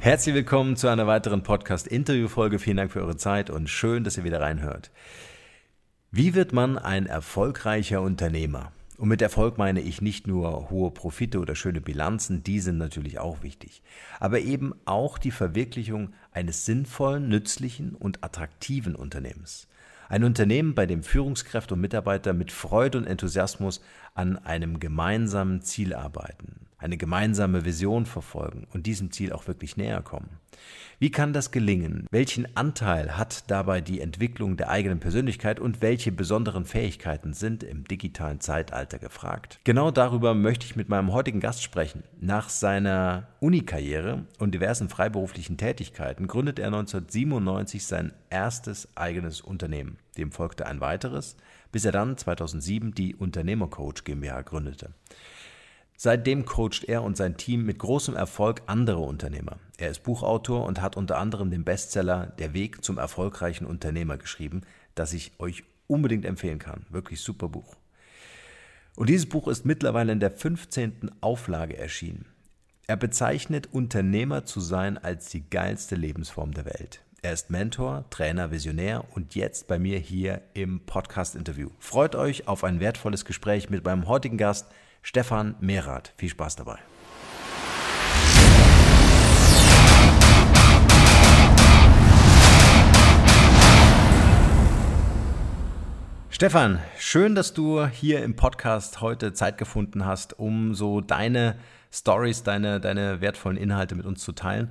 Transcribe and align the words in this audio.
Herzlich 0.00 0.32
willkommen 0.32 0.76
zu 0.76 0.86
einer 0.86 1.08
weiteren 1.08 1.42
Podcast-Interview-Folge. 1.42 2.60
Vielen 2.60 2.76
Dank 2.76 2.92
für 2.92 3.00
eure 3.00 3.16
Zeit 3.16 3.50
und 3.50 3.68
schön, 3.68 4.04
dass 4.04 4.16
ihr 4.16 4.22
wieder 4.22 4.40
reinhört. 4.40 4.92
Wie 6.12 6.34
wird 6.36 6.52
man 6.52 6.78
ein 6.78 7.06
erfolgreicher 7.06 8.00
Unternehmer? 8.00 8.70
Und 8.96 9.08
mit 9.08 9.20
Erfolg 9.22 9.58
meine 9.58 9.80
ich 9.80 10.00
nicht 10.00 10.28
nur 10.28 10.70
hohe 10.70 10.92
Profite 10.92 11.40
oder 11.40 11.56
schöne 11.56 11.80
Bilanzen, 11.80 12.44
die 12.44 12.60
sind 12.60 12.78
natürlich 12.78 13.18
auch 13.18 13.42
wichtig, 13.42 13.82
aber 14.20 14.38
eben 14.38 14.72
auch 14.84 15.18
die 15.18 15.32
Verwirklichung 15.32 16.14
eines 16.30 16.64
sinnvollen, 16.64 17.28
nützlichen 17.28 17.96
und 17.96 18.22
attraktiven 18.22 18.94
Unternehmens. 18.94 19.66
Ein 20.08 20.22
Unternehmen, 20.22 20.76
bei 20.76 20.86
dem 20.86 21.02
Führungskräfte 21.02 21.74
und 21.74 21.80
Mitarbeiter 21.80 22.34
mit 22.34 22.52
Freude 22.52 22.98
und 22.98 23.06
Enthusiasmus 23.06 23.80
an 24.14 24.38
einem 24.38 24.78
gemeinsamen 24.78 25.60
Ziel 25.62 25.92
arbeiten 25.92 26.67
eine 26.78 26.96
gemeinsame 26.96 27.64
Vision 27.64 28.06
verfolgen 28.06 28.66
und 28.72 28.86
diesem 28.86 29.10
Ziel 29.10 29.32
auch 29.32 29.48
wirklich 29.48 29.76
näher 29.76 30.00
kommen. 30.00 30.38
Wie 31.00 31.10
kann 31.10 31.32
das 31.32 31.50
gelingen? 31.50 32.06
Welchen 32.10 32.56
Anteil 32.56 33.16
hat 33.16 33.50
dabei 33.50 33.80
die 33.80 34.00
Entwicklung 34.00 34.56
der 34.56 34.68
eigenen 34.68 34.98
Persönlichkeit 34.98 35.60
und 35.60 35.80
welche 35.80 36.10
besonderen 36.10 36.64
Fähigkeiten 36.64 37.34
sind 37.34 37.62
im 37.62 37.84
digitalen 37.84 38.40
Zeitalter 38.40 38.98
gefragt? 38.98 39.60
Genau 39.62 39.90
darüber 39.90 40.34
möchte 40.34 40.66
ich 40.66 40.74
mit 40.74 40.88
meinem 40.88 41.12
heutigen 41.12 41.40
Gast 41.40 41.62
sprechen. 41.62 42.02
Nach 42.20 42.48
seiner 42.48 43.28
Unikarriere 43.38 44.26
und 44.38 44.54
diversen 44.54 44.88
freiberuflichen 44.88 45.56
Tätigkeiten 45.56 46.26
gründet 46.26 46.58
er 46.58 46.66
1997 46.66 47.84
sein 47.84 48.12
erstes 48.30 48.88
eigenes 48.96 49.40
Unternehmen. 49.40 49.98
Dem 50.16 50.32
folgte 50.32 50.66
ein 50.66 50.80
weiteres, 50.80 51.36
bis 51.70 51.84
er 51.84 51.92
dann 51.92 52.16
2007 52.16 52.92
die 52.92 53.14
Unternehmercoach 53.14 54.02
GmbH 54.04 54.42
gründete. 54.42 54.90
Seitdem 56.00 56.44
coacht 56.44 56.84
er 56.84 57.02
und 57.02 57.16
sein 57.16 57.36
Team 57.36 57.64
mit 57.64 57.80
großem 57.80 58.14
Erfolg 58.14 58.62
andere 58.66 59.00
Unternehmer. 59.00 59.58
Er 59.78 59.90
ist 59.90 60.04
Buchautor 60.04 60.64
und 60.64 60.80
hat 60.80 60.96
unter 60.96 61.18
anderem 61.18 61.50
den 61.50 61.64
Bestseller 61.64 62.26
Der 62.38 62.54
Weg 62.54 62.84
zum 62.84 62.98
erfolgreichen 62.98 63.66
Unternehmer 63.66 64.16
geschrieben, 64.16 64.60
das 64.94 65.12
ich 65.12 65.32
euch 65.40 65.64
unbedingt 65.88 66.24
empfehlen 66.24 66.60
kann. 66.60 66.86
Wirklich 66.88 67.20
super 67.20 67.48
Buch. 67.48 67.74
Und 68.94 69.08
dieses 69.08 69.28
Buch 69.28 69.48
ist 69.48 69.64
mittlerweile 69.64 70.12
in 70.12 70.20
der 70.20 70.30
15. 70.30 71.10
Auflage 71.20 71.76
erschienen. 71.76 72.26
Er 72.86 72.96
bezeichnet 72.96 73.68
Unternehmer 73.72 74.44
zu 74.44 74.60
sein 74.60 74.98
als 74.98 75.30
die 75.30 75.50
geilste 75.50 75.96
Lebensform 75.96 76.52
der 76.52 76.66
Welt. 76.66 77.02
Er 77.22 77.32
ist 77.32 77.50
Mentor, 77.50 78.04
Trainer, 78.10 78.52
Visionär 78.52 79.04
und 79.16 79.34
jetzt 79.34 79.66
bei 79.66 79.80
mir 79.80 79.98
hier 79.98 80.42
im 80.54 80.78
Podcast-Interview. 80.78 81.70
Freut 81.80 82.14
euch 82.14 82.46
auf 82.46 82.62
ein 82.62 82.78
wertvolles 82.78 83.24
Gespräch 83.24 83.68
mit 83.68 83.84
meinem 83.84 84.06
heutigen 84.06 84.38
Gast, 84.38 84.68
Stefan 85.02 85.54
Mehrath. 85.60 86.12
Viel 86.16 86.28
Spaß 86.28 86.56
dabei. 86.56 86.78
Stefan, 96.30 96.78
schön, 96.98 97.34
dass 97.34 97.52
du 97.52 97.84
hier 97.86 98.22
im 98.22 98.36
Podcast 98.36 99.00
heute 99.00 99.32
Zeit 99.32 99.58
gefunden 99.58 100.06
hast, 100.06 100.38
um 100.38 100.72
so 100.72 101.00
deine 101.00 101.56
Stories, 101.92 102.44
deine, 102.44 102.78
deine 102.78 103.20
wertvollen 103.20 103.56
Inhalte 103.56 103.96
mit 103.96 104.06
uns 104.06 104.22
zu 104.22 104.30
teilen. 104.30 104.70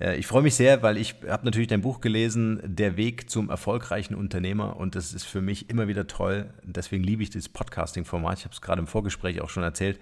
Äh, 0.00 0.16
ich 0.16 0.26
freue 0.26 0.42
mich 0.42 0.54
sehr, 0.54 0.82
weil 0.82 0.96
ich 0.96 1.16
habe 1.28 1.44
natürlich 1.44 1.68
dein 1.68 1.82
Buch 1.82 2.00
gelesen, 2.00 2.60
Der 2.64 2.96
Weg 2.96 3.30
zum 3.30 3.50
erfolgreichen 3.50 4.14
Unternehmer 4.14 4.76
und 4.76 4.94
das 4.94 5.12
ist 5.12 5.24
für 5.24 5.40
mich 5.40 5.70
immer 5.70 5.88
wieder 5.88 6.06
toll. 6.06 6.50
Deswegen 6.64 7.04
liebe 7.04 7.22
ich 7.22 7.30
dieses 7.30 7.48
Podcasting-Format. 7.48 8.38
Ich 8.38 8.44
habe 8.44 8.54
es 8.54 8.60
gerade 8.60 8.80
im 8.80 8.86
Vorgespräch 8.86 9.40
auch 9.40 9.50
schon 9.50 9.62
erzählt, 9.62 10.00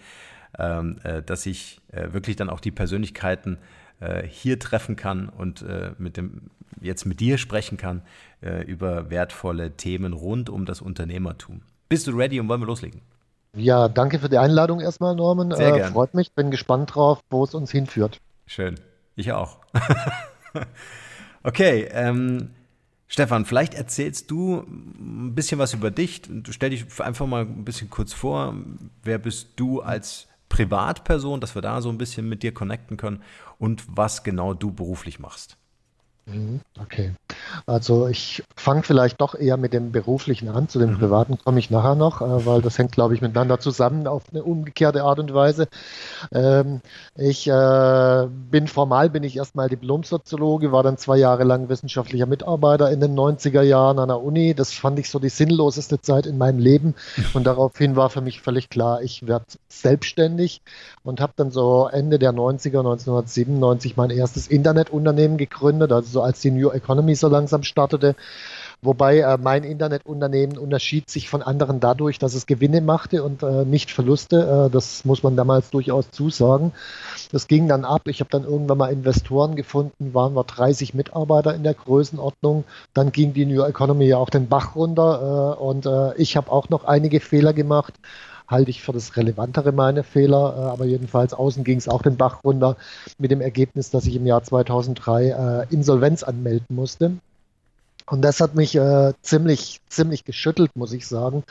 ähm, 0.58 0.98
äh, 1.02 1.22
dass 1.22 1.46
ich 1.46 1.80
äh, 1.92 2.12
wirklich 2.12 2.36
dann 2.36 2.48
auch 2.50 2.60
die 2.60 2.70
Persönlichkeiten 2.70 3.58
hier 4.28 4.60
treffen 4.60 4.94
kann 4.94 5.28
und 5.28 5.64
mit 5.98 6.16
dem, 6.16 6.50
jetzt 6.80 7.04
mit 7.04 7.18
dir 7.18 7.36
sprechen 7.36 7.78
kann 7.78 8.02
über 8.64 9.10
wertvolle 9.10 9.72
Themen 9.72 10.12
rund 10.12 10.48
um 10.50 10.66
das 10.66 10.80
Unternehmertum. 10.80 11.62
Bist 11.88 12.06
du 12.06 12.12
ready 12.12 12.38
und 12.38 12.48
wollen 12.48 12.60
wir 12.60 12.66
loslegen? 12.68 13.00
Ja, 13.56 13.88
danke 13.88 14.20
für 14.20 14.28
die 14.28 14.38
Einladung 14.38 14.80
erstmal, 14.80 15.16
Norman. 15.16 15.50
Sehr 15.50 15.74
äh, 15.74 15.84
freut 15.86 16.14
mich, 16.14 16.32
bin 16.32 16.52
gespannt 16.52 16.94
drauf, 16.94 17.18
wo 17.28 17.42
es 17.42 17.54
uns 17.54 17.72
hinführt. 17.72 18.20
Schön. 18.46 18.76
Ich 19.18 19.32
auch. 19.32 19.58
okay, 21.42 21.88
ähm, 21.90 22.50
Stefan, 23.08 23.46
vielleicht 23.46 23.74
erzählst 23.74 24.30
du 24.30 24.60
ein 24.60 25.34
bisschen 25.34 25.58
was 25.58 25.74
über 25.74 25.90
dich. 25.90 26.22
Stell 26.50 26.70
dich 26.70 26.86
einfach 27.00 27.26
mal 27.26 27.42
ein 27.42 27.64
bisschen 27.64 27.90
kurz 27.90 28.12
vor. 28.12 28.54
Wer 29.02 29.18
bist 29.18 29.54
du 29.56 29.80
als 29.80 30.28
Privatperson, 30.48 31.40
dass 31.40 31.56
wir 31.56 31.62
da 31.62 31.82
so 31.82 31.88
ein 31.88 31.98
bisschen 31.98 32.28
mit 32.28 32.44
dir 32.44 32.54
connecten 32.54 32.96
können 32.96 33.24
und 33.58 33.84
was 33.88 34.22
genau 34.22 34.54
du 34.54 34.70
beruflich 34.70 35.18
machst? 35.18 35.56
Mhm, 36.30 36.60
okay. 36.80 37.12
Also 37.66 38.06
ich 38.06 38.42
fange 38.54 38.82
vielleicht 38.82 39.20
doch 39.20 39.34
eher 39.34 39.56
mit 39.56 39.72
dem 39.72 39.92
Beruflichen 39.92 40.48
an. 40.48 40.68
Zu 40.68 40.78
dem 40.78 40.92
mhm. 40.92 40.98
Privaten 40.98 41.38
komme 41.38 41.58
ich 41.58 41.70
nachher 41.70 41.94
noch, 41.94 42.20
äh, 42.20 42.46
weil 42.46 42.60
das 42.60 42.78
hängt, 42.78 42.92
glaube 42.92 43.14
ich, 43.14 43.22
miteinander 43.22 43.58
zusammen 43.60 44.06
auf 44.06 44.24
eine 44.30 44.42
umgekehrte 44.42 45.04
Art 45.04 45.18
und 45.18 45.32
Weise. 45.32 45.68
Ähm, 46.32 46.80
ich 47.16 47.48
äh, 47.48 48.26
bin 48.28 48.66
formal, 48.66 49.08
bin 49.08 49.22
ich 49.22 49.36
erstmal 49.36 49.68
Diplomsoziologe, 49.68 50.70
war 50.70 50.82
dann 50.82 50.98
zwei 50.98 51.16
Jahre 51.16 51.44
lang 51.44 51.68
wissenschaftlicher 51.68 52.26
Mitarbeiter 52.26 52.90
in 52.90 53.00
den 53.00 53.14
90er 53.14 53.62
Jahren 53.62 53.98
an 53.98 54.08
der 54.08 54.20
Uni. 54.20 54.54
Das 54.54 54.74
fand 54.74 54.98
ich 54.98 55.08
so 55.08 55.18
die 55.18 55.30
sinnloseste 55.30 56.00
Zeit 56.00 56.26
in 56.26 56.36
meinem 56.36 56.58
Leben. 56.58 56.94
Und 57.34 57.44
daraufhin 57.44 57.96
war 57.96 58.10
für 58.10 58.20
mich 58.20 58.42
völlig 58.42 58.68
klar, 58.68 59.02
ich 59.02 59.26
werde 59.26 59.46
selbstständig 59.68 60.60
und 61.04 61.20
habe 61.20 61.32
dann 61.36 61.50
so 61.50 61.88
Ende 61.90 62.18
der 62.18 62.32
90er, 62.32 62.80
1997 62.80 63.96
mein 63.96 64.10
erstes 64.10 64.46
Internetunternehmen 64.46 65.38
gegründet, 65.38 65.92
also 65.92 66.17
also 66.18 66.22
als 66.22 66.40
die 66.40 66.50
New 66.50 66.70
Economy 66.70 67.14
so 67.14 67.28
langsam 67.28 67.62
startete. 67.62 68.16
Wobei 68.80 69.18
äh, 69.18 69.38
mein 69.38 69.64
Internetunternehmen 69.64 70.56
unterschied 70.56 71.10
sich 71.10 71.28
von 71.28 71.42
anderen 71.42 71.80
dadurch, 71.80 72.20
dass 72.20 72.34
es 72.34 72.46
Gewinne 72.46 72.80
machte 72.80 73.24
und 73.24 73.42
äh, 73.42 73.64
nicht 73.64 73.90
Verluste. 73.90 74.68
Äh, 74.68 74.70
das 74.70 75.04
muss 75.04 75.24
man 75.24 75.34
damals 75.34 75.70
durchaus 75.70 76.10
zusagen. 76.12 76.72
Das 77.32 77.48
ging 77.48 77.66
dann 77.66 77.84
ab. 77.84 78.02
Ich 78.06 78.20
habe 78.20 78.30
dann 78.30 78.44
irgendwann 78.44 78.78
mal 78.78 78.92
Investoren 78.92 79.56
gefunden, 79.56 80.14
waren 80.14 80.34
wir 80.34 80.44
30 80.44 80.94
Mitarbeiter 80.94 81.54
in 81.56 81.64
der 81.64 81.74
Größenordnung. 81.74 82.64
Dann 82.94 83.10
ging 83.10 83.32
die 83.32 83.46
New 83.46 83.64
Economy 83.64 84.06
ja 84.06 84.16
auch 84.16 84.30
den 84.30 84.48
Bach 84.48 84.76
runter 84.76 85.56
äh, 85.58 85.60
und 85.60 85.86
äh, 85.86 86.14
ich 86.14 86.36
habe 86.36 86.52
auch 86.52 86.68
noch 86.68 86.84
einige 86.84 87.18
Fehler 87.18 87.52
gemacht 87.52 87.94
halte 88.48 88.70
ich 88.70 88.82
für 88.82 88.92
das 88.92 89.16
relevantere 89.16 89.72
meine 89.72 90.02
Fehler. 90.02 90.54
Äh, 90.56 90.60
aber 90.70 90.84
jedenfalls 90.86 91.34
außen 91.34 91.64
ging 91.64 91.78
es 91.78 91.88
auch 91.88 92.02
den 92.02 92.16
Bach 92.16 92.42
runter 92.42 92.76
mit 93.18 93.30
dem 93.30 93.40
Ergebnis, 93.40 93.90
dass 93.90 94.06
ich 94.06 94.16
im 94.16 94.26
Jahr 94.26 94.42
2003 94.42 95.26
äh, 95.26 95.66
Insolvenz 95.72 96.22
anmelden 96.22 96.74
musste. 96.74 97.12
Und 98.10 98.22
das 98.22 98.40
hat 98.40 98.54
mich 98.54 98.74
äh, 98.74 99.12
ziemlich, 99.22 99.80
ziemlich 99.88 100.24
geschüttelt, 100.24 100.74
muss 100.74 100.92
ich 100.92 101.06
sagen, 101.06 101.44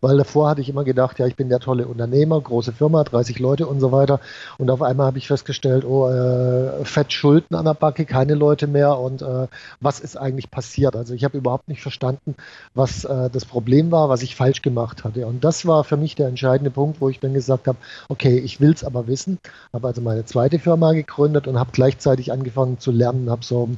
weil 0.00 0.16
davor 0.16 0.50
hatte 0.50 0.60
ich 0.60 0.68
immer 0.68 0.84
gedacht, 0.84 1.18
ja, 1.18 1.26
ich 1.26 1.36
bin 1.36 1.48
der 1.48 1.60
tolle 1.60 1.86
Unternehmer, 1.86 2.40
große 2.40 2.72
Firma, 2.72 3.04
30 3.04 3.38
Leute 3.38 3.66
und 3.66 3.80
so 3.80 3.92
weiter. 3.92 4.20
Und 4.58 4.70
auf 4.70 4.82
einmal 4.82 5.06
habe 5.06 5.18
ich 5.18 5.28
festgestellt, 5.28 5.84
oh, 5.84 6.08
äh, 6.08 6.84
fett 6.84 7.12
Schulden 7.12 7.54
an 7.54 7.64
der 7.64 7.74
Backe, 7.74 8.04
keine 8.04 8.34
Leute 8.34 8.66
mehr 8.66 8.98
und 8.98 9.22
äh, 9.22 9.48
was 9.80 10.00
ist 10.00 10.16
eigentlich 10.16 10.50
passiert? 10.50 10.96
Also 10.96 11.14
ich 11.14 11.24
habe 11.24 11.38
überhaupt 11.38 11.68
nicht 11.68 11.82
verstanden, 11.82 12.36
was 12.74 13.04
äh, 13.04 13.30
das 13.30 13.44
Problem 13.44 13.90
war, 13.90 14.08
was 14.08 14.22
ich 14.22 14.36
falsch 14.36 14.62
gemacht 14.62 15.04
hatte. 15.04 15.26
Und 15.26 15.44
das 15.44 15.66
war 15.66 15.84
für 15.84 15.96
mich 15.96 16.14
der 16.14 16.28
entscheidende 16.28 16.70
Punkt, 16.70 17.00
wo 17.00 17.08
ich 17.08 17.20
dann 17.20 17.34
gesagt 17.34 17.66
habe, 17.66 17.78
okay, 18.08 18.38
ich 18.38 18.60
will 18.60 18.72
es 18.72 18.84
aber 18.84 19.06
wissen. 19.06 19.38
Habe 19.72 19.88
also 19.88 20.00
meine 20.00 20.24
zweite 20.24 20.58
Firma 20.58 20.92
gegründet 20.92 21.46
und 21.46 21.58
habe 21.58 21.70
gleichzeitig 21.72 22.32
angefangen 22.32 22.78
zu 22.78 22.90
lernen, 22.90 23.30
habe 23.30 23.44
so 23.44 23.68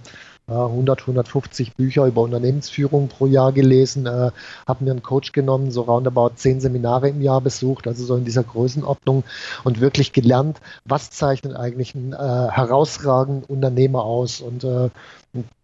100, 0.49 1.01
150 1.01 1.75
Bücher 1.75 2.07
über 2.07 2.23
Unternehmensführung 2.23 3.09
pro 3.09 3.27
Jahr 3.27 3.51
gelesen, 3.51 4.07
äh, 4.07 4.31
habe 4.67 4.85
mir 4.85 4.93
einen 4.93 5.03
Coach 5.03 5.33
genommen, 5.33 5.73
so 5.73 5.83
roundabout 5.83 6.37
zehn 6.37 6.61
Seminare 6.61 7.09
im 7.09 7.21
Jahr 7.21 7.41
besucht, 7.41 7.89
also 7.89 8.05
so 8.05 8.15
in 8.15 8.25
dieser 8.25 8.45
Größenordnung 8.45 9.25
und 9.65 9.81
wirklich 9.81 10.13
gelernt, 10.13 10.61
was 10.85 11.11
zeichnet 11.11 11.57
eigentlich 11.57 11.97
einen 11.97 12.13
äh, 12.13 12.17
herausragenden 12.17 13.43
Unternehmer 13.45 14.05
aus. 14.05 14.41
Und 14.41 14.63
äh, 14.63 14.91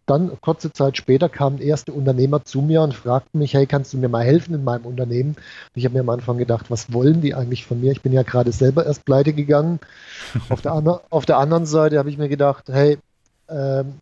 dann, 0.06 0.32
kurze 0.40 0.72
Zeit 0.72 0.96
später, 0.96 1.28
kamen 1.28 1.58
erste 1.58 1.92
Unternehmer 1.92 2.44
zu 2.44 2.60
mir 2.60 2.82
und 2.82 2.92
fragten 2.92 3.38
mich, 3.38 3.54
hey, 3.54 3.66
kannst 3.66 3.92
du 3.92 3.98
mir 3.98 4.08
mal 4.08 4.24
helfen 4.24 4.52
in 4.52 4.64
meinem 4.64 4.86
Unternehmen? 4.86 5.36
Und 5.36 5.76
ich 5.76 5.84
habe 5.84 5.94
mir 5.94 6.00
am 6.00 6.08
Anfang 6.08 6.38
gedacht, 6.38 6.72
was 6.72 6.92
wollen 6.92 7.20
die 7.20 7.36
eigentlich 7.36 7.64
von 7.64 7.80
mir? 7.80 7.92
Ich 7.92 8.02
bin 8.02 8.12
ja 8.12 8.24
gerade 8.24 8.50
selber 8.50 8.84
erst 8.84 9.04
pleite 9.04 9.32
gegangen. 9.32 9.78
auf, 10.48 10.60
der, 10.60 10.72
auf 11.10 11.24
der 11.24 11.38
anderen 11.38 11.66
Seite 11.66 11.98
habe 12.00 12.10
ich 12.10 12.18
mir 12.18 12.28
gedacht, 12.28 12.64
hey, 12.68 12.98
ähm, 13.48 14.00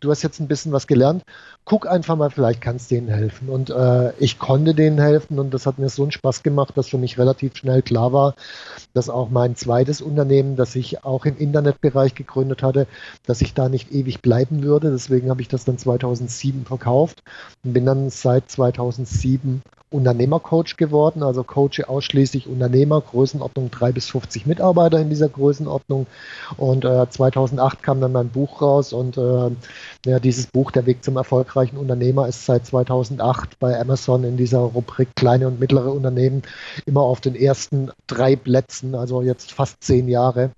du 0.00 0.10
hast 0.10 0.22
jetzt 0.22 0.40
ein 0.40 0.48
bisschen 0.48 0.72
was 0.72 0.86
gelernt, 0.86 1.22
guck 1.64 1.88
einfach 1.88 2.16
mal, 2.16 2.30
vielleicht 2.30 2.60
kannst 2.60 2.90
du 2.90 2.96
denen 2.96 3.08
helfen. 3.08 3.48
Und 3.48 3.70
äh, 3.70 4.12
ich 4.18 4.38
konnte 4.38 4.74
denen 4.74 4.98
helfen 4.98 5.38
und 5.38 5.52
das 5.52 5.66
hat 5.66 5.78
mir 5.78 5.88
so 5.88 6.02
einen 6.02 6.12
Spaß 6.12 6.42
gemacht, 6.42 6.76
dass 6.76 6.88
für 6.88 6.98
mich 6.98 7.18
relativ 7.18 7.56
schnell 7.56 7.82
klar 7.82 8.12
war, 8.12 8.34
dass 8.94 9.08
auch 9.08 9.30
mein 9.30 9.56
zweites 9.56 10.00
Unternehmen, 10.00 10.56
das 10.56 10.74
ich 10.74 11.04
auch 11.04 11.24
im 11.24 11.36
Internetbereich 11.36 12.14
gegründet 12.14 12.62
hatte, 12.62 12.86
dass 13.26 13.40
ich 13.40 13.54
da 13.54 13.68
nicht 13.68 13.92
ewig 13.92 14.22
bleiben 14.22 14.62
würde. 14.62 14.90
Deswegen 14.90 15.30
habe 15.30 15.42
ich 15.42 15.48
das 15.48 15.64
dann 15.64 15.78
2007 15.78 16.64
verkauft 16.64 17.22
und 17.64 17.72
bin 17.72 17.86
dann 17.86 18.10
seit 18.10 18.50
2007 18.50 19.62
Unternehmercoach 19.92 20.76
geworden, 20.76 21.22
also 21.22 21.44
coache 21.44 21.88
ausschließlich 21.88 22.48
Unternehmer, 22.48 23.00
Größenordnung 23.00 23.70
3 23.70 23.92
bis 23.92 24.08
50 24.10 24.46
Mitarbeiter 24.46 24.98
in 24.98 25.10
dieser 25.10 25.28
Größenordnung. 25.28 26.06
Und 26.56 26.84
äh, 26.84 27.08
2008 27.08 27.82
kam 27.82 28.00
dann 28.00 28.12
mein 28.12 28.28
Buch 28.30 28.62
raus 28.62 28.92
und 28.92 29.16
äh, 29.16 29.50
ja, 30.06 30.18
dieses 30.18 30.46
Buch, 30.46 30.70
Der 30.70 30.86
Weg 30.86 31.04
zum 31.04 31.16
erfolgreichen 31.16 31.76
Unternehmer, 31.76 32.28
ist 32.28 32.46
seit 32.46 32.66
2008 32.66 33.58
bei 33.58 33.78
Amazon 33.78 34.24
in 34.24 34.36
dieser 34.36 34.58
Rubrik 34.60 35.14
kleine 35.16 35.48
und 35.48 35.60
mittlere 35.60 35.92
Unternehmen 35.92 36.42
immer 36.86 37.02
auf 37.02 37.20
den 37.20 37.34
ersten 37.34 37.90
drei 38.06 38.36
Plätzen, 38.36 38.94
also 38.94 39.22
jetzt 39.22 39.52
fast 39.52 39.82
zehn 39.82 40.08
Jahre. 40.08 40.50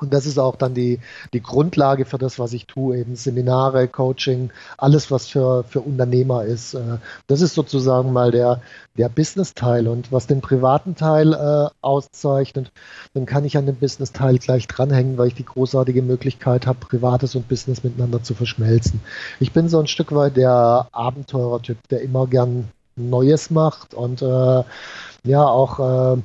Und 0.00 0.12
das 0.12 0.26
ist 0.26 0.38
auch 0.38 0.56
dann 0.56 0.74
die, 0.74 1.00
die 1.32 1.42
Grundlage 1.42 2.04
für 2.04 2.18
das, 2.18 2.38
was 2.38 2.52
ich 2.52 2.66
tue, 2.66 2.98
eben 2.98 3.16
Seminare, 3.16 3.88
Coaching, 3.88 4.50
alles, 4.76 5.10
was 5.10 5.26
für, 5.28 5.64
für 5.64 5.80
Unternehmer 5.80 6.44
ist. 6.44 6.74
Äh, 6.74 6.98
das 7.26 7.40
ist 7.40 7.54
sozusagen 7.54 8.12
mal 8.12 8.30
der, 8.30 8.60
der 8.96 9.08
Business-Teil. 9.08 9.88
Und 9.88 10.12
was 10.12 10.26
den 10.26 10.40
privaten 10.40 10.94
Teil 10.94 11.32
äh, 11.32 11.70
auszeichnet, 11.80 12.72
dann 13.14 13.26
kann 13.26 13.44
ich 13.44 13.56
an 13.56 13.66
dem 13.66 13.76
Business-Teil 13.76 14.38
gleich 14.38 14.66
dranhängen, 14.66 15.18
weil 15.18 15.28
ich 15.28 15.34
die 15.34 15.44
großartige 15.44 16.02
Möglichkeit 16.02 16.66
habe, 16.66 16.78
Privates 16.78 17.34
und 17.34 17.48
Business 17.48 17.84
miteinander 17.84 18.22
zu 18.22 18.34
verschmelzen. 18.34 19.00
Ich 19.40 19.52
bin 19.52 19.68
so 19.68 19.78
ein 19.78 19.86
Stück 19.86 20.14
weit 20.14 20.36
der 20.36 20.88
Abenteurer-Typ, 20.92 21.88
der 21.88 22.02
immer 22.02 22.26
gern 22.26 22.68
Neues 22.96 23.50
macht 23.50 23.94
und 23.94 24.22
äh, 24.22 24.62
ja 25.24 25.44
auch 25.44 26.16
äh, 26.16 26.22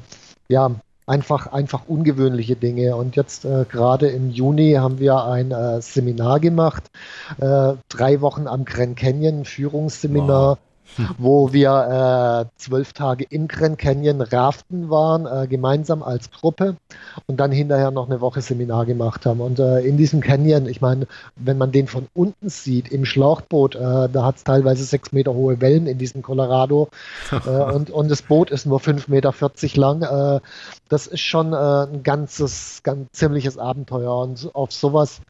ja, 0.48 0.72
einfach, 1.12 1.48
einfach 1.48 1.84
ungewöhnliche 1.88 2.56
Dinge. 2.56 2.96
Und 2.96 3.16
jetzt 3.16 3.46
äh, 3.46 3.66
gerade 3.70 4.08
im 4.08 4.32
Juni 4.32 4.74
haben 4.74 5.00
wir 5.00 5.26
ein 5.26 5.52
äh, 5.52 5.82
Seminar 5.82 6.40
gemacht, 6.40 6.90
äh, 7.40 7.74
drei 7.90 8.22
Wochen 8.22 8.48
am 8.48 8.66
Grand 8.66 8.98
Canyon, 8.98 9.46
Führungsseminar. 9.46 10.52
Wow 10.52 10.58
wo 11.18 11.54
wir 11.54 12.48
äh, 12.48 12.58
zwölf 12.58 12.94
Tage 12.94 13.26
im 13.30 13.48
Grand 13.48 13.78
Canyon 13.78 14.22
raften 14.22 14.90
waren, 14.90 15.26
äh, 15.26 15.48
gemeinsam 15.48 16.04
als 16.04 16.32
Gruppe 16.32 16.78
und 17.28 17.40
dann 17.40 17.52
hinterher 17.52 17.92
noch 17.92 18.10
eine 18.10 18.22
Woche 18.22 18.42
Seminar 18.42 18.86
gemacht 18.86 19.26
haben. 19.26 19.42
Und 19.42 19.60
äh, 19.60 19.80
in 19.80 19.98
diesem 19.98 20.22
Canyon, 20.22 20.68
ich 20.68 20.82
meine, 20.82 21.08
wenn 21.36 21.58
man 21.58 21.72
den 21.72 21.88
von 21.88 22.08
unten 22.14 22.50
sieht, 22.50 22.92
im 22.92 23.06
Schlauchboot, 23.06 23.76
äh, 23.76 24.10
da 24.10 24.26
hat 24.26 24.38
es 24.38 24.44
teilweise 24.44 24.84
sechs 24.84 25.12
Meter 25.12 25.34
hohe 25.34 25.62
Wellen 25.62 25.88
in 25.88 25.98
diesem 25.98 26.22
Colorado 26.22 26.90
äh, 27.32 27.50
und, 27.50 27.90
und 27.90 28.10
das 28.10 28.22
Boot 28.22 28.52
ist 28.52 28.66
nur 28.66 28.80
fünf 28.80 29.08
Meter 29.08 29.32
vierzig 29.32 29.76
lang. 29.76 30.02
Äh, 30.02 30.40
das 30.90 31.08
ist 31.08 31.22
schon 31.22 31.54
ein 31.54 32.04
ganzes, 32.04 32.82
ganz 32.84 33.12
ziemliches 33.14 33.58
Abenteuer 33.58 34.18
und 34.18 34.50
auf 34.54 34.74
sowas 34.74 35.22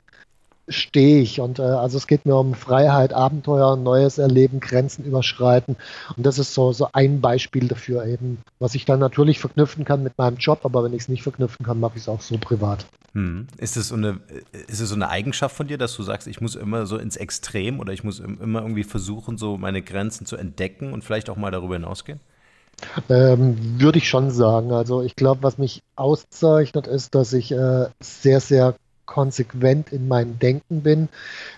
stehe 0.67 1.21
ich. 1.21 1.39
Und 1.39 1.59
äh, 1.59 1.63
also 1.63 1.97
es 1.97 2.07
geht 2.07 2.25
mir 2.25 2.35
um 2.35 2.53
Freiheit, 2.53 3.13
Abenteuer, 3.13 3.75
Neues 3.75 4.17
erleben, 4.17 4.59
Grenzen 4.59 5.05
überschreiten. 5.05 5.75
Und 6.15 6.25
das 6.25 6.39
ist 6.39 6.53
so, 6.53 6.73
so 6.73 6.89
ein 6.93 7.21
Beispiel 7.21 7.67
dafür 7.67 8.05
eben, 8.05 8.39
was 8.59 8.75
ich 8.75 8.85
dann 8.85 8.99
natürlich 8.99 9.39
verknüpfen 9.39 9.85
kann 9.85 10.03
mit 10.03 10.17
meinem 10.17 10.37
Job, 10.37 10.61
aber 10.63 10.83
wenn 10.83 10.93
ich 10.93 11.03
es 11.03 11.09
nicht 11.09 11.23
verknüpfen 11.23 11.65
kann, 11.65 11.79
mache 11.79 11.93
ich 11.95 12.03
es 12.03 12.09
auch 12.09 12.21
so 12.21 12.37
privat. 12.37 12.85
Hm. 13.13 13.47
Ist 13.57 13.75
es 13.75 13.89
so 13.89 13.95
eine, 13.95 14.21
ist 14.67 14.79
es 14.79 14.89
so 14.89 14.95
eine 14.95 15.09
Eigenschaft 15.09 15.55
von 15.55 15.67
dir, 15.67 15.77
dass 15.77 15.95
du 15.95 16.03
sagst, 16.03 16.27
ich 16.27 16.39
muss 16.39 16.55
immer 16.55 16.85
so 16.85 16.97
ins 16.97 17.17
Extrem 17.17 17.79
oder 17.79 17.91
ich 17.91 18.03
muss 18.03 18.19
immer 18.19 18.61
irgendwie 18.61 18.83
versuchen, 18.83 19.37
so 19.37 19.57
meine 19.57 19.81
Grenzen 19.81 20.25
zu 20.25 20.37
entdecken 20.37 20.93
und 20.93 21.03
vielleicht 21.03 21.29
auch 21.29 21.35
mal 21.35 21.51
darüber 21.51 21.73
hinausgehen? 21.73 22.19
Ähm, 23.09 23.79
würde 23.79 23.97
ich 23.97 24.09
schon 24.09 24.31
sagen. 24.31 24.71
Also 24.71 25.01
ich 25.01 25.15
glaube, 25.15 25.43
was 25.43 25.57
mich 25.57 25.83
auszeichnet, 25.95 26.87
ist, 26.87 27.13
dass 27.13 27.33
ich 27.33 27.51
äh, 27.51 27.87
sehr, 27.99 28.39
sehr 28.39 28.75
konsequent 29.11 29.91
in 29.91 30.07
meinem 30.07 30.39
Denken 30.39 30.81
bin. 30.83 31.09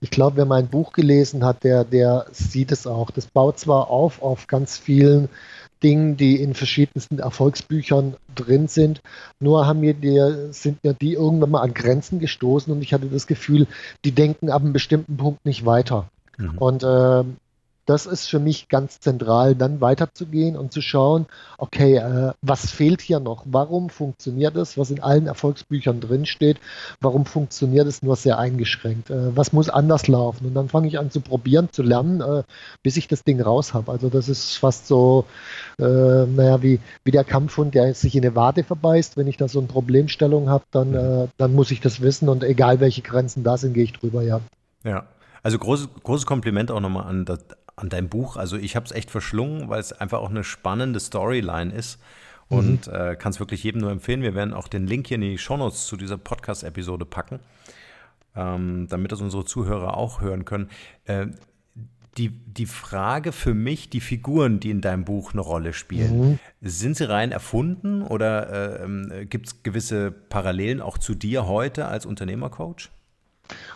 Ich 0.01 0.09
glaube, 0.09 0.37
wer 0.37 0.45
mein 0.45 0.67
Buch 0.69 0.91
gelesen 0.91 1.45
hat, 1.45 1.63
der, 1.63 1.83
der 1.83 2.25
sieht 2.31 2.71
es 2.71 2.87
auch. 2.87 3.11
Das 3.11 3.27
baut 3.27 3.59
zwar 3.59 3.91
auf 3.91 4.23
auf 4.23 4.47
ganz 4.47 4.79
vielen 4.79 5.29
Dingen, 5.83 6.17
die 6.17 6.41
in 6.41 6.55
verschiedensten 6.55 7.19
Erfolgsbüchern 7.19 8.15
drin 8.33 8.67
sind. 8.67 9.01
Nur 9.39 9.67
haben 9.67 9.81
mir 9.81 9.93
die, 9.93 10.51
sind 10.51 10.83
mir 10.83 10.93
die 10.93 11.13
irgendwann 11.13 11.51
mal 11.51 11.61
an 11.61 11.75
Grenzen 11.75 12.19
gestoßen 12.19 12.73
und 12.73 12.81
ich 12.81 12.91
hatte 12.91 13.05
das 13.05 13.27
Gefühl, 13.27 13.67
die 14.03 14.13
denken 14.13 14.49
ab 14.49 14.63
einem 14.63 14.73
bestimmten 14.73 15.17
Punkt 15.17 15.45
nicht 15.45 15.63
weiter. 15.63 16.09
Mhm. 16.39 16.57
Und 16.57 16.83
äh, 16.83 17.23
das 17.85 18.05
ist 18.05 18.29
für 18.29 18.39
mich 18.39 18.69
ganz 18.69 18.99
zentral, 18.99 19.55
dann 19.55 19.81
weiterzugehen 19.81 20.55
und 20.55 20.71
zu 20.71 20.81
schauen, 20.81 21.25
okay, 21.57 21.97
äh, 21.97 22.31
was 22.41 22.71
fehlt 22.71 23.01
hier 23.01 23.19
noch? 23.19 23.43
Warum 23.45 23.89
funktioniert 23.89 24.55
es, 24.55 24.77
was 24.77 24.89
in 24.89 25.01
allen 25.01 25.27
Erfolgsbüchern 25.27 25.99
drinsteht? 25.99 26.57
Warum 27.01 27.25
funktioniert 27.25 27.87
es 27.87 28.01
nur 28.01 28.15
sehr 28.15 28.37
eingeschränkt? 28.37 29.09
Äh, 29.09 29.35
was 29.35 29.51
muss 29.51 29.69
anders 29.69 30.07
laufen? 30.07 30.47
Und 30.47 30.53
dann 30.53 30.69
fange 30.69 30.87
ich 30.87 30.97
an 30.97 31.11
zu 31.11 31.19
probieren, 31.19 31.69
zu 31.71 31.83
lernen, 31.83 32.21
äh, 32.21 32.43
bis 32.83 32.95
ich 32.95 33.07
das 33.07 33.23
Ding 33.23 33.41
raus 33.41 33.73
habe. 33.73 33.91
Also 33.91 34.09
das 34.09 34.29
ist 34.29 34.57
fast 34.57 34.87
so, 34.87 35.25
äh, 35.77 35.83
naja, 35.83 36.61
wie, 36.61 36.79
wie 37.03 37.11
der 37.11 37.25
Kampfhund, 37.25 37.75
der 37.75 37.93
sich 37.93 38.15
in 38.15 38.23
eine 38.23 38.35
Wade 38.35 38.63
verbeißt. 38.63 39.17
Wenn 39.17 39.27
ich 39.27 39.37
da 39.37 39.47
so 39.49 39.59
eine 39.59 39.67
Problemstellung 39.67 40.49
habe, 40.49 40.63
dann, 40.71 40.93
äh, 40.93 41.27
dann 41.37 41.53
muss 41.53 41.71
ich 41.71 41.81
das 41.81 42.01
wissen 42.01 42.29
und 42.29 42.43
egal 42.43 42.79
welche 42.79 43.01
Grenzen 43.01 43.43
da 43.43 43.57
sind, 43.57 43.73
gehe 43.73 43.83
ich 43.83 43.93
drüber, 43.93 44.21
ja. 44.23 44.39
Ja. 44.85 45.05
Also 45.43 45.59
großes, 45.59 45.89
großes 46.03 46.25
Kompliment 46.25 46.71
auch 46.71 46.79
nochmal 46.79 47.05
an, 47.05 47.25
das, 47.25 47.39
an 47.75 47.89
deinem 47.89 48.09
Buch. 48.09 48.37
Also 48.37 48.57
ich 48.57 48.75
habe 48.75 48.85
es 48.85 48.91
echt 48.91 49.11
verschlungen, 49.11 49.69
weil 49.69 49.79
es 49.79 49.93
einfach 49.93 50.19
auch 50.19 50.29
eine 50.29 50.43
spannende 50.43 50.99
Storyline 50.99 51.73
ist 51.73 51.99
und 52.49 52.87
mhm. 52.87 52.93
äh, 52.93 53.15
kann 53.15 53.31
es 53.31 53.39
wirklich 53.39 53.63
jedem 53.63 53.81
nur 53.81 53.91
empfehlen. 53.91 54.21
Wir 54.21 54.35
werden 54.35 54.53
auch 54.53 54.67
den 54.67 54.87
Link 54.87 55.07
hier 55.07 55.15
in 55.15 55.21
die 55.21 55.37
Shownotes 55.37 55.87
zu 55.87 55.97
dieser 55.97 56.17
Podcast-Episode 56.17 57.05
packen, 57.05 57.39
ähm, 58.35 58.87
damit 58.89 59.11
das 59.11 59.21
unsere 59.21 59.45
Zuhörer 59.45 59.97
auch 59.97 60.21
hören 60.21 60.45
können. 60.45 60.69
Äh, 61.05 61.27
die, 62.17 62.29
die 62.29 62.67
Frage 62.67 63.31
für 63.31 63.55
mich, 63.55 63.89
die 63.89 64.01
Figuren, 64.01 64.59
die 64.59 64.69
in 64.69 64.81
deinem 64.81 65.03
Buch 65.03 65.33
eine 65.33 65.41
Rolle 65.41 65.73
spielen, 65.73 66.19
mhm. 66.19 66.39
sind 66.61 66.95
sie 66.95 67.09
rein 67.09 67.31
erfunden 67.31 68.03
oder 68.03 68.81
äh, 68.81 68.83
ähm, 68.83 69.11
gibt 69.29 69.47
es 69.47 69.63
gewisse 69.63 70.11
Parallelen 70.11 70.79
auch 70.79 70.99
zu 70.99 71.15
dir 71.15 71.47
heute 71.47 71.87
als 71.87 72.05
Unternehmercoach? 72.05 72.91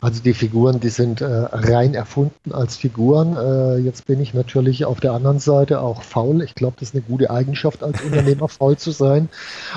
Also 0.02 0.22
die 0.22 0.34
Figuren, 0.34 0.80
die 0.80 0.90
sind 0.90 1.22
äh, 1.22 1.26
rein 1.26 1.94
erfunden 1.94 2.52
als 2.52 2.78
Figuren. 2.78 3.36
Äh, 3.36 3.78
jetzt 3.80 4.06
bin 4.06 4.22
ich 4.22 4.34
natürlich 4.34 4.86
auf 4.86 5.00
der 5.00 5.14
anderen 5.14 5.40
Seite 5.40 5.82
auch 5.82 6.04
faul. 6.04 6.42
Ich 6.42 6.56
glaube, 6.56 6.76
das 6.80 6.90
ist 6.90 6.96
eine 6.96 7.04
gute 7.04 7.30
Eigenschaft 7.32 7.84
als 7.84 8.02
Unternehmer, 8.02 8.48
faul 8.48 8.78
zu 8.78 8.92
sein, 8.92 9.30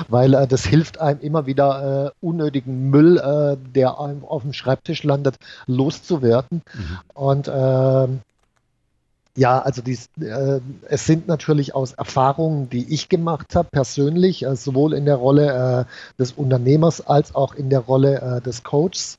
weil 0.07 0.33
äh, 0.33 0.47
das 0.47 0.65
hilft 0.65 0.99
einem 0.99 1.19
immer 1.21 1.45
wieder 1.45 2.13
äh, 2.21 2.25
unnötigen 2.25 2.89
Müll, 2.89 3.17
äh, 3.17 3.57
der 3.73 3.99
einem 3.99 4.23
auf 4.23 4.43
dem 4.43 4.53
Schreibtisch 4.53 5.03
landet, 5.03 5.37
loszuwerden. 5.65 6.61
Mhm. 6.73 6.97
Und 7.13 7.51
ähm, 7.53 8.19
ja, 9.37 9.59
also 9.59 9.81
dies, 9.81 10.09
äh, 10.19 10.59
es 10.89 11.05
sind 11.05 11.27
natürlich 11.27 11.73
aus 11.73 11.93
Erfahrungen, 11.93 12.69
die 12.69 12.93
ich 12.93 13.07
gemacht 13.07 13.55
habe, 13.55 13.69
persönlich, 13.71 14.43
äh, 14.43 14.55
sowohl 14.55 14.93
in 14.93 15.05
der 15.05 15.15
Rolle 15.15 15.87
äh, 15.87 16.19
des 16.21 16.33
Unternehmers 16.33 17.01
als 17.01 17.33
auch 17.33 17.53
in 17.53 17.69
der 17.69 17.79
Rolle 17.79 18.21
äh, 18.21 18.41
des 18.41 18.63
Coaches 18.63 19.17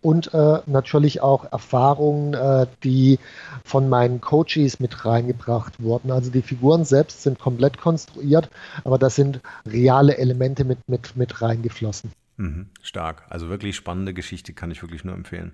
und 0.00 0.34
äh, 0.34 0.58
natürlich 0.66 1.20
auch 1.20 1.50
Erfahrungen, 1.52 2.34
äh, 2.34 2.66
die 2.82 3.20
von 3.64 3.88
meinen 3.88 4.20
Coaches 4.20 4.80
mit 4.80 5.04
reingebracht 5.04 5.80
wurden. 5.80 6.10
Also 6.10 6.30
die 6.30 6.42
Figuren 6.42 6.84
selbst 6.84 7.22
sind 7.22 7.38
komplett 7.38 7.78
konstruiert, 7.78 8.50
aber 8.82 8.98
da 8.98 9.10
sind 9.10 9.40
reale 9.64 10.18
Elemente 10.18 10.64
mit, 10.64 10.78
mit, 10.88 11.16
mit 11.16 11.40
reingeflossen. 11.40 12.10
Mhm, 12.36 12.66
stark. 12.82 13.22
Also 13.28 13.48
wirklich 13.48 13.76
spannende 13.76 14.12
Geschichte, 14.12 14.52
kann 14.54 14.72
ich 14.72 14.82
wirklich 14.82 15.04
nur 15.04 15.14
empfehlen. 15.14 15.52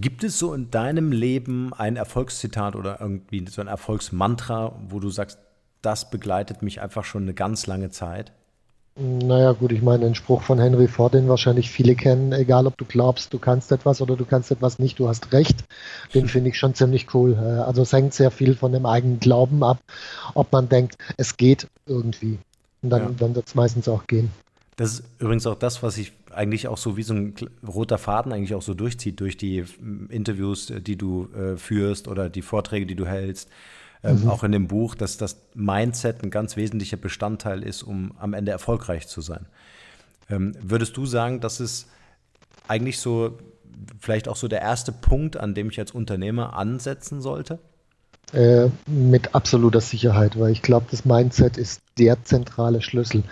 Gibt 0.00 0.24
es 0.24 0.38
so 0.38 0.54
in 0.54 0.70
deinem 0.70 1.12
Leben 1.12 1.74
ein 1.74 1.96
Erfolgszitat 1.96 2.74
oder 2.74 3.02
irgendwie 3.02 3.44
so 3.50 3.60
ein 3.60 3.66
Erfolgsmantra, 3.66 4.74
wo 4.88 4.98
du 4.98 5.10
sagst, 5.10 5.38
das 5.82 6.08
begleitet 6.08 6.62
mich 6.62 6.80
einfach 6.80 7.04
schon 7.04 7.24
eine 7.24 7.34
ganz 7.34 7.66
lange 7.66 7.90
Zeit? 7.90 8.32
Naja, 8.96 9.52
gut, 9.52 9.72
ich 9.72 9.82
meine, 9.82 10.04
den 10.04 10.14
Spruch 10.14 10.40
von 10.40 10.58
Henry 10.58 10.88
Ford, 10.88 11.12
den 11.12 11.28
wahrscheinlich 11.28 11.70
viele 11.70 11.96
kennen, 11.96 12.32
egal 12.32 12.66
ob 12.66 12.78
du 12.78 12.86
glaubst, 12.86 13.34
du 13.34 13.38
kannst 13.38 13.72
etwas 13.72 14.00
oder 14.00 14.16
du 14.16 14.24
kannst 14.24 14.50
etwas 14.50 14.78
nicht, 14.78 14.98
du 14.98 15.06
hast 15.06 15.32
recht, 15.32 15.64
den 16.14 16.28
finde 16.28 16.48
ich 16.48 16.58
schon 16.58 16.74
ziemlich 16.74 17.14
cool. 17.14 17.34
Äh, 17.34 17.60
also 17.60 17.82
es 17.82 17.92
hängt 17.92 18.14
sehr 18.14 18.30
viel 18.30 18.56
von 18.56 18.72
dem 18.72 18.86
eigenen 18.86 19.20
Glauben 19.20 19.62
ab, 19.62 19.78
ob 20.32 20.50
man 20.50 20.70
denkt, 20.70 20.96
es 21.18 21.36
geht 21.36 21.68
irgendwie. 21.84 22.38
Und 22.82 22.88
dann, 22.88 23.02
ja. 23.02 23.10
dann 23.18 23.34
wird 23.34 23.48
es 23.48 23.54
meistens 23.54 23.86
auch 23.86 24.06
gehen. 24.06 24.30
Das 24.76 24.94
ist 24.94 25.02
übrigens 25.18 25.46
auch 25.46 25.56
das, 25.56 25.82
was 25.82 25.98
ich 25.98 26.12
eigentlich 26.32 26.68
auch 26.68 26.78
so 26.78 26.96
wie 26.96 27.02
so 27.02 27.14
ein 27.14 27.34
roter 27.66 27.98
Faden 27.98 28.32
eigentlich 28.32 28.54
auch 28.54 28.62
so 28.62 28.74
durchzieht 28.74 29.20
durch 29.20 29.36
die 29.36 29.64
Interviews, 30.08 30.70
äh, 30.70 30.80
die 30.80 30.96
du 30.96 31.28
äh, 31.34 31.56
führst 31.56 32.08
oder 32.08 32.28
die 32.28 32.42
Vorträge, 32.42 32.86
die 32.86 32.96
du 32.96 33.06
hältst. 33.06 33.48
Ähm, 34.02 34.22
mhm. 34.22 34.30
Auch 34.30 34.44
in 34.44 34.52
dem 34.52 34.68
Buch, 34.68 34.94
dass 34.94 35.16
das 35.16 35.42
Mindset 35.54 36.22
ein 36.22 36.30
ganz 36.30 36.56
wesentlicher 36.56 36.96
Bestandteil 36.96 37.62
ist, 37.62 37.82
um 37.82 38.12
am 38.18 38.32
Ende 38.32 38.50
erfolgreich 38.50 39.08
zu 39.08 39.20
sein. 39.20 39.46
Ähm, 40.30 40.54
würdest 40.62 40.96
du 40.96 41.06
sagen, 41.06 41.40
dass 41.40 41.60
es 41.60 41.86
eigentlich 42.66 42.98
so 42.98 43.38
vielleicht 43.98 44.28
auch 44.28 44.36
so 44.36 44.48
der 44.48 44.62
erste 44.62 44.92
Punkt, 44.92 45.36
an 45.36 45.54
dem 45.54 45.70
ich 45.70 45.78
als 45.78 45.90
Unternehmer 45.92 46.56
ansetzen 46.56 47.20
sollte? 47.20 47.58
Äh, 48.32 48.68
mit 48.86 49.34
absoluter 49.34 49.80
Sicherheit, 49.80 50.38
weil 50.38 50.52
ich 50.52 50.62
glaube, 50.62 50.86
das 50.90 51.04
Mindset 51.04 51.56
ist 51.56 51.82
der 52.00 52.24
zentrale 52.24 52.80
Schlüssel. 52.80 53.22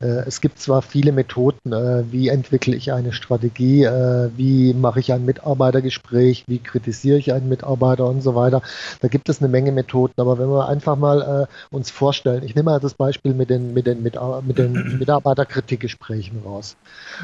Äh, 0.00 0.26
es 0.26 0.40
gibt 0.40 0.58
zwar 0.58 0.80
viele 0.80 1.12
Methoden, 1.12 1.72
äh, 1.72 2.04
wie 2.10 2.28
entwickle 2.28 2.76
ich 2.76 2.92
eine 2.92 3.12
Strategie, 3.12 3.82
äh, 3.82 4.30
wie 4.36 4.74
mache 4.74 5.00
ich 5.00 5.12
ein 5.12 5.24
Mitarbeitergespräch, 5.24 6.44
wie 6.46 6.58
kritisiere 6.58 7.18
ich 7.18 7.32
einen 7.32 7.48
Mitarbeiter 7.48 8.06
und 8.06 8.22
so 8.22 8.34
weiter. 8.34 8.62
Da 9.00 9.08
gibt 9.08 9.28
es 9.28 9.40
eine 9.40 9.48
Menge 9.48 9.72
Methoden, 9.72 10.14
aber 10.16 10.38
wenn 10.38 10.48
wir 10.48 10.68
einfach 10.68 10.96
mal 10.96 11.46
uns 11.70 11.90
vorstellen, 11.90 12.42
ich 12.44 12.54
nehme 12.54 12.70
mal 12.70 12.80
das 12.80 12.94
Beispiel 12.94 13.34
mit 13.34 13.50
den, 13.50 13.74
mit 13.74 13.86
den, 13.86 14.02
mit, 14.02 14.16
mit 14.46 14.58
den 14.58 14.72
Mitarbeiterkritikgesprächen 14.98 16.42
raus. 16.44 16.76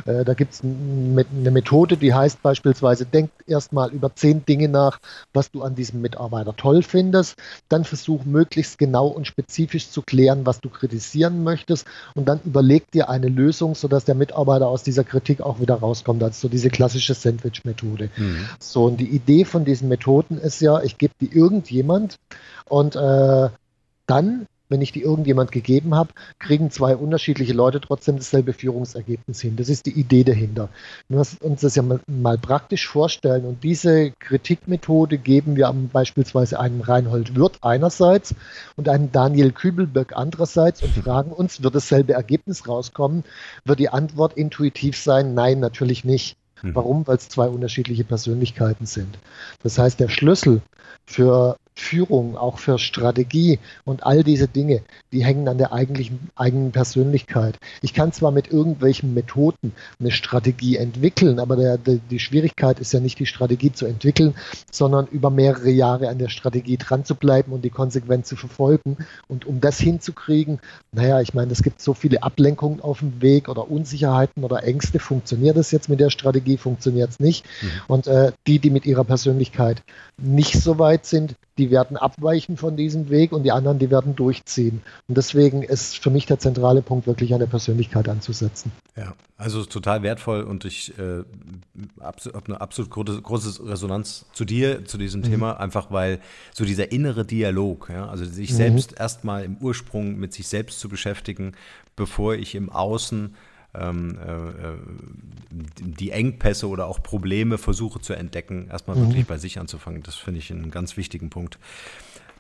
Da 0.05 0.35
gibt 0.35 0.55
es 0.55 0.63
eine 0.63 1.51
Methode, 1.51 1.97
die 1.97 2.13
heißt 2.13 2.43
beispielsweise, 2.43 3.07
denk 3.07 3.31
erstmal 3.47 3.91
über 3.91 4.15
zehn 4.15 4.45
Dinge 4.45 4.69
nach, 4.69 4.99
was 5.33 5.51
du 5.51 5.63
an 5.63 5.75
diesem 5.75 6.01
Mitarbeiter 6.01 6.57
toll 6.57 6.83
findest, 6.83 7.37
dann 7.69 7.85
versuch 7.85 8.25
möglichst 8.25 8.79
genau 8.79 9.07
und 9.09 9.27
spezifisch 9.27 9.91
zu 9.91 10.03
klären, 10.03 10.47
was 10.47 10.61
du 10.61 10.69
kritisierst 10.69 10.88
kritisieren 10.89 11.43
möchtest 11.45 11.87
und 12.15 12.29
dann 12.29 12.41
überleg 12.45 12.91
dir 12.91 13.09
eine 13.09 13.29
Lösung, 13.29 13.75
sodass 13.75 14.05
der 14.05 14.15
Mitarbeiter 14.15 14.69
aus 14.69 14.83
dieser 14.83 15.05
Kritik 15.05 15.41
auch 15.41 15.61
wieder 15.61 15.75
rauskommt. 15.75 16.23
Also 16.23 16.41
so 16.41 16.49
diese 16.49 16.71
klassische 16.71 17.15
Sandwich-Methode. 17.15 18.11
Mhm. 18.17 18.49
So, 18.59 18.85
und 18.85 18.99
die 18.99 19.09
Idee 19.09 19.45
von 19.45 19.65
diesen 19.65 19.89
Methoden 19.89 20.39
ist 20.39 20.61
ja, 20.61 20.83
ich 20.83 20.99
gebe 20.99 21.15
die 21.21 21.31
irgendjemand 21.33 22.17
und 22.65 22.97
äh, 22.97 23.49
dann 24.07 24.47
wenn 24.69 24.83
ich 24.83 24.93
die 24.93 25.03
irgendjemand 25.03 25.53
gegeben 25.53 25.95
habe, 25.95 26.11
kriegen 26.39 26.71
zwei 26.71 26.97
unterschiedliche 26.97 27.53
Leute 27.53 27.81
trotzdem 27.81 28.17
dasselbe 28.17 28.53
Führungsergebnis 28.53 29.41
hin. 29.41 29.57
Das 29.57 29.69
ist 29.69 29.87
die 29.87 29.99
Idee 29.99 30.25
dahinter. 30.25 30.69
Wenn 31.09 31.19
wir 31.19 31.27
uns 31.41 31.61
das 31.61 31.75
ja 31.75 31.83
mal, 31.83 32.01
mal 32.07 32.39
praktisch 32.39 32.87
vorstellen 32.87 33.45
und 33.45 33.65
diese 33.65 34.13
Kritikmethode 34.19 35.19
geben 35.19 35.57
wir 35.57 35.73
beispielsweise 35.93 36.59
einem 36.59 36.81
Reinhold 36.81 37.37
Wirth 37.37 37.59
einerseits 37.63 38.35
und 38.77 38.89
einem 38.89 39.13
Daniel 39.13 39.53
Kübelberg 39.53 40.17
andererseits 40.17 40.83
und 40.83 40.93
fragen 40.93 41.33
uns, 41.33 41.63
wird 41.63 41.75
dasselbe 41.75 42.15
Ergebnis 42.15 42.69
rauskommen? 42.69 43.25
Wird 43.65 43.79
die 43.79 43.91
Antwort 43.91 44.35
intuitiv 44.35 44.97
sein? 44.97 45.35
Nein, 45.35 45.61
natürlich 45.61 46.05
nicht. 46.05 46.37
Mhm. 46.63 46.75
Warum? 46.75 47.07
Weil 47.07 47.17
es 47.17 47.29
zwei 47.29 47.49
unterschiedliche 47.49 48.05
Persönlichkeiten 48.05 48.87
sind. 48.87 49.19
Das 49.63 49.79
heißt, 49.79 50.01
der 50.01 50.09
Schlüssel 50.09 50.63
für 51.07 51.57
Führung, 51.79 52.37
auch 52.37 52.59
für 52.59 52.79
Strategie 52.79 53.61
und 53.85 54.05
all 54.05 54.25
diese 54.25 54.49
Dinge, 54.49 54.83
die 55.13 55.25
hängen 55.25 55.49
an 55.49 55.59
der 55.59 55.73
eigentlichen 55.73 56.29
eigenen 56.35 56.73
Persönlichkeit. 56.73 57.59
Ich 57.83 57.95
kann 57.95 58.13
zwar 58.13 58.33
mit 58.33 58.53
irgendwelchen 58.53 59.15
Methoden 59.15 59.73
eine 60.01 60.11
Strategie 60.11 60.77
entwickeln, 60.77 61.39
aber 61.39 61.57
der, 61.57 61.79
der, 61.79 62.01
die 62.11 62.19
Schwierigkeit 62.19 62.81
ist 62.81 62.93
ja 62.93 63.01
nicht 63.01 63.19
die 63.21 63.27
Strategie 63.27 63.73
zu 63.73 63.87
entwickeln, 63.87 64.35
sondern 64.71 65.07
über 65.07 65.31
mehrere 65.31 65.71
Jahre 65.71 66.09
an 66.09 66.19
der 66.19 66.29
Strategie 66.29 66.77
dran 66.77 67.05
zu 67.05 67.15
bleiben 67.15 67.53
und 67.53 67.65
die 67.65 67.71
konsequent 67.71 68.27
zu 68.27 68.35
verfolgen. 68.35 68.99
Und 69.29 69.47
um 69.47 69.61
das 69.61 69.79
hinzukriegen, 69.79 70.59
naja, 70.93 71.21
ich 71.21 71.33
meine, 71.33 71.53
es 71.53 71.63
gibt 71.63 71.81
so 71.81 71.95
viele 71.95 72.23
Ablenkungen 72.23 72.81
auf 72.81 72.99
dem 72.99 73.23
Weg 73.23 73.49
oder 73.49 73.71
Unsicherheiten 73.71 74.43
oder 74.43 74.65
Ängste. 74.65 74.99
Funktioniert 74.99 75.57
das 75.57 75.71
jetzt 75.71 75.89
mit 75.89 76.01
der 76.01 76.11
Strategie? 76.11 76.57
Funktioniert 76.57 77.11
es 77.11 77.21
nicht? 77.21 77.47
Mhm. 77.63 77.69
Und 77.87 78.07
äh, 78.09 78.33
die, 78.49 78.59
die 78.59 78.71
mit 78.71 78.85
ihrer 78.85 79.05
Persönlichkeit 79.05 79.83
nicht 80.17 80.61
so 80.61 80.79
weit 80.79 81.07
sind, 81.07 81.37
die 81.59 81.71
werden 81.71 81.97
abweichen 81.97 82.57
von 82.57 82.77
diesem 82.77 83.11
Weg 83.11 83.33
und 83.33 83.43
die 83.43 83.53
anderen, 83.53 83.79
die 83.79 83.91
werden 83.91 84.15
durchziehen. 84.15 84.81
Und 85.09 85.19
deswegen 85.19 85.63
ist 85.63 85.99
für 85.99 86.11
mich 86.11 86.27
der 86.27 86.39
zentrale 86.39 86.83
Punkt, 86.83 87.07
wirklich 87.07 87.35
an 87.35 87.41
der 87.41 87.47
Persönlichkeit 87.47 88.09
anzusetzen. 88.09 88.73
Ja, 88.97 89.15
also 89.37 89.65
total 89.65 90.03
wertvoll 90.03 90.43
und 90.43 90.65
ich 90.65 90.99
äh, 90.99 91.25
habe 92.01 92.45
eine 92.47 92.61
absolut 92.61 92.91
große, 92.91 93.23
große, 93.23 93.69
Resonanz 93.69 94.27
zu 94.33 94.45
dir, 94.45 94.85
zu 94.85 94.99
diesem 94.99 95.21
mhm. 95.21 95.27
Thema, 95.27 95.61
einfach 95.61 95.91
weil 95.91 96.21
so 96.55 96.65
dieser 96.65 96.93
innere 96.93 97.25
Dialog, 97.25 97.91
ja, 97.91 98.09
also 98.09 98.25
sich 98.25 98.53
mhm. 98.53 98.57
selbst 98.57 98.99
erstmal 98.99 99.45
im 99.45 99.57
Ursprung 99.59 100.17
mit 100.17 100.33
sich 100.33 100.47
selbst 100.49 100.81
zu 100.81 100.89
beschäftigen, 100.89 101.53
bevor 101.97 102.35
ich 102.35 102.55
im 102.55 102.71
Außen 102.71 103.35
ähm, 103.75 104.19
äh, 104.25 104.33
äh, 104.33 104.77
die 105.81 106.11
Engpässe 106.11 106.69
oder 106.69 106.87
auch 106.87 107.03
Probleme 107.03 107.59
versuche 107.59 108.01
zu 108.01 108.15
entdecken, 108.15 108.69
erstmal 108.71 108.97
mhm. 108.97 109.09
wirklich 109.09 109.27
bei 109.27 109.39
sich 109.39 109.59
anzufangen. 109.59 110.03
Das 110.03 110.17
finde 110.17 110.41
ich 110.41 110.51
einen 110.51 110.71
ganz 110.71 110.97
wichtigen 110.97 111.31
Punkt. 111.31 111.59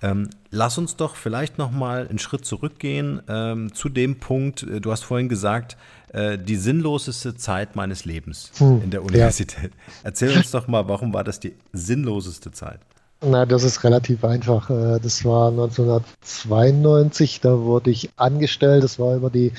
Ähm, 0.00 0.30
lass 0.50 0.78
uns 0.78 0.96
doch 0.96 1.16
vielleicht 1.16 1.58
noch 1.58 1.70
mal 1.70 2.06
einen 2.06 2.18
Schritt 2.18 2.44
zurückgehen 2.44 3.20
ähm, 3.28 3.74
zu 3.74 3.88
dem 3.88 4.20
Punkt. 4.20 4.62
Äh, 4.62 4.80
du 4.80 4.92
hast 4.92 5.02
vorhin 5.02 5.28
gesagt, 5.28 5.76
äh, 6.12 6.38
die 6.38 6.56
sinnloseste 6.56 7.34
Zeit 7.34 7.74
meines 7.74 8.04
Lebens 8.04 8.52
hm, 8.58 8.82
in 8.82 8.90
der 8.90 9.02
Universität. 9.02 9.72
Ja. 9.72 9.92
Erzähl 10.04 10.36
uns 10.36 10.50
doch 10.50 10.68
mal, 10.68 10.88
warum 10.88 11.12
war 11.12 11.24
das 11.24 11.40
die 11.40 11.54
sinnloseste 11.72 12.52
Zeit? 12.52 12.80
Na, 13.20 13.46
das 13.46 13.64
ist 13.64 13.82
relativ 13.82 14.24
einfach. 14.24 14.70
Äh, 14.70 15.00
das 15.00 15.24
war 15.24 15.48
1992, 15.48 17.40
da 17.40 17.58
wurde 17.60 17.90
ich 17.90 18.10
angestellt. 18.16 18.84
Das 18.84 19.00
war 19.00 19.16
über 19.16 19.28
die 19.28 19.52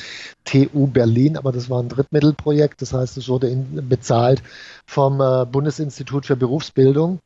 TU 0.45 0.87
Berlin, 0.87 1.35
aber 1.35 1.51
das 1.51 1.69
war 1.69 1.81
ein 1.83 1.89
Drittmittelprojekt. 1.89 2.81
Das 2.81 2.93
heißt, 2.93 3.17
es 3.17 3.27
wurde 3.27 3.53
bezahlt 3.55 4.41
vom 4.85 5.19
äh, 5.19 5.45
Bundesinstitut 5.45 6.25
für 6.25 6.37
Berufsbildung. 6.37 7.19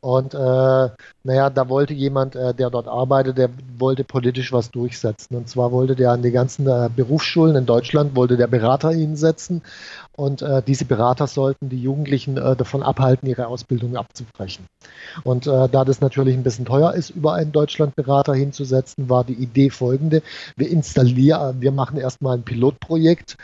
Und 0.00 0.32
äh, 0.32 0.88
naja, 1.24 1.50
da 1.50 1.68
wollte 1.68 1.92
jemand, 1.92 2.34
äh, 2.34 2.54
der 2.54 2.70
dort 2.70 2.88
arbeitet, 2.88 3.36
der 3.36 3.50
wollte 3.78 4.02
politisch 4.02 4.52
was 4.52 4.70
durchsetzen. 4.70 5.36
Und 5.36 5.48
zwar 5.48 5.72
wollte 5.72 5.94
der 5.94 6.12
an 6.12 6.22
die 6.22 6.30
ganzen 6.30 6.66
äh, 6.66 6.88
Berufsschulen 6.94 7.54
in 7.54 7.66
Deutschland, 7.66 8.16
wollte 8.16 8.38
der 8.38 8.46
Berater 8.46 8.90
hinsetzen. 8.90 9.62
Und 10.16 10.42
äh, 10.42 10.62
diese 10.66 10.86
Berater 10.86 11.26
sollten 11.26 11.68
die 11.68 11.82
Jugendlichen 11.82 12.36
äh, 12.36 12.56
davon 12.56 12.82
abhalten, 12.82 13.28
ihre 13.28 13.46
Ausbildung 13.46 13.96
abzubrechen. 13.96 14.66
Und 15.24 15.46
äh, 15.46 15.68
da 15.68 15.84
das 15.84 16.00
natürlich 16.00 16.34
ein 16.34 16.42
bisschen 16.42 16.64
teuer 16.64 16.94
ist, 16.94 17.10
über 17.10 17.34
einen 17.34 17.52
Deutschlandberater 17.52 18.34
hinzusetzen, 18.34 19.08
war 19.08 19.24
die 19.24 19.34
Idee 19.34 19.70
folgende. 19.70 20.22
Wir 20.56 20.70
installieren, 20.70 21.60
wir 21.60 21.72
machen 21.72 21.98
erstmal 21.98 22.36
ein 22.36 22.42
Pilotprojekt 22.42 23.36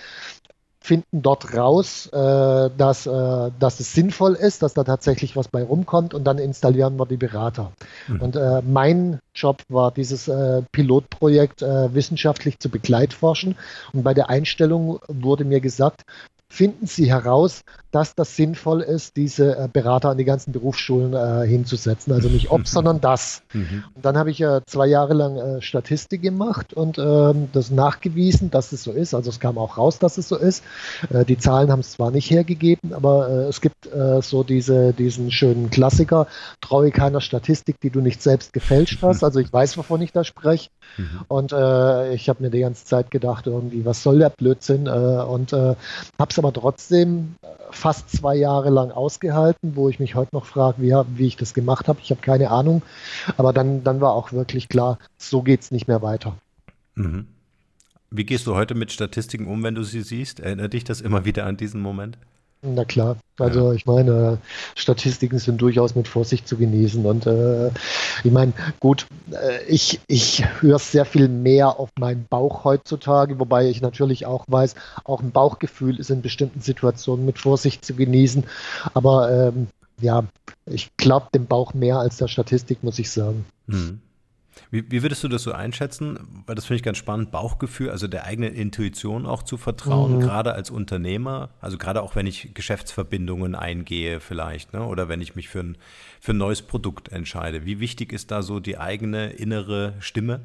finden 0.86 1.20
dort 1.20 1.52
raus, 1.54 2.06
äh, 2.12 2.70
dass, 2.78 3.06
äh, 3.06 3.50
dass 3.58 3.80
es 3.80 3.92
sinnvoll 3.92 4.34
ist, 4.34 4.62
dass 4.62 4.72
da 4.72 4.84
tatsächlich 4.84 5.34
was 5.34 5.48
bei 5.48 5.64
rumkommt 5.64 6.14
und 6.14 6.24
dann 6.24 6.38
installieren 6.38 6.96
wir 6.96 7.06
die 7.06 7.16
Berater. 7.16 7.72
Mhm. 8.06 8.20
Und 8.20 8.36
äh, 8.36 8.62
mein 8.62 9.18
Job 9.34 9.62
war, 9.68 9.90
dieses 9.90 10.28
äh, 10.28 10.62
Pilotprojekt 10.70 11.62
äh, 11.62 11.92
wissenschaftlich 11.92 12.60
zu 12.60 12.68
begleitforschen. 12.68 13.56
Und 13.92 14.04
bei 14.04 14.14
der 14.14 14.30
Einstellung 14.30 15.00
wurde 15.08 15.44
mir 15.44 15.60
gesagt, 15.60 16.02
finden 16.48 16.86
Sie 16.86 17.10
heraus, 17.10 17.62
dass 17.96 18.14
das 18.14 18.36
sinnvoll 18.36 18.82
ist, 18.82 19.16
diese 19.16 19.56
äh, 19.56 19.68
Berater 19.72 20.10
an 20.10 20.18
die 20.18 20.26
ganzen 20.26 20.52
Berufsschulen 20.52 21.14
äh, 21.14 21.46
hinzusetzen. 21.46 22.12
Also 22.12 22.28
nicht 22.28 22.50
ob, 22.50 22.68
sondern 22.68 23.00
das. 23.00 23.42
Mhm. 23.54 23.84
Und 23.94 24.04
dann 24.04 24.18
habe 24.18 24.30
ich 24.30 24.40
äh, 24.42 24.60
zwei 24.66 24.86
Jahre 24.86 25.14
lang 25.14 25.36
äh, 25.38 25.62
Statistik 25.62 26.20
gemacht 26.20 26.74
und 26.74 26.98
ähm, 26.98 27.48
das 27.54 27.70
nachgewiesen, 27.70 28.50
dass 28.50 28.72
es 28.72 28.82
so 28.82 28.92
ist. 28.92 29.14
Also 29.14 29.30
es 29.30 29.40
kam 29.40 29.56
auch 29.56 29.78
raus, 29.78 29.98
dass 29.98 30.18
es 30.18 30.28
so 30.28 30.36
ist. 30.36 30.62
Äh, 31.08 31.24
die 31.24 31.38
Zahlen 31.38 31.70
haben 31.70 31.80
es 31.80 31.92
zwar 31.92 32.10
nicht 32.10 32.30
hergegeben, 32.30 32.92
aber 32.92 33.30
äh, 33.30 33.32
es 33.48 33.60
gibt 33.60 33.76
so 34.20 34.42
diese, 34.42 34.92
diesen 34.92 35.30
schönen 35.30 35.70
Klassiker, 35.70 36.26
traue 36.60 36.90
keiner 36.90 37.20
Statistik, 37.20 37.80
die 37.80 37.90
du 37.90 38.00
nicht 38.00 38.20
selbst 38.20 38.52
gefälscht 38.52 39.00
hast. 39.02 39.22
Also 39.22 39.38
ich 39.38 39.52
weiß, 39.52 39.78
wovon 39.78 40.02
ich 40.02 40.12
da 40.12 40.24
spreche. 40.24 40.70
Mhm. 40.96 41.20
Und 41.28 41.52
ich 41.52 42.28
habe 42.28 42.42
mir 42.42 42.50
die 42.50 42.60
ganze 42.60 42.84
Zeit 42.84 43.10
gedacht, 43.10 43.46
irgendwie, 43.46 43.84
was 43.84 44.02
soll 44.02 44.18
der 44.18 44.30
Blödsinn? 44.30 44.88
und 44.88 45.52
habe 45.52 45.76
es 46.28 46.35
aber 46.38 46.52
trotzdem 46.52 47.34
fast 47.70 48.10
zwei 48.10 48.36
Jahre 48.36 48.70
lang 48.70 48.90
ausgehalten, 48.90 49.76
wo 49.76 49.88
ich 49.88 49.98
mich 49.98 50.14
heute 50.14 50.34
noch 50.34 50.46
frage, 50.46 50.82
wie, 50.82 50.94
wie 51.16 51.26
ich 51.26 51.36
das 51.36 51.54
gemacht 51.54 51.88
habe. 51.88 52.00
Ich 52.02 52.10
habe 52.10 52.20
keine 52.20 52.50
Ahnung. 52.50 52.82
Aber 53.36 53.52
dann, 53.52 53.84
dann 53.84 54.00
war 54.00 54.12
auch 54.12 54.32
wirklich 54.32 54.68
klar, 54.68 54.98
so 55.18 55.42
geht 55.42 55.60
es 55.62 55.70
nicht 55.70 55.88
mehr 55.88 56.02
weiter. 56.02 56.36
Mhm. 56.94 57.26
Wie 58.10 58.24
gehst 58.24 58.46
du 58.46 58.54
heute 58.54 58.74
mit 58.74 58.92
Statistiken 58.92 59.46
um, 59.46 59.62
wenn 59.62 59.74
du 59.74 59.82
sie 59.82 60.02
siehst? 60.02 60.40
Erinnert 60.40 60.72
dich 60.72 60.84
das 60.84 61.00
immer 61.00 61.24
wieder 61.24 61.44
an 61.44 61.56
diesen 61.56 61.80
Moment? 61.80 62.18
Na 62.74 62.84
klar, 62.84 63.16
also 63.38 63.68
ja. 63.68 63.74
ich 63.74 63.86
meine, 63.86 64.38
Statistiken 64.74 65.38
sind 65.38 65.60
durchaus 65.60 65.94
mit 65.94 66.08
Vorsicht 66.08 66.48
zu 66.48 66.56
genießen. 66.56 67.04
Und 67.06 67.26
äh, 67.26 67.68
ich 68.24 68.32
meine, 68.32 68.52
gut, 68.80 69.06
äh, 69.30 69.64
ich, 69.66 70.00
ich 70.08 70.44
höre 70.60 70.78
sehr 70.78 71.04
viel 71.04 71.28
mehr 71.28 71.78
auf 71.78 71.90
meinen 71.98 72.26
Bauch 72.28 72.64
heutzutage, 72.64 73.38
wobei 73.38 73.68
ich 73.68 73.82
natürlich 73.82 74.26
auch 74.26 74.44
weiß, 74.48 74.74
auch 75.04 75.22
ein 75.22 75.30
Bauchgefühl 75.30 76.00
ist 76.00 76.10
in 76.10 76.22
bestimmten 76.22 76.60
Situationen 76.60 77.24
mit 77.24 77.38
Vorsicht 77.38 77.84
zu 77.84 77.94
genießen. 77.94 78.44
Aber 78.94 79.30
ähm, 79.30 79.68
ja, 80.00 80.24
ich 80.66 80.90
glaube 80.96 81.28
dem 81.34 81.46
Bauch 81.46 81.72
mehr 81.74 81.98
als 81.98 82.16
der 82.16 82.28
Statistik, 82.28 82.82
muss 82.82 82.98
ich 82.98 83.10
sagen. 83.10 83.44
Hm. 83.68 84.00
Wie, 84.70 84.90
wie, 84.90 85.02
würdest 85.02 85.22
du 85.22 85.28
das 85.28 85.42
so 85.42 85.52
einschätzen? 85.52 86.18
Weil 86.46 86.54
das 86.54 86.66
finde 86.66 86.76
ich 86.78 86.82
ganz 86.82 86.98
spannend, 86.98 87.30
Bauchgefühl, 87.30 87.90
also 87.90 88.08
der 88.08 88.24
eigenen 88.24 88.54
Intuition 88.54 89.26
auch 89.26 89.42
zu 89.42 89.56
vertrauen, 89.56 90.16
mhm. 90.16 90.20
gerade 90.20 90.54
als 90.54 90.70
Unternehmer, 90.70 91.50
also 91.60 91.78
gerade 91.78 92.02
auch 92.02 92.16
wenn 92.16 92.26
ich 92.26 92.54
Geschäftsverbindungen 92.54 93.54
eingehe 93.54 94.20
vielleicht, 94.20 94.72
ne? 94.72 94.84
oder 94.84 95.08
wenn 95.08 95.20
ich 95.20 95.36
mich 95.36 95.48
für 95.48 95.60
ein, 95.60 95.78
für 96.20 96.32
ein 96.32 96.38
neues 96.38 96.62
Produkt 96.62 97.10
entscheide. 97.10 97.64
Wie 97.64 97.80
wichtig 97.80 98.12
ist 98.12 98.30
da 98.30 98.42
so 98.42 98.60
die 98.60 98.78
eigene 98.78 99.30
innere 99.30 99.94
Stimme? 100.00 100.40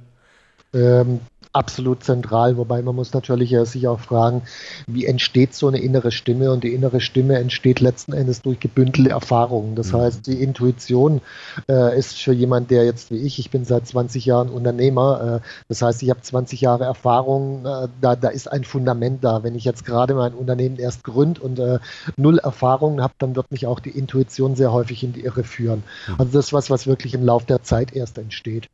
Ähm, 0.74 1.20
absolut 1.54 2.04
zentral, 2.04 2.56
wobei 2.58 2.82
man 2.82 2.96
muss 2.96 3.13
natürlich 3.13 3.56
sich 3.70 3.88
auch 3.88 4.00
fragen, 4.00 4.44
wie 4.88 5.06
entsteht 5.06 5.54
so 5.54 5.68
eine 5.68 5.80
innere 5.80 6.12
Stimme 6.12 6.51
und 6.51 6.63
die 6.63 6.74
innere 6.74 7.01
Stimme 7.01 7.38
entsteht 7.38 7.80
letzten 7.82 8.13
Endes 8.13 8.42
durch 8.42 8.60
gebündelte 8.60 9.10
Erfahrungen. 9.10 9.75
Das 9.75 9.92
mhm. 9.92 9.98
heißt, 9.98 10.28
die 10.28 10.42
Intuition 10.42 11.22
äh, 11.68 11.98
ist 11.98 12.18
für 12.18 12.32
jemand, 12.32 12.72
der 12.72 12.86
jetzt 12.86 13.12
wie 13.12 13.18
ich, 13.18 13.38
ich 13.40 13.50
bin 13.50 13.66
seit 13.66 13.86
20 13.86 14.25
Jahren 14.25 14.50
Unternehmer, 14.50 15.42
äh, 15.42 15.48
das 15.68 15.82
heißt, 15.82 16.01
ich 16.04 16.10
habe 16.10 16.22
20 16.22 16.62
Jahre 16.62 16.86
Erfahrung, 16.86 17.66
äh, 17.66 17.88
da, 18.00 18.16
da 18.16 18.30
ist 18.30 18.50
ein 18.50 18.63
Fundament 18.63 19.24
da. 19.24 19.44
Wenn 19.44 19.56
ich 19.56 19.66
jetzt 19.66 19.86
gerade 19.86 20.13
mein 20.13 20.34
Unternehmen 20.34 20.78
erst 20.78 21.04
gründe 21.04 21.42
und 21.42 21.60
äh, 21.60 21.80
null 22.16 22.40
Erfahrungen 22.40 23.01
habe, 23.01 23.13
dann 23.18 23.36
wird 23.36 23.51
mich 23.51 23.68
auch 23.68 23.80
die 23.82 23.90
Intuition 23.90 24.56
sehr 24.56 24.72
häufig 24.72 25.04
in 25.04 25.12
die 25.12 25.22
Irre 25.22 25.44
führen. 25.44 25.84
Mhm. 26.08 26.16
Also 26.18 26.32
das 26.32 26.46
ist 26.46 26.54
was, 26.54 26.70
was 26.70 26.88
wirklich 26.88 27.13
im 27.13 27.25
Laufe 27.25 27.46
der 27.46 27.62
Zeit 27.62 27.94
erst 27.94 28.18
entsteht. 28.18 28.70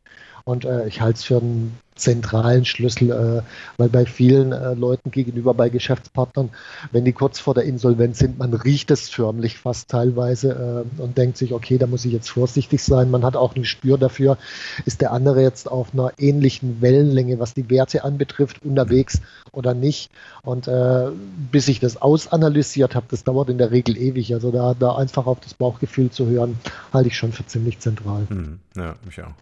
Und 0.47 0.63
äh, 0.63 0.87
ich 0.87 1.01
halte 1.01 1.17
es 1.17 1.25
für 1.25 1.39
einen 1.39 1.77
zentralen 1.95 2.63
Schlüssel, 2.63 3.11
äh, 3.11 3.41
weil 3.75 3.89
bei 3.89 4.05
vielen 4.05 4.53
äh, 4.53 4.75
Leuten 4.75 5.11
gegenüber, 5.11 5.53
bei 5.53 5.67
Geschäftspartnern, 5.67 6.51
wenn 6.93 7.03
die 7.03 7.11
kurz 7.11 7.37
vor 7.37 7.53
der 7.53 7.65
Insolvenz 7.65 8.19
sind, 8.19 8.39
man 8.39 8.53
riecht 8.53 8.89
es 8.89 9.09
förmlich 9.09 9.57
fast 9.57 9.89
teilweise 9.89 10.85
äh, 10.99 11.01
und 11.01 11.17
denkt 11.17 11.35
sich, 11.35 11.51
okay, 11.51 11.77
da 11.77 11.85
muss 11.85 12.05
ich 12.05 12.13
jetzt 12.13 12.29
vorsichtig 12.29 12.81
sein. 12.81 13.11
Man 13.11 13.25
hat 13.25 13.35
auch 13.35 13.57
ein 13.57 13.63
Gespür 13.63 13.97
dafür, 13.97 14.37
ist 14.85 15.01
der 15.01 15.11
andere 15.11 15.41
jetzt 15.41 15.69
auf 15.69 15.93
einer 15.93 16.13
ähnlichen 16.17 16.79
Wellenlänge, 16.79 17.39
was 17.39 17.53
die 17.53 17.69
Werte 17.69 18.05
anbetrifft, 18.05 18.63
unterwegs 18.63 19.19
oder 19.51 19.73
nicht. 19.73 20.11
Und 20.43 20.69
äh, 20.69 21.07
bis 21.51 21.67
ich 21.67 21.81
das 21.81 22.01
ausanalysiert 22.01 22.95
habe, 22.95 23.07
das 23.09 23.25
dauert 23.25 23.49
in 23.49 23.57
der 23.57 23.71
Regel 23.71 23.97
ewig. 23.97 24.33
Also 24.33 24.51
da, 24.51 24.75
da 24.79 24.95
einfach 24.95 25.25
auf 25.25 25.41
das 25.41 25.53
Bauchgefühl 25.55 26.09
zu 26.09 26.27
hören, 26.27 26.57
halte 26.93 27.09
ich 27.09 27.17
schon 27.17 27.33
für 27.33 27.45
ziemlich 27.45 27.79
zentral. 27.79 28.27
Hm, 28.29 28.59
ja, 28.77 28.95
mich 29.05 29.21
auch. 29.21 29.33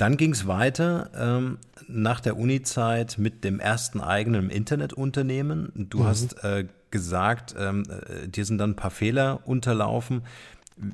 Dann 0.00 0.16
ging 0.16 0.32
es 0.32 0.46
weiter 0.46 1.10
ähm, 1.14 1.58
nach 1.86 2.20
der 2.20 2.38
Uni-Zeit 2.38 3.18
mit 3.18 3.44
dem 3.44 3.60
ersten 3.60 4.00
eigenen 4.00 4.48
Internetunternehmen. 4.48 5.72
Du 5.74 5.98
mhm. 5.98 6.04
hast 6.04 6.42
äh, 6.42 6.64
gesagt, 6.90 7.54
ähm, 7.58 7.82
äh, 7.90 8.26
dir 8.26 8.46
sind 8.46 8.56
dann 8.56 8.70
ein 8.70 8.76
paar 8.76 8.90
Fehler 8.90 9.40
unterlaufen. 9.44 10.22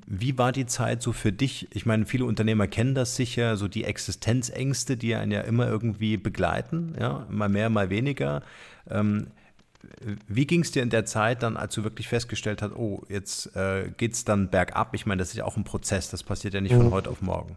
Wie 0.08 0.36
war 0.38 0.50
die 0.50 0.66
Zeit 0.66 1.02
so 1.02 1.12
für 1.12 1.30
dich? 1.30 1.68
Ich 1.72 1.86
meine, 1.86 2.04
viele 2.04 2.24
Unternehmer 2.24 2.66
kennen 2.66 2.96
das 2.96 3.14
sicher, 3.14 3.56
so 3.56 3.68
die 3.68 3.84
Existenzängste, 3.84 4.96
die 4.96 5.14
einen 5.14 5.30
ja 5.30 5.42
immer 5.42 5.68
irgendwie 5.68 6.16
begleiten, 6.16 6.96
ja, 6.98 7.28
mal 7.30 7.48
mehr, 7.48 7.70
mal 7.70 7.90
weniger. 7.90 8.42
Ähm, 8.90 9.28
wie 10.26 10.48
ging 10.48 10.62
es 10.62 10.72
dir 10.72 10.82
in 10.82 10.90
der 10.90 11.04
Zeit 11.04 11.44
dann, 11.44 11.56
als 11.56 11.76
du 11.76 11.84
wirklich 11.84 12.08
festgestellt 12.08 12.60
hast, 12.60 12.72
oh, 12.74 13.04
jetzt 13.08 13.54
äh, 13.54 13.88
geht 13.96 14.14
es 14.14 14.24
dann 14.24 14.50
bergab? 14.50 14.94
Ich 14.94 15.06
meine, 15.06 15.20
das 15.20 15.28
ist 15.28 15.36
ja 15.36 15.44
auch 15.44 15.56
ein 15.56 15.62
Prozess, 15.62 16.10
das 16.10 16.24
passiert 16.24 16.54
ja 16.54 16.60
nicht 16.60 16.72
mhm. 16.72 16.78
von 16.78 16.90
heute 16.90 17.10
auf 17.10 17.22
morgen. 17.22 17.56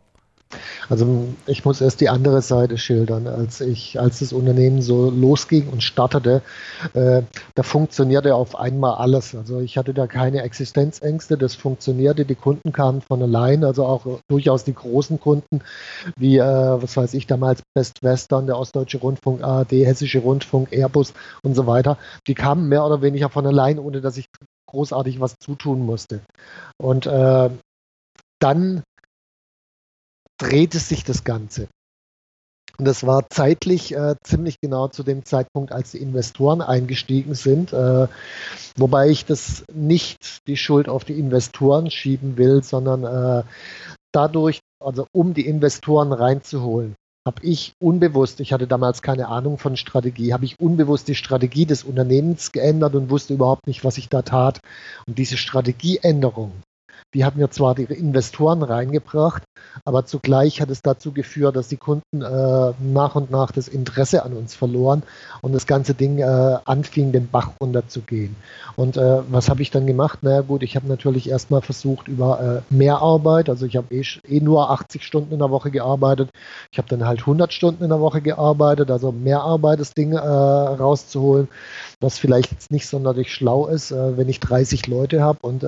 Also 0.90 1.28
ich 1.46 1.64
muss 1.66 1.82
erst 1.82 2.02
die 2.02 2.10
andere 2.10 2.42
Seite 2.42 2.78
schildern. 2.78 3.28
Als 3.28 3.62
ich, 3.62 4.00
als 4.00 4.20
das 4.20 4.34
Unternehmen 4.34 4.82
so 4.82 5.10
losging 5.10 5.68
und 5.70 5.84
startete, 5.84 6.42
äh, 6.94 7.22
da 7.54 7.64
funktionierte 7.64 8.34
auf 8.34 8.58
einmal 8.58 8.96
alles. 8.96 9.36
Also 9.36 9.60
ich 9.60 9.78
hatte 9.78 9.94
da 9.94 10.08
keine 10.08 10.42
Existenzängste, 10.42 11.38
das 11.38 11.56
funktionierte, 11.56 12.26
die 12.26 12.36
Kunden 12.36 12.72
kamen 12.72 13.02
von 13.02 13.22
allein, 13.22 13.64
also 13.64 13.86
auch 13.86 14.20
durchaus 14.28 14.64
die 14.64 14.74
großen 14.74 15.20
Kunden, 15.20 15.62
wie, 16.18 16.38
äh, 16.38 16.44
was 16.44 16.98
weiß 16.98 17.14
ich, 17.14 17.28
damals 17.28 17.62
Best 17.76 18.02
Western, 18.02 18.48
der 18.48 18.58
Ostdeutsche 18.58 18.98
Rundfunk, 18.98 19.44
ARD, 19.44 19.72
Hessische 19.72 20.20
Rundfunk, 20.20 20.72
Airbus 20.72 21.14
und 21.44 21.56
so 21.56 21.68
weiter, 21.68 21.98
die 22.28 22.34
kamen 22.34 22.68
mehr 22.68 22.86
oder 22.86 23.02
weniger 23.02 23.30
von 23.30 23.46
allein, 23.46 23.78
ohne 23.78 24.02
dass 24.02 24.18
ich 24.18 24.26
großartig 24.68 25.20
was 25.20 25.36
zutun 25.40 25.86
musste. 25.86 26.22
Und 26.78 27.06
äh, 27.06 27.50
dann 28.40 28.84
drehte 30.40 30.80
sich 30.80 31.04
das 31.04 31.24
Ganze. 31.24 31.68
Und 32.80 32.86
das 32.86 33.06
war 33.06 33.30
zeitlich 33.30 33.94
äh, 33.94 34.16
ziemlich 34.24 34.62
genau 34.62 34.88
zu 34.88 35.04
dem 35.04 35.26
Zeitpunkt, 35.26 35.74
als 35.74 35.92
die 35.92 35.98
Investoren 35.98 36.62
eingestiegen 36.62 37.36
sind, 37.36 37.74
äh, 37.74 38.08
wobei 38.78 39.10
ich 39.10 39.26
das 39.26 39.66
nicht 39.74 40.48
die 40.48 40.56
Schuld 40.56 40.88
auf 40.88 41.04
die 41.04 41.20
Investoren 41.20 41.92
schieben 41.92 42.38
will, 42.38 42.64
sondern 42.64 43.04
äh, 43.04 43.44
dadurch, 44.14 44.62
also 44.82 45.08
um 45.12 45.34
die 45.34 45.46
Investoren 45.46 46.14
reinzuholen, 46.14 46.96
habe 47.28 47.46
ich 47.46 47.74
unbewusst, 47.84 48.40
ich 48.40 48.54
hatte 48.54 48.66
damals 48.66 49.02
keine 49.02 49.28
Ahnung 49.28 49.58
von 49.58 49.76
Strategie, 49.76 50.32
habe 50.32 50.46
ich 50.46 50.58
unbewusst 50.58 51.10
die 51.10 51.16
Strategie 51.16 51.66
des 51.66 51.84
Unternehmens 51.84 52.54
geändert 52.54 52.96
und 52.96 53.10
wusste 53.10 53.34
überhaupt 53.34 53.68
nicht, 53.68 53.84
was 53.84 53.98
ich 53.98 54.08
da 54.08 54.22
tat. 54.22 54.62
Und 55.06 55.18
diese 55.18 55.36
Strategieänderung, 55.36 56.54
die 57.14 57.26
hat 57.26 57.36
mir 57.36 57.50
zwar 57.50 57.76
die 57.76 57.84
Investoren 57.84 58.64
reingebracht, 58.64 59.44
aber 59.86 60.06
zugleich 60.06 60.62
hat 60.62 60.70
es 60.70 60.82
dazu 60.82 61.12
geführt, 61.12 61.56
dass 61.56 61.68
die 61.68 61.78
Kunden 61.78 62.22
äh, 62.22 62.74
nach 62.80 63.16
und 63.16 63.32
nach 63.32 63.52
das 63.52 63.68
Interesse 63.68 64.24
an 64.24 64.34
uns 64.34 64.56
verloren 64.56 65.04
und 65.42 65.54
das 65.54 65.68
ganze 65.68 65.94
Ding 65.94 66.20
äh, 66.20 66.58
anfing, 66.66 67.12
den 67.12 67.30
Bach 67.30 67.52
runterzugehen. 67.62 68.36
Und 68.76 68.98
äh, 68.98 69.22
was 69.30 69.50
habe 69.50 69.62
ich 69.62 69.72
dann 69.72 69.88
gemacht? 69.88 70.20
Na 70.22 70.30
naja, 70.30 70.42
gut, 70.42 70.64
ich 70.64 70.76
habe 70.76 70.88
natürlich 70.88 71.30
erstmal 71.30 71.62
versucht 71.62 72.08
über 72.08 72.64
äh, 72.70 72.74
mehr 72.74 73.00
Arbeit, 73.00 73.50
also 73.50 73.66
ich 73.66 73.76
habe 73.76 73.94
eh, 73.94 74.04
eh, 74.28 74.40
nur 74.40 74.70
80 74.70 75.04
Stunden 75.04 75.34
in 75.34 75.40
der 75.40 75.50
Woche 75.50 75.72
gearbeitet. 75.72 76.30
Ich 76.72 76.78
habe 76.78 76.88
dann 76.88 77.06
halt 77.06 77.22
100 77.22 77.52
Stunden 77.54 77.84
in 77.84 77.90
der 77.90 78.00
Woche 78.00 78.22
gearbeitet, 78.22 78.92
also 78.92 79.12
mehr 79.12 79.42
Arbeit, 79.42 79.80
das 79.80 79.94
Ding 79.94 80.14
äh, 80.14 80.18
rauszuholen, 80.18 81.48
was 82.00 82.18
vielleicht 82.18 82.72
nicht 82.72 82.88
sonderlich 82.88 83.34
schlau 83.34 83.68
ist, 83.68 83.92
äh, 83.92 84.18
wenn 84.18 84.30
ich 84.30 84.40
30 84.40 84.88
Leute 84.88 85.22
habe 85.22 85.40
und 85.42 85.64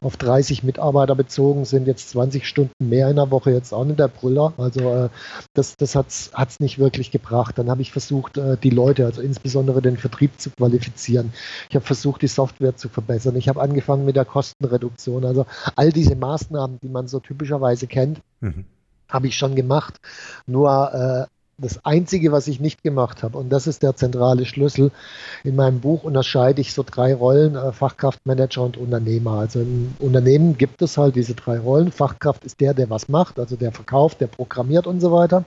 auf 0.00 0.16
30 0.16 0.55
Mitarbeiter 0.62 1.14
bezogen 1.14 1.64
sind 1.64 1.86
jetzt 1.86 2.10
20 2.10 2.46
Stunden 2.46 2.88
mehr 2.88 3.08
in 3.10 3.16
der 3.16 3.30
Woche 3.30 3.50
jetzt 3.50 3.72
auch 3.72 3.84
nicht 3.84 3.98
der 3.98 4.08
Brüller. 4.08 4.52
Also 4.58 4.80
äh, 4.80 5.08
das, 5.54 5.76
das 5.76 5.94
hat 5.94 6.08
es 6.08 6.60
nicht 6.60 6.78
wirklich 6.78 7.10
gebracht. 7.10 7.58
Dann 7.58 7.70
habe 7.70 7.82
ich 7.82 7.92
versucht, 7.92 8.38
äh, 8.38 8.56
die 8.56 8.70
Leute, 8.70 9.04
also 9.04 9.22
insbesondere 9.22 9.82
den 9.82 9.96
Vertrieb 9.96 10.40
zu 10.40 10.50
qualifizieren. 10.50 11.32
Ich 11.68 11.76
habe 11.76 11.84
versucht, 11.84 12.22
die 12.22 12.28
Software 12.28 12.76
zu 12.76 12.88
verbessern. 12.88 13.36
Ich 13.36 13.48
habe 13.48 13.60
angefangen 13.60 14.04
mit 14.04 14.16
der 14.16 14.24
Kostenreduktion. 14.24 15.24
Also 15.24 15.46
all 15.74 15.92
diese 15.92 16.16
Maßnahmen, 16.16 16.78
die 16.82 16.88
man 16.88 17.08
so 17.08 17.20
typischerweise 17.20 17.86
kennt, 17.86 18.20
mhm. 18.40 18.64
habe 19.08 19.26
ich 19.26 19.36
schon 19.36 19.54
gemacht. 19.54 20.00
Nur 20.46 20.94
äh, 20.94 21.35
Das 21.58 21.82
Einzige, 21.86 22.32
was 22.32 22.48
ich 22.48 22.60
nicht 22.60 22.82
gemacht 22.82 23.22
habe, 23.22 23.38
und 23.38 23.48
das 23.48 23.66
ist 23.66 23.82
der 23.82 23.96
zentrale 23.96 24.44
Schlüssel, 24.44 24.90
in 25.42 25.56
meinem 25.56 25.80
Buch 25.80 26.04
unterscheide 26.04 26.60
ich 26.60 26.74
so 26.74 26.84
drei 26.86 27.14
Rollen, 27.14 27.56
äh, 27.56 27.72
Fachkraft, 27.72 28.26
Manager 28.26 28.62
und 28.62 28.76
Unternehmer. 28.76 29.38
Also 29.38 29.60
im 29.60 29.94
Unternehmen 29.98 30.58
gibt 30.58 30.82
es 30.82 30.98
halt 30.98 31.16
diese 31.16 31.34
drei 31.34 31.58
Rollen. 31.58 31.92
Fachkraft 31.92 32.44
ist 32.44 32.60
der, 32.60 32.74
der 32.74 32.90
was 32.90 33.08
macht, 33.08 33.38
also 33.38 33.56
der 33.56 33.72
verkauft, 33.72 34.20
der 34.20 34.26
programmiert 34.26 34.86
und 34.86 35.00
so 35.00 35.12
weiter. 35.12 35.46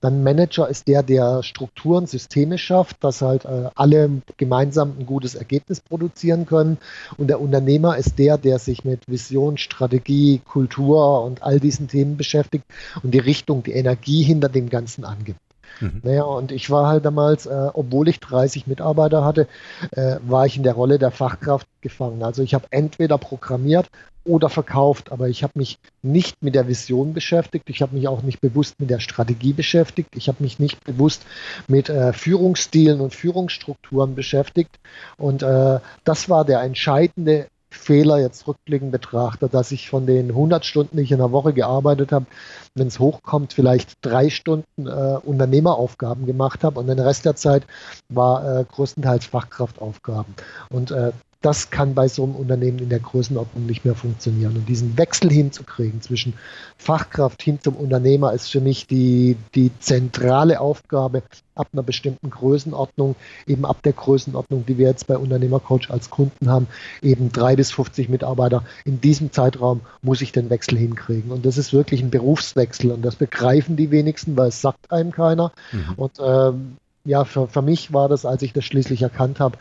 Dann 0.00 0.22
Manager 0.22 0.68
ist 0.68 0.86
der, 0.86 1.02
der 1.02 1.42
Strukturen, 1.42 2.06
Systeme 2.06 2.56
schafft, 2.56 3.02
dass 3.02 3.20
halt 3.20 3.44
äh, 3.44 3.70
alle 3.74 4.22
gemeinsam 4.36 4.94
ein 5.00 5.06
gutes 5.06 5.34
Ergebnis 5.34 5.80
produzieren 5.80 6.46
können. 6.46 6.78
Und 7.16 7.26
der 7.26 7.40
Unternehmer 7.40 7.96
ist 7.96 8.20
der, 8.20 8.38
der 8.38 8.60
sich 8.60 8.84
mit 8.84 9.08
Vision, 9.08 9.58
Strategie, 9.58 10.42
Kultur 10.46 11.24
und 11.24 11.42
all 11.42 11.58
diesen 11.58 11.88
Themen 11.88 12.16
beschäftigt 12.16 12.64
und 13.02 13.14
die 13.14 13.18
Richtung, 13.18 13.64
die 13.64 13.72
Energie 13.72 14.22
hinter 14.22 14.48
dem 14.48 14.68
Ganzen 14.68 15.04
angibt. 15.04 15.39
Mhm. 15.80 16.00
Naja, 16.02 16.24
und 16.24 16.52
ich 16.52 16.70
war 16.70 16.88
halt 16.88 17.04
damals, 17.04 17.46
äh, 17.46 17.70
obwohl 17.72 18.08
ich 18.08 18.20
30 18.20 18.66
Mitarbeiter 18.66 19.24
hatte, 19.24 19.46
äh, 19.92 20.16
war 20.26 20.46
ich 20.46 20.56
in 20.56 20.62
der 20.62 20.74
Rolle 20.74 20.98
der 20.98 21.10
Fachkraft 21.10 21.66
gefangen. 21.80 22.22
Also 22.22 22.42
ich 22.42 22.54
habe 22.54 22.66
entweder 22.70 23.18
programmiert 23.18 23.88
oder 24.24 24.48
verkauft, 24.48 25.12
aber 25.12 25.28
ich 25.28 25.42
habe 25.42 25.54
mich 25.56 25.78
nicht 26.02 26.42
mit 26.42 26.54
der 26.54 26.68
Vision 26.68 27.14
beschäftigt, 27.14 27.70
ich 27.70 27.80
habe 27.80 27.96
mich 27.96 28.06
auch 28.06 28.22
nicht 28.22 28.40
bewusst 28.40 28.78
mit 28.78 28.90
der 28.90 29.00
Strategie 29.00 29.52
beschäftigt, 29.52 30.10
ich 30.14 30.28
habe 30.28 30.42
mich 30.42 30.58
nicht 30.58 30.84
bewusst 30.84 31.24
mit 31.68 31.88
äh, 31.88 32.12
Führungsstilen 32.12 33.00
und 33.00 33.14
Führungsstrukturen 33.14 34.14
beschäftigt 34.14 34.78
und 35.16 35.42
äh, 35.42 35.80
das 36.04 36.28
war 36.28 36.44
der 36.44 36.60
entscheidende 36.60 37.46
Fehler 37.70 38.18
jetzt 38.18 38.46
rückblickend 38.46 38.92
betrachtet, 38.92 39.54
dass 39.54 39.72
ich 39.72 39.88
von 39.88 40.06
den 40.06 40.30
100 40.30 40.64
Stunden, 40.64 40.96
die 40.96 41.04
ich 41.04 41.12
in 41.12 41.18
der 41.18 41.32
Woche 41.32 41.52
gearbeitet 41.52 42.12
habe, 42.12 42.26
wenn 42.74 42.88
es 42.88 42.98
hochkommt, 42.98 43.52
vielleicht 43.52 43.94
drei 44.02 44.28
Stunden 44.28 44.86
äh, 44.86 45.18
Unternehmeraufgaben 45.22 46.26
gemacht 46.26 46.64
habe 46.64 46.80
und 46.80 46.88
den 46.88 46.98
Rest 46.98 47.24
der 47.24 47.36
Zeit 47.36 47.66
war 48.08 48.60
äh, 48.60 48.64
größtenteils 48.64 49.26
Fachkraftaufgaben. 49.26 50.34
Und 50.70 50.90
äh, 50.90 51.12
das 51.40 51.70
kann 51.70 51.94
bei 51.94 52.06
so 52.08 52.24
einem 52.24 52.36
Unternehmen 52.36 52.80
in 52.80 52.90
der 52.90 53.00
Größenordnung 53.00 53.64
nicht 53.64 53.84
mehr 53.84 53.94
funktionieren. 53.94 54.56
Und 54.56 54.68
diesen 54.68 54.98
Wechsel 54.98 55.30
hinzukriegen 55.30 56.02
zwischen 56.02 56.34
Fachkraft 56.76 57.42
hin 57.42 57.58
zum 57.62 57.76
Unternehmer 57.76 58.34
ist 58.34 58.50
für 58.50 58.60
mich 58.60 58.86
die, 58.86 59.36
die 59.54 59.70
zentrale 59.78 60.60
Aufgabe 60.60 61.22
ab 61.60 61.68
einer 61.72 61.82
bestimmten 61.82 62.30
Größenordnung, 62.30 63.14
eben 63.46 63.64
ab 63.64 63.82
der 63.82 63.92
Größenordnung, 63.92 64.66
die 64.66 64.78
wir 64.78 64.88
jetzt 64.88 65.06
bei 65.06 65.16
Unternehmercoach 65.16 65.90
als 65.90 66.10
Kunden 66.10 66.50
haben, 66.50 66.66
eben 67.02 67.30
drei 67.30 67.56
bis 67.56 67.70
50 67.72 68.08
Mitarbeiter. 68.08 68.64
In 68.84 69.00
diesem 69.00 69.30
Zeitraum 69.32 69.82
muss 70.02 70.22
ich 70.22 70.32
den 70.32 70.50
Wechsel 70.50 70.78
hinkriegen. 70.78 71.30
Und 71.30 71.46
das 71.46 71.58
ist 71.58 71.72
wirklich 71.72 72.02
ein 72.02 72.10
Berufswechsel 72.10 72.90
und 72.90 73.02
das 73.02 73.16
begreifen 73.16 73.76
die 73.76 73.90
wenigsten, 73.90 74.36
weil 74.36 74.48
es 74.48 74.60
sagt 74.60 74.90
einem 74.90 75.12
keiner. 75.12 75.52
Mhm. 75.72 75.94
Und 75.96 76.12
ähm, 76.20 76.76
ja, 77.04 77.24
für, 77.24 77.46
für 77.46 77.62
mich 77.62 77.92
war 77.92 78.08
das, 78.08 78.26
als 78.26 78.42
ich 78.42 78.52
das 78.52 78.64
schließlich 78.64 79.02
erkannt 79.02 79.40
habe, 79.40 79.58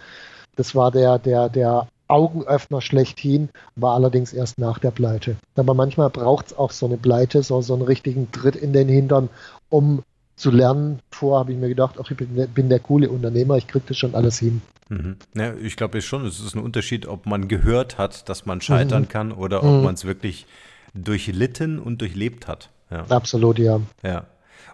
das 0.56 0.76
war 0.76 0.92
der, 0.92 1.20
der, 1.20 1.50
der 1.50 1.88
Augenöffner 2.10 2.82
schlechthin, 2.82 3.50
war 3.76 3.94
allerdings 3.94 4.34
erst 4.34 4.58
nach 4.58 4.80
der 4.80 4.92
Pleite. 4.92 5.38
Aber 5.56 5.74
manchmal 5.74 6.10
braucht 6.10 6.48
es 6.48 6.58
auch 6.58 6.72
so 6.72 6.88
eine 6.88 6.98
Pleite, 6.98 7.44
so, 7.44 7.62
so 7.62 7.76
einen 7.76 7.84
richtigen 7.84 8.32
Tritt 8.32 8.56
in 8.56 8.74
den 8.74 8.90
Hintern, 8.90 9.30
um 9.70 10.04
zu 10.40 10.52
lernen. 10.52 11.00
Vorher 11.12 11.40
habe 11.40 11.52
ich 11.52 11.58
mir 11.58 11.70
gedacht, 11.70 11.96
ach, 12.02 12.10
ich 12.10 12.18
bin, 12.18 12.48
bin, 12.54 12.70
der 12.70 12.80
coole 12.80 13.10
Unternehmer, 13.10 13.58
ich 13.58 13.68
kriege 13.68 13.86
das 13.88 13.98
schon 13.98 14.16
alles 14.16 14.40
hin. 14.40 14.62
Mhm. 14.90 15.18
Ja, 15.36 15.54
ich 15.56 15.76
glaube 15.76 16.02
schon, 16.02 16.26
es 16.26 16.40
ist 16.40 16.56
ein 16.56 16.62
Unterschied, 16.62 17.08
ob 17.08 17.26
man 17.26 17.48
gehört 17.48 17.98
hat, 17.98 18.28
dass 18.30 18.46
man 18.46 18.62
scheitern 18.62 19.04
mhm. 19.04 19.10
kann 19.10 19.32
oder 19.32 19.64
ob 19.64 19.78
mhm. 19.78 19.84
man 19.84 19.94
es 19.94 20.06
wirklich 20.06 20.48
durchlitten 20.94 21.78
und 21.78 22.02
durchlebt 22.02 22.48
hat. 22.48 22.70
Ja. 22.90 23.06
Absolut, 23.10 23.60
ja. 23.60 23.80
Ja. 24.02 24.26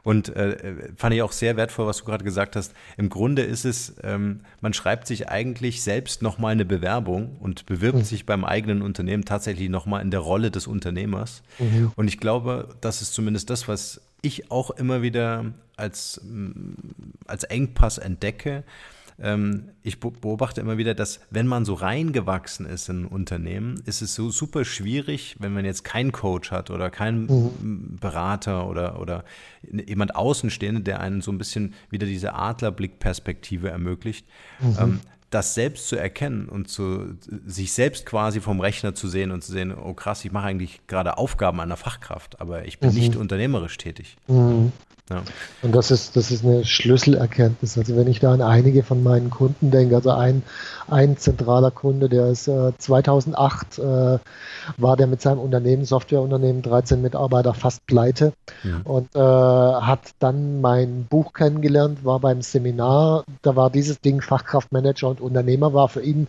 Und 0.04 0.30
äh, 0.36 0.76
fand 0.96 1.16
ich 1.16 1.24
auch 1.24 1.32
sehr 1.32 1.58
wertvoll, 1.58 1.88
was 1.88 1.98
du 1.98 2.06
gerade 2.06 2.24
gesagt 2.24 2.56
hast. 2.56 2.74
Im 2.96 3.10
Grunde 3.10 3.42
ist 3.42 3.66
es, 3.66 3.96
ähm, 4.04 4.42
man 4.62 4.72
schreibt 4.72 5.08
sich 5.08 5.30
eigentlich 5.30 5.82
selbst 5.82 6.22
nochmal 6.22 6.52
eine 6.52 6.64
Bewerbung 6.64 7.38
und 7.40 7.66
bewirbt 7.66 7.98
mhm. 7.98 8.04
sich 8.04 8.28
beim 8.28 8.46
eigenen 8.46 8.84
Unternehmen 8.84 9.26
tatsächlich 9.26 9.68
nochmal 9.68 10.04
in 10.04 10.12
der 10.12 10.20
Rolle 10.20 10.52
des 10.52 10.68
Unternehmers. 10.68 11.42
Mhm. 11.58 11.92
Und 11.96 12.08
ich 12.08 12.20
glaube, 12.20 12.76
das 12.82 13.02
ist 13.02 13.16
zumindest 13.16 13.50
das, 13.50 13.68
was 13.68 14.00
ich 14.26 14.52
auch 14.52 14.72
immer 14.72 15.02
wieder 15.02 15.54
als, 15.78 16.22
als 17.28 17.44
Engpass 17.44 17.98
entdecke, 17.98 18.64
ähm, 19.18 19.70
ich 19.82 20.00
beobachte 20.00 20.60
immer 20.60 20.78
wieder, 20.78 20.94
dass 20.94 21.22
wenn 21.30 21.48
man 21.48 21.64
so 21.64 21.74
reingewachsen 21.74 22.66
ist 22.66 22.90
in 22.90 23.04
ein 23.04 23.06
Unternehmen, 23.06 23.82
ist 23.86 24.02
es 24.02 24.14
so 24.14 24.30
super 24.30 24.66
schwierig, 24.66 25.38
wenn 25.40 25.54
man 25.54 25.64
jetzt 25.64 25.84
keinen 25.84 26.12
Coach 26.12 26.52
hat 26.52 26.70
oder 26.70 26.90
keinen 26.90 27.28
mhm. 27.28 27.98
Berater 28.00 28.68
oder, 28.68 29.00
oder 29.00 29.24
jemand 29.64 30.16
Außenstehende, 30.16 30.82
der 30.82 31.00
einen 31.00 31.22
so 31.22 31.32
ein 31.32 31.38
bisschen 31.38 31.74
wieder 31.90 32.08
diese 32.08 32.34
Adlerblickperspektive 32.34 33.70
ermöglicht. 33.70 34.28
Mhm. 34.60 35.00
Das 35.36 35.54
selbst 35.54 35.90
zu 35.90 35.98
erkennen 35.98 36.48
und 36.48 36.70
zu, 36.70 37.18
sich 37.46 37.74
selbst 37.74 38.06
quasi 38.06 38.40
vom 38.40 38.62
Rechner 38.62 38.96
zu 38.96 39.10
sehen 39.10 39.32
und 39.32 39.44
zu 39.44 39.52
sehen, 39.52 39.76
oh 39.76 39.94
krass, 39.94 40.24
ich 40.24 40.32
mache 40.32 40.48
eigentlich 40.48 40.80
gerade 40.88 41.18
Aufgaben 41.18 41.60
einer 41.60 41.76
Fachkraft, 41.76 42.40
aber 42.40 42.64
ich 42.64 42.80
bin 42.80 42.92
mhm. 42.92 42.96
nicht 42.96 43.16
unternehmerisch 43.18 43.78
tätig. 43.78 44.16
Mhm. 44.30 44.72
Ja. 45.10 45.22
Und 45.62 45.76
das 45.76 45.92
ist, 45.92 46.16
das 46.16 46.32
ist 46.32 46.44
eine 46.44 46.66
Schlüsselerkenntnis. 46.66 47.78
Also 47.78 47.96
wenn 47.96 48.08
ich 48.08 48.22
da 48.22 48.34
an 48.34 48.42
einige 48.42 48.82
von 48.82 49.04
meinen 49.04 49.30
Kunden 49.30 49.70
denke, 49.70 49.98
also 49.98 50.10
ein, 50.12 50.42
ein 50.88 51.18
zentraler 51.18 51.70
Kunde, 51.70 52.10
der 52.10 52.28
ist 52.28 52.48
äh, 52.48 52.72
2008 52.78 53.78
äh, 53.78 54.18
war 54.78 54.98
der 54.98 55.06
mit 55.06 55.22
seinem 55.22 55.40
Unternehmen, 55.40 55.86
Softwareunternehmen, 55.86 56.64
13 56.64 57.04
Mitarbeiter 57.04 57.54
fast 57.54 57.86
pleite 57.86 58.34
ja. 58.64 58.82
und 58.84 59.16
äh, 59.16 59.20
hat 59.20 60.00
dann 60.18 60.62
mein 60.62 61.06
Buch 61.06 61.34
kennengelernt, 61.34 62.04
war 62.04 62.20
beim 62.20 62.42
Seminar, 62.42 63.26
da 63.44 63.56
war 63.56 63.70
dieses 63.70 64.02
Ding 64.02 64.22
Fachkraftmanager 64.22 65.08
und 65.08 65.22
Unternehmer, 65.26 65.74
war 65.74 65.90
für 65.90 66.02
ihn 66.02 66.28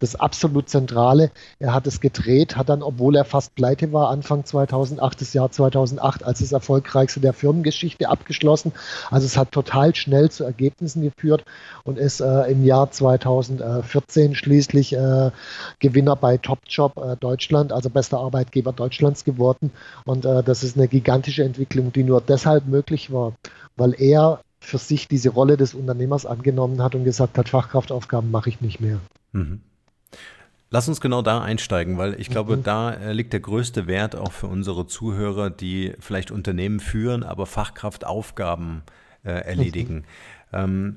das 0.00 0.14
absolut 0.14 0.68
Zentrale. 0.68 1.30
Er 1.58 1.72
hat 1.72 1.86
es 1.86 2.00
gedreht, 2.00 2.56
hat 2.56 2.68
dann, 2.68 2.82
obwohl 2.82 3.16
er 3.16 3.24
fast 3.24 3.54
pleite 3.54 3.92
war, 3.92 4.10
Anfang 4.10 4.44
2008, 4.44 5.20
das 5.20 5.32
Jahr 5.32 5.50
2008, 5.50 6.24
als 6.24 6.40
das 6.40 6.52
erfolgreichste 6.52 7.20
der 7.20 7.32
Firmengeschichte 7.32 8.08
abgeschlossen. 8.08 8.72
Also 9.10 9.26
es 9.26 9.36
hat 9.36 9.52
total 9.52 9.94
schnell 9.94 10.30
zu 10.30 10.44
Ergebnissen 10.44 11.02
geführt 11.02 11.44
und 11.84 11.98
ist 11.98 12.20
äh, 12.20 12.50
im 12.50 12.64
Jahr 12.64 12.90
2014 12.90 14.34
schließlich 14.34 14.92
äh, 14.92 15.30
Gewinner 15.78 16.16
bei 16.16 16.36
Topjob 16.36 16.96
äh, 16.98 17.16
Deutschland, 17.16 17.72
also 17.72 17.88
bester 17.88 18.18
Arbeitgeber 18.18 18.72
Deutschlands 18.72 19.24
geworden. 19.24 19.72
Und 20.04 20.26
äh, 20.26 20.42
das 20.42 20.62
ist 20.62 20.76
eine 20.76 20.88
gigantische 20.88 21.44
Entwicklung, 21.44 21.92
die 21.92 22.04
nur 22.04 22.20
deshalb 22.20 22.66
möglich 22.66 23.12
war, 23.12 23.32
weil 23.76 23.94
er 23.98 24.40
für 24.66 24.78
sich 24.78 25.06
diese 25.06 25.30
Rolle 25.30 25.56
des 25.56 25.74
Unternehmers 25.74 26.26
angenommen 26.26 26.82
hat 26.82 26.96
und 26.96 27.04
gesagt 27.04 27.38
hat, 27.38 27.48
Fachkraftaufgaben 27.48 28.32
mache 28.32 28.48
ich 28.48 28.60
nicht 28.60 28.80
mehr. 28.80 28.98
Mhm. 29.30 29.60
Lass 30.70 30.88
uns 30.88 31.00
genau 31.00 31.22
da 31.22 31.40
einsteigen, 31.40 31.96
weil 31.98 32.20
ich 32.20 32.28
glaube, 32.28 32.56
mhm. 32.56 32.62
da 32.64 32.92
äh, 32.92 33.12
liegt 33.12 33.32
der 33.32 33.38
größte 33.38 33.86
Wert 33.86 34.16
auch 34.16 34.32
für 34.32 34.48
unsere 34.48 34.88
Zuhörer, 34.88 35.50
die 35.50 35.92
vielleicht 36.00 36.32
Unternehmen 36.32 36.80
führen, 36.80 37.22
aber 37.22 37.46
Fachkraftaufgaben 37.46 38.82
äh, 39.22 39.30
erledigen. 39.30 40.04
Mhm. 40.50 40.58
Ähm, 40.58 40.96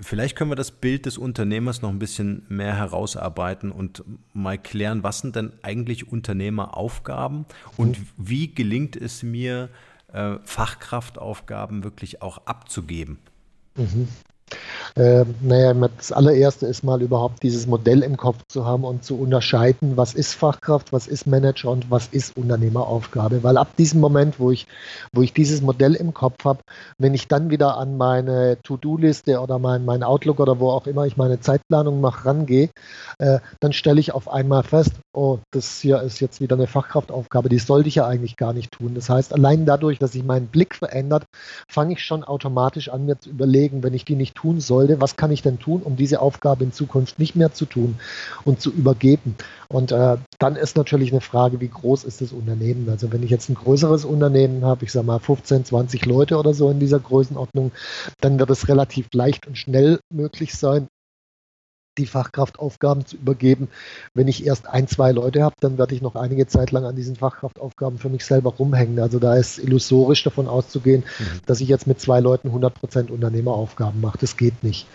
vielleicht 0.00 0.34
können 0.34 0.50
wir 0.50 0.56
das 0.56 0.72
Bild 0.72 1.06
des 1.06 1.16
Unternehmers 1.16 1.82
noch 1.82 1.90
ein 1.90 2.00
bisschen 2.00 2.42
mehr 2.48 2.76
herausarbeiten 2.76 3.70
und 3.70 4.02
mal 4.32 4.58
klären, 4.58 5.04
was 5.04 5.20
sind 5.20 5.36
denn 5.36 5.52
eigentlich 5.62 6.10
Unternehmeraufgaben 6.10 7.46
und 7.76 8.00
mhm. 8.00 8.06
wie 8.16 8.52
gelingt 8.52 8.96
es 8.96 9.22
mir, 9.22 9.68
Fachkraftaufgaben 10.44 11.84
wirklich 11.84 12.22
auch 12.22 12.46
abzugeben? 12.46 13.18
Mhm. 13.76 14.08
Äh, 14.96 15.24
naja, 15.42 15.74
das 15.96 16.12
allererste 16.12 16.66
ist 16.66 16.82
mal 16.82 17.02
überhaupt 17.02 17.42
dieses 17.42 17.66
Modell 17.66 18.02
im 18.02 18.16
Kopf 18.16 18.38
zu 18.48 18.64
haben 18.64 18.84
und 18.84 19.04
zu 19.04 19.18
unterscheiden, 19.18 19.96
was 19.96 20.14
ist 20.14 20.34
Fachkraft, 20.34 20.92
was 20.92 21.06
ist 21.06 21.26
Manager 21.26 21.70
und 21.70 21.90
was 21.90 22.08
ist 22.08 22.36
Unternehmeraufgabe. 22.36 23.42
Weil 23.42 23.58
ab 23.58 23.76
diesem 23.76 24.00
Moment, 24.00 24.40
wo 24.40 24.50
ich, 24.50 24.66
wo 25.12 25.22
ich 25.22 25.32
dieses 25.34 25.60
Modell 25.60 25.94
im 25.94 26.14
Kopf 26.14 26.44
habe, 26.44 26.60
wenn 26.98 27.12
ich 27.14 27.28
dann 27.28 27.50
wieder 27.50 27.76
an 27.76 27.96
meine 27.96 28.58
To-Do-Liste 28.62 29.40
oder 29.40 29.58
mein, 29.58 29.84
mein 29.84 30.02
Outlook 30.02 30.40
oder 30.40 30.60
wo 30.60 30.70
auch 30.70 30.86
immer 30.86 31.04
ich 31.04 31.16
meine 31.16 31.40
Zeitplanung 31.40 32.00
mache, 32.00 32.26
rangehe, 32.26 32.70
äh, 33.18 33.40
dann 33.60 33.72
stelle 33.72 34.00
ich 34.00 34.12
auf 34.12 34.30
einmal 34.30 34.62
fest, 34.62 34.92
oh, 35.12 35.38
das 35.50 35.80
hier 35.80 36.00
ist 36.02 36.20
jetzt 36.20 36.40
wieder 36.40 36.56
eine 36.56 36.66
Fachkraftaufgabe, 36.66 37.48
die 37.48 37.58
sollte 37.58 37.88
ich 37.88 37.96
ja 37.96 38.06
eigentlich 38.06 38.36
gar 38.36 38.52
nicht 38.52 38.72
tun. 38.72 38.94
Das 38.94 39.10
heißt, 39.10 39.32
allein 39.34 39.66
dadurch, 39.66 39.98
dass 39.98 40.12
sich 40.12 40.24
mein 40.24 40.46
Blick 40.46 40.74
verändert, 40.74 41.24
fange 41.68 41.94
ich 41.94 42.04
schon 42.04 42.24
automatisch 42.24 42.88
an, 42.88 43.06
mir 43.06 43.18
zu 43.18 43.30
überlegen, 43.30 43.82
wenn 43.82 43.94
ich 43.94 44.04
die 44.04 44.14
nicht 44.14 44.35
tun 44.36 44.60
sollte, 44.60 45.00
was 45.00 45.16
kann 45.16 45.32
ich 45.32 45.42
denn 45.42 45.58
tun, 45.58 45.82
um 45.82 45.96
diese 45.96 46.20
Aufgabe 46.20 46.62
in 46.62 46.72
Zukunft 46.72 47.18
nicht 47.18 47.34
mehr 47.34 47.52
zu 47.52 47.64
tun 47.64 47.96
und 48.44 48.60
zu 48.60 48.70
übergeben. 48.72 49.34
Und 49.68 49.90
äh, 49.90 50.16
dann 50.38 50.54
ist 50.54 50.76
natürlich 50.76 51.10
eine 51.10 51.20
Frage, 51.20 51.60
wie 51.60 51.68
groß 51.68 52.04
ist 52.04 52.20
das 52.20 52.32
Unternehmen? 52.32 52.88
Also 52.88 53.12
wenn 53.12 53.24
ich 53.24 53.30
jetzt 53.30 53.48
ein 53.48 53.54
größeres 53.54 54.04
Unternehmen 54.04 54.64
habe, 54.64 54.84
ich 54.84 54.92
sage 54.92 55.06
mal 55.06 55.18
15, 55.18 55.64
20 55.64 56.06
Leute 56.06 56.36
oder 56.36 56.54
so 56.54 56.70
in 56.70 56.78
dieser 56.78 57.00
Größenordnung, 57.00 57.72
dann 58.20 58.38
wird 58.38 58.50
es 58.50 58.68
relativ 58.68 59.08
leicht 59.12 59.48
und 59.48 59.58
schnell 59.58 59.98
möglich 60.12 60.54
sein, 60.54 60.86
die 61.98 62.06
Fachkraftaufgaben 62.06 63.06
zu 63.06 63.16
übergeben. 63.16 63.68
Wenn 64.14 64.28
ich 64.28 64.46
erst 64.46 64.68
ein, 64.68 64.86
zwei 64.88 65.12
Leute 65.12 65.42
habe, 65.42 65.54
dann 65.60 65.78
werde 65.78 65.94
ich 65.94 66.02
noch 66.02 66.14
einige 66.14 66.46
Zeit 66.46 66.70
lang 66.70 66.84
an 66.84 66.96
diesen 66.96 67.16
Fachkraftaufgaben 67.16 67.98
für 67.98 68.08
mich 68.08 68.24
selber 68.24 68.50
rumhängen. 68.50 68.98
Also 69.00 69.18
da 69.18 69.36
ist 69.36 69.58
illusorisch 69.58 70.22
davon 70.24 70.48
auszugehen, 70.48 71.04
mhm. 71.18 71.40
dass 71.46 71.60
ich 71.60 71.68
jetzt 71.68 71.86
mit 71.86 72.00
zwei 72.00 72.20
Leuten 72.20 72.50
100% 72.50 73.10
Unternehmeraufgaben 73.10 74.00
mache. 74.00 74.18
Das 74.20 74.36
geht 74.36 74.62
nicht. 74.62 74.86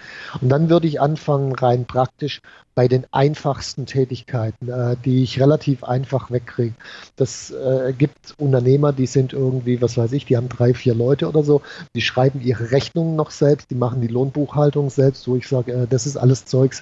Und 0.41 0.49
dann 0.49 0.69
würde 0.69 0.87
ich 0.87 1.01
anfangen, 1.01 1.53
rein 1.53 1.85
praktisch 1.85 2.41
bei 2.73 2.87
den 2.87 3.05
einfachsten 3.11 3.85
Tätigkeiten, 3.85 4.69
äh, 4.69 4.95
die 5.03 5.23
ich 5.23 5.39
relativ 5.39 5.83
einfach 5.83 6.31
wegkriege. 6.31 6.73
Das 7.15 7.51
äh, 7.51 7.93
gibt 7.97 8.33
Unternehmer, 8.37 8.93
die 8.93 9.07
sind 9.07 9.33
irgendwie, 9.33 9.81
was 9.81 9.97
weiß 9.97 10.13
ich, 10.13 10.25
die 10.25 10.37
haben 10.37 10.47
drei, 10.47 10.73
vier 10.73 10.95
Leute 10.95 11.27
oder 11.27 11.43
so, 11.43 11.61
die 11.95 12.01
schreiben 12.01 12.41
ihre 12.41 12.71
Rechnungen 12.71 13.15
noch 13.15 13.31
selbst, 13.31 13.69
die 13.71 13.75
machen 13.75 14.01
die 14.01 14.07
Lohnbuchhaltung 14.07 14.89
selbst, 14.89 15.27
wo 15.27 15.35
ich 15.35 15.47
sage, 15.47 15.73
äh, 15.73 15.87
das 15.87 16.05
ist 16.05 16.17
alles 16.17 16.45
Zeugs, 16.45 16.81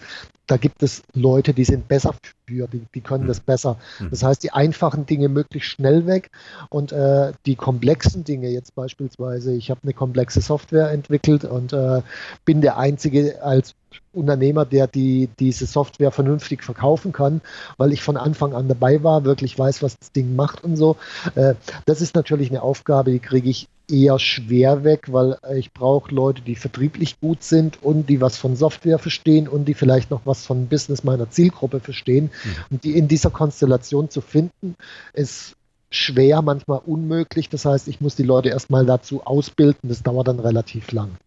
da 0.50 0.58
gibt 0.58 0.82
es 0.82 1.04
Leute, 1.14 1.54
die 1.54 1.64
sind 1.64 1.88
besser 1.88 2.16
für, 2.48 2.68
die, 2.68 2.82
die 2.96 3.02
können 3.02 3.28
das 3.28 3.40
mhm. 3.42 3.46
besser. 3.46 3.78
Mhm. 4.00 4.10
Das 4.10 4.24
heißt, 4.24 4.44
die 4.44 4.52
einfachen 4.52 5.06
Dinge 5.06 5.30
möglichst 5.30 5.70
schnell 5.70 6.08
weg 6.08 6.32
und 6.70 6.92
äh, 6.92 7.34
die 7.46 7.56
komplexen 7.56 8.24
Dinge, 8.24 8.50
jetzt 8.50 8.74
beispielsweise, 8.74 9.54
ich 9.54 9.70
habe 9.70 9.82
eine 9.84 9.94
komplexe 9.94 10.42
Software 10.42 10.90
entwickelt 10.92 11.46
und 11.46 11.72
äh, 11.74 12.02
bin 12.46 12.62
der 12.62 12.78
Einzige 12.78 13.44
als 13.44 13.76
Unternehmer, 14.12 14.66
der 14.66 14.88
die, 14.88 15.30
diese 15.40 15.68
Software 15.68 16.12
vernünftig 16.12 16.64
verkaufen 16.64 17.12
kann, 17.12 17.42
weil 17.78 17.94
ich 17.94 18.02
von 18.02 18.18
Anfang 18.18 18.54
an 18.54 18.68
dabei 18.68 19.04
war, 19.04 19.26
wirklich 19.26 19.58
weiß, 19.58 19.84
was 19.84 19.98
das 20.00 20.12
Ding 20.12 20.36
macht 20.36 20.64
und 20.64 20.78
so. 20.78 20.98
Äh, 21.36 21.54
das 21.86 22.02
ist 22.02 22.16
natürlich 22.16 22.50
eine 22.50 22.64
Aufgabe, 22.64 23.12
die 23.12 23.20
kriege 23.20 23.50
ich 23.50 23.68
eher 23.90 24.20
schwer 24.20 24.84
weg, 24.84 25.08
weil 25.12 25.38
ich 25.56 25.74
brauche 25.74 26.14
Leute, 26.14 26.42
die 26.42 26.56
vertrieblich 26.56 27.20
gut 27.20 27.44
sind 27.44 27.82
und 27.82 28.10
die 28.10 28.22
was 28.22 28.38
von 28.38 28.56
Software 28.56 29.00
verstehen 29.00 29.48
und 29.48 29.66
die 29.66 29.74
vielleicht 29.74 30.12
noch 30.12 30.22
was 30.26 30.46
von 30.46 30.68
Business 30.68 31.04
meiner 31.04 31.30
Zielgruppe 31.30 31.80
verstehen. 31.80 32.26
Mhm. 32.26 32.56
Und 32.72 32.84
die 32.84 32.98
in 32.98 33.08
dieser 33.08 33.30
Konstellation 33.30 34.10
zu 34.10 34.22
finden, 34.22 34.76
ist 35.14 35.56
schwer, 35.90 36.42
manchmal 36.42 36.82
unmöglich. 36.86 37.50
Das 37.50 37.66
heißt, 37.66 37.88
ich 37.88 38.02
muss 38.02 38.16
die 38.16 38.24
Leute 38.24 38.50
erstmal 38.50 38.86
dazu 38.86 39.26
ausbilden. 39.26 39.90
Das 39.90 40.04
dauert 40.04 40.28
dann 40.28 40.40
relativ 40.40 40.92
lang. 40.92 41.18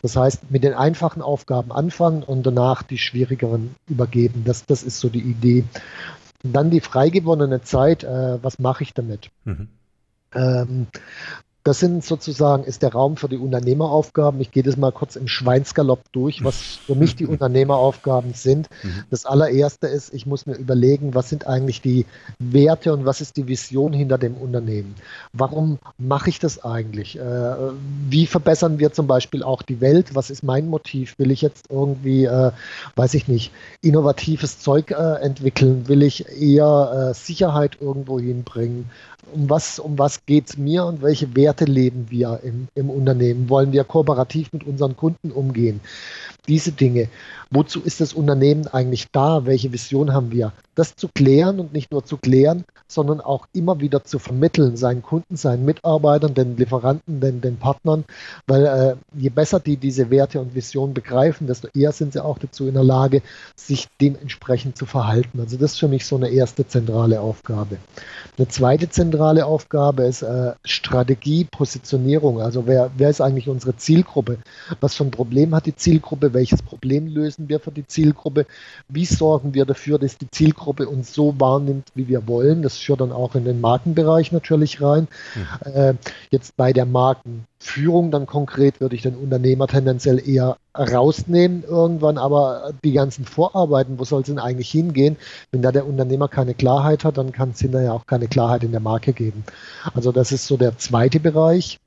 Das 0.00 0.16
heißt, 0.16 0.50
mit 0.50 0.64
den 0.64 0.74
einfachen 0.74 1.22
Aufgaben 1.22 1.70
anfangen 1.70 2.24
und 2.24 2.44
danach 2.44 2.82
die 2.82 2.98
schwierigeren 2.98 3.76
übergeben. 3.88 4.42
Das, 4.44 4.66
das 4.66 4.82
ist 4.82 4.98
so 4.98 5.08
die 5.08 5.20
Idee. 5.20 5.64
Und 6.42 6.52
dann 6.54 6.70
die 6.70 6.80
freigewonnene 6.80 7.62
Zeit, 7.62 8.02
äh, 8.02 8.42
was 8.42 8.58
mache 8.58 8.82
ich 8.82 8.94
damit? 8.94 9.30
Mhm. 9.44 9.68
Ähm, 10.34 10.86
das 11.64 11.78
sind 11.78 12.04
sozusagen, 12.04 12.64
ist 12.64 12.82
der 12.82 12.92
Raum 12.92 13.16
für 13.16 13.28
die 13.28 13.36
Unternehmeraufgaben. 13.36 14.40
Ich 14.40 14.50
gehe 14.50 14.64
das 14.64 14.76
mal 14.76 14.90
kurz 14.90 15.14
im 15.14 15.28
Schweinsgalopp 15.28 16.00
durch, 16.10 16.42
was 16.42 16.56
für 16.56 16.96
mich 16.96 17.14
die 17.14 17.26
Unternehmeraufgaben 17.32 18.34
sind. 18.34 18.68
Mhm. 18.82 19.04
Das 19.10 19.26
allererste 19.26 19.86
ist, 19.86 20.12
ich 20.12 20.26
muss 20.26 20.46
mir 20.46 20.56
überlegen, 20.56 21.14
was 21.14 21.28
sind 21.28 21.46
eigentlich 21.46 21.80
die 21.80 22.06
Werte 22.40 22.92
und 22.92 23.04
was 23.04 23.20
ist 23.20 23.36
die 23.36 23.46
Vision 23.46 23.92
hinter 23.92 24.18
dem 24.18 24.34
Unternehmen? 24.34 24.96
Warum 25.32 25.78
mache 25.98 26.30
ich 26.30 26.40
das 26.40 26.64
eigentlich? 26.64 27.16
Äh, 27.18 27.54
wie 28.08 28.26
verbessern 28.26 28.80
wir 28.80 28.92
zum 28.92 29.06
Beispiel 29.06 29.44
auch 29.44 29.62
die 29.62 29.80
Welt? 29.80 30.16
Was 30.16 30.30
ist 30.30 30.42
mein 30.42 30.68
Motiv? 30.68 31.16
Will 31.18 31.30
ich 31.30 31.42
jetzt 31.42 31.66
irgendwie, 31.70 32.24
äh, 32.24 32.50
weiß 32.96 33.14
ich 33.14 33.28
nicht, 33.28 33.52
innovatives 33.82 34.58
Zeug 34.58 34.90
äh, 34.90 35.20
entwickeln? 35.22 35.86
Will 35.86 36.02
ich 36.02 36.26
eher 36.28 37.12
Sicherheit 37.14 37.78
irgendwo 37.80 38.18
hinbringen? 38.18 38.90
Um 39.32 39.48
was, 39.48 39.78
um 39.78 39.98
was 39.98 40.24
geht 40.26 40.48
es 40.48 40.56
mir 40.58 40.84
und 40.84 41.02
welche 41.02 41.34
Werte 41.36 41.64
leben 41.64 42.06
wir 42.10 42.40
im, 42.42 42.68
im 42.74 42.90
Unternehmen? 42.90 43.48
Wollen 43.48 43.72
wir 43.72 43.84
kooperativ 43.84 44.52
mit 44.52 44.64
unseren 44.64 44.96
Kunden 44.96 45.30
umgehen? 45.30 45.80
Diese 46.48 46.72
Dinge. 46.72 47.08
Wozu 47.50 47.80
ist 47.80 48.00
das 48.00 48.12
Unternehmen 48.12 48.66
eigentlich 48.66 49.06
da? 49.12 49.46
Welche 49.46 49.72
Vision 49.72 50.12
haben 50.12 50.32
wir? 50.32 50.52
Das 50.74 50.96
zu 50.96 51.08
klären 51.08 51.60
und 51.60 51.74
nicht 51.74 51.92
nur 51.92 52.04
zu 52.04 52.16
klären, 52.16 52.64
sondern 52.88 53.20
auch 53.20 53.46
immer 53.52 53.80
wieder 53.80 54.04
zu 54.04 54.18
vermitteln, 54.18 54.76
seinen 54.76 55.02
Kunden, 55.02 55.36
seinen 55.36 55.64
Mitarbeitern, 55.64 56.34
den 56.34 56.56
Lieferanten, 56.56 57.20
den, 57.20 57.40
den 57.42 57.58
Partnern, 57.58 58.04
weil 58.46 58.66
äh, 58.66 58.96
je 59.14 59.28
besser 59.28 59.60
die 59.60 59.76
diese 59.76 60.10
Werte 60.10 60.40
und 60.40 60.54
Visionen 60.54 60.94
begreifen, 60.94 61.46
desto 61.46 61.68
eher 61.74 61.92
sind 61.92 62.14
sie 62.14 62.24
auch 62.24 62.38
dazu 62.38 62.66
in 62.66 62.74
der 62.74 62.84
Lage, 62.84 63.20
sich 63.54 63.88
dementsprechend 64.00 64.78
zu 64.78 64.86
verhalten. 64.86 65.40
Also 65.40 65.58
das 65.58 65.72
ist 65.72 65.78
für 65.80 65.88
mich 65.88 66.06
so 66.06 66.16
eine 66.16 66.30
erste 66.30 66.66
zentrale 66.66 67.20
Aufgabe. 67.20 67.76
Eine 68.38 68.48
zweite 68.48 68.88
zentrale 68.88 69.44
Aufgabe 69.44 70.04
ist 70.04 70.22
äh, 70.22 70.52
Strategie, 70.64 71.44
Positionierung. 71.44 72.40
Also 72.40 72.66
wer, 72.66 72.90
wer 72.96 73.10
ist 73.10 73.20
eigentlich 73.20 73.48
unsere 73.48 73.76
Zielgruppe? 73.76 74.38
Was 74.80 74.94
für 74.94 75.04
ein 75.04 75.10
Problem 75.10 75.54
hat 75.54 75.66
die 75.66 75.76
Zielgruppe? 75.76 76.32
Welches 76.32 76.62
Problem 76.62 77.08
lösen 77.08 77.48
wir 77.50 77.60
für 77.60 77.72
die 77.72 77.86
Zielgruppe? 77.86 78.46
Wie 78.88 79.04
sorgen 79.04 79.52
wir 79.52 79.66
dafür, 79.66 79.98
dass 79.98 80.16
die 80.16 80.30
Zielgruppe 80.30 80.61
uns 80.66 81.14
so 81.14 81.34
wahrnimmt, 81.38 81.88
wie 81.94 82.08
wir 82.08 82.26
wollen? 82.26 82.62
Das 82.62 82.78
führt 82.78 83.00
dann 83.00 83.12
auch 83.12 83.34
in 83.34 83.44
den 83.44 83.60
Markenbereich 83.60 84.32
natürlich 84.32 84.80
rein. 84.80 85.08
Mhm. 85.34 85.72
Äh, 85.72 85.94
jetzt 86.30 86.56
bei 86.56 86.72
der 86.72 86.86
Markenführung 86.86 88.10
dann 88.10 88.26
konkret 88.26 88.80
würde 88.80 88.96
ich 88.96 89.02
den 89.02 89.16
Unternehmer 89.16 89.66
tendenziell 89.66 90.26
eher 90.26 90.56
rausnehmen 90.76 91.64
irgendwann, 91.64 92.18
aber 92.18 92.72
die 92.82 92.92
ganzen 92.92 93.24
Vorarbeiten, 93.24 93.98
wo 93.98 94.04
soll 94.04 94.22
es 94.22 94.26
denn 94.26 94.38
eigentlich 94.38 94.70
hingehen? 94.70 95.16
Wenn 95.50 95.62
da 95.62 95.70
der 95.70 95.86
Unternehmer 95.86 96.28
keine 96.28 96.54
Klarheit 96.54 97.04
hat, 97.04 97.18
dann 97.18 97.32
kann 97.32 97.50
es 97.50 97.60
hinterher 97.60 97.92
auch 97.92 98.06
keine 98.06 98.28
Klarheit 98.28 98.64
in 98.64 98.72
der 98.72 98.80
Marke 98.80 99.12
geben. 99.12 99.44
Also 99.94 100.12
das 100.12 100.32
ist 100.32 100.46
so 100.46 100.56
der 100.56 100.78
zweite 100.78 101.20
Bereich. 101.20 101.78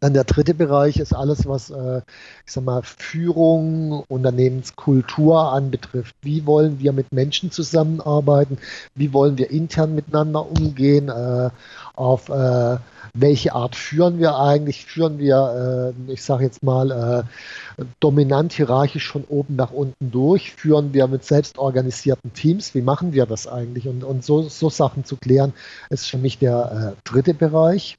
Dann 0.00 0.12
der 0.12 0.24
dritte 0.24 0.54
Bereich 0.54 0.98
ist 0.98 1.14
alles, 1.14 1.46
was 1.46 1.70
äh, 1.70 2.02
ich 2.44 2.52
sag 2.52 2.64
mal, 2.64 2.82
Führung, 2.82 4.04
Unternehmenskultur 4.08 5.52
anbetrifft. 5.52 6.14
Wie 6.22 6.46
wollen 6.46 6.78
wir 6.80 6.92
mit 6.92 7.12
Menschen 7.12 7.50
zusammenarbeiten? 7.50 8.58
Wie 8.94 9.12
wollen 9.12 9.38
wir 9.38 9.50
intern 9.50 9.94
miteinander 9.94 10.46
umgehen? 10.50 11.08
Äh, 11.08 11.50
auf 11.94 12.28
äh, 12.28 12.76
welche 13.14 13.54
Art 13.54 13.76
führen 13.76 14.18
wir 14.18 14.36
eigentlich? 14.36 14.84
Führen 14.84 15.18
wir, 15.18 15.94
äh, 16.08 16.12
ich 16.12 16.22
sage 16.22 16.44
jetzt 16.44 16.62
mal, 16.62 16.90
äh, 16.90 17.84
dominant 18.00 18.52
hierarchisch 18.52 19.08
von 19.08 19.24
oben 19.24 19.56
nach 19.56 19.70
unten 19.70 20.10
durch? 20.10 20.52
Führen 20.52 20.92
wir 20.92 21.06
mit 21.06 21.24
selbstorganisierten 21.24 22.32
Teams? 22.32 22.74
Wie 22.74 22.82
machen 22.82 23.12
wir 23.12 23.26
das 23.26 23.46
eigentlich? 23.46 23.86
Und, 23.86 24.02
und 24.02 24.24
so, 24.24 24.42
so 24.48 24.68
Sachen 24.68 25.04
zu 25.04 25.16
klären, 25.16 25.52
ist 25.90 26.08
für 26.08 26.18
mich 26.18 26.38
der 26.38 26.96
äh, 26.96 27.08
dritte 27.08 27.34
Bereich. 27.34 27.98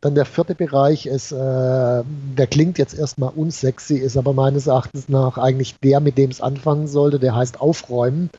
Dann 0.00 0.14
der 0.14 0.24
vierte 0.24 0.54
Bereich 0.54 1.06
ist, 1.06 1.30
äh, 1.30 1.36
der 1.36 2.46
klingt 2.50 2.78
jetzt 2.78 2.94
erstmal 2.94 3.32
unsexy, 3.34 3.96
ist 3.96 4.16
aber 4.16 4.32
meines 4.32 4.66
Erachtens 4.66 5.08
nach 5.10 5.36
eigentlich 5.36 5.78
der, 5.80 6.00
mit 6.00 6.16
dem 6.16 6.30
es 6.30 6.40
anfangen 6.40 6.88
sollte, 6.88 7.18
der 7.18 7.34
heißt 7.34 7.60
aufräumen. 7.60 8.30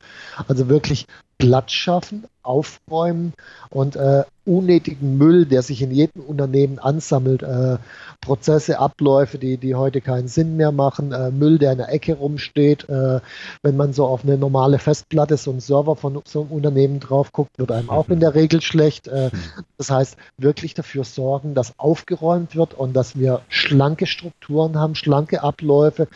Also 0.48 0.70
wirklich 0.70 1.06
Platz 1.42 1.72
schaffen, 1.72 2.26
aufräumen 2.44 3.34
und 3.72 3.96
äh, 3.96 4.24
unnötigen 4.46 5.18
Müll, 5.18 5.46
der 5.46 5.62
sich 5.62 5.82
in 5.82 5.92
jedem 5.92 6.24
Unternehmen 6.24 6.80
ansammelt, 6.80 7.44
äh, 7.44 7.78
Prozesse, 8.22 8.80
Abläufe, 8.80 9.38
die, 9.38 9.58
die 9.58 9.76
heute 9.76 10.02
keinen 10.02 10.28
Sinn 10.28 10.58
mehr 10.58 10.72
machen, 10.72 11.12
äh, 11.12 11.30
Müll, 11.30 11.60
der 11.60 11.74
in 11.74 11.78
der 11.78 11.90
Ecke 11.90 12.16
rumsteht. 12.16 12.90
Äh, 12.90 13.20
wenn 13.62 13.78
man 13.78 13.94
so 13.94 14.06
auf 14.06 14.24
eine 14.24 14.38
normale 14.38 14.80
Festplatte, 14.80 15.38
so 15.38 15.52
einen 15.52 15.60
Server 15.60 15.96
von 15.96 16.22
so 16.26 16.42
einem 16.42 16.52
Unternehmen 16.52 17.00
drauf 17.00 17.32
guckt, 17.32 17.58
wird 17.58 17.72
einem 17.72 17.90
auch 17.90 18.10
in 18.10 18.20
der 18.20 18.34
Regel 18.34 18.62
schlecht. 18.62 19.08
Äh, 19.08 19.30
das 19.78 19.92
heißt, 19.92 20.18
wirklich 20.38 20.74
dafür 20.74 21.04
sorgen, 21.04 21.54
dass 21.54 21.78
aufgeräumt 21.78 22.56
wird 22.56 22.74
und 22.74 22.94
dass 22.94 23.18
wir 23.18 23.42
schlanke 23.48 24.08
Strukturen 24.08 24.78
haben, 24.78 24.96
schlanke 24.96 25.44
Abläufe, 25.44 26.08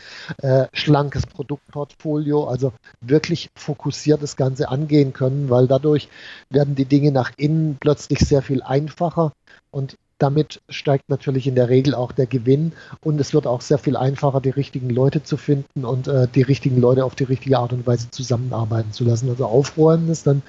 äh, 0.42 0.66
schlankes 0.74 1.28
Produktportfolio, 1.28 2.46
also 2.46 2.74
wirklich 3.02 3.50
fokussiert 3.56 4.24
das 4.24 4.36
Ganze 4.36 4.70
angehen 4.70 5.14
können, 5.16 5.50
weil 5.50 5.68
dadurch 5.68 6.10
werden 6.52 6.76
die 6.76 6.86
Dinge 6.86 7.12
nach 7.12 7.32
innen 7.38 7.78
plötzlich 7.80 8.20
sehr 8.20 8.44
viel 8.44 8.62
einfacher 8.62 9.32
und 9.72 9.98
damit 10.18 10.62
steigt 10.70 11.10
natürlich 11.10 11.48
in 11.48 11.56
der 11.56 11.68
Regel 11.68 11.94
auch 11.94 12.12
der 12.12 12.26
Gewinn 12.26 12.72
und 13.02 13.20
es 13.20 13.34
wird 13.34 13.48
auch 13.48 13.62
sehr 13.62 13.78
viel 13.78 13.98
einfacher, 13.98 14.40
die 14.40 14.50
richtigen 14.50 14.90
Leute 14.90 15.24
zu 15.24 15.36
finden 15.36 15.84
und 15.84 16.08
äh, 16.08 16.28
die 16.34 16.42
richtigen 16.42 16.80
Leute 16.80 17.04
auf 17.04 17.16
die 17.16 17.26
richtige 17.26 17.58
Art 17.58 17.74
und 17.74 17.86
Weise 17.86 18.10
zusammenarbeiten 18.12 18.94
zu 18.94 19.04
lassen. 19.04 19.30
Also 19.30 19.46
aufräumen 19.46 20.10
ist 20.10 20.26
dann 20.26 20.42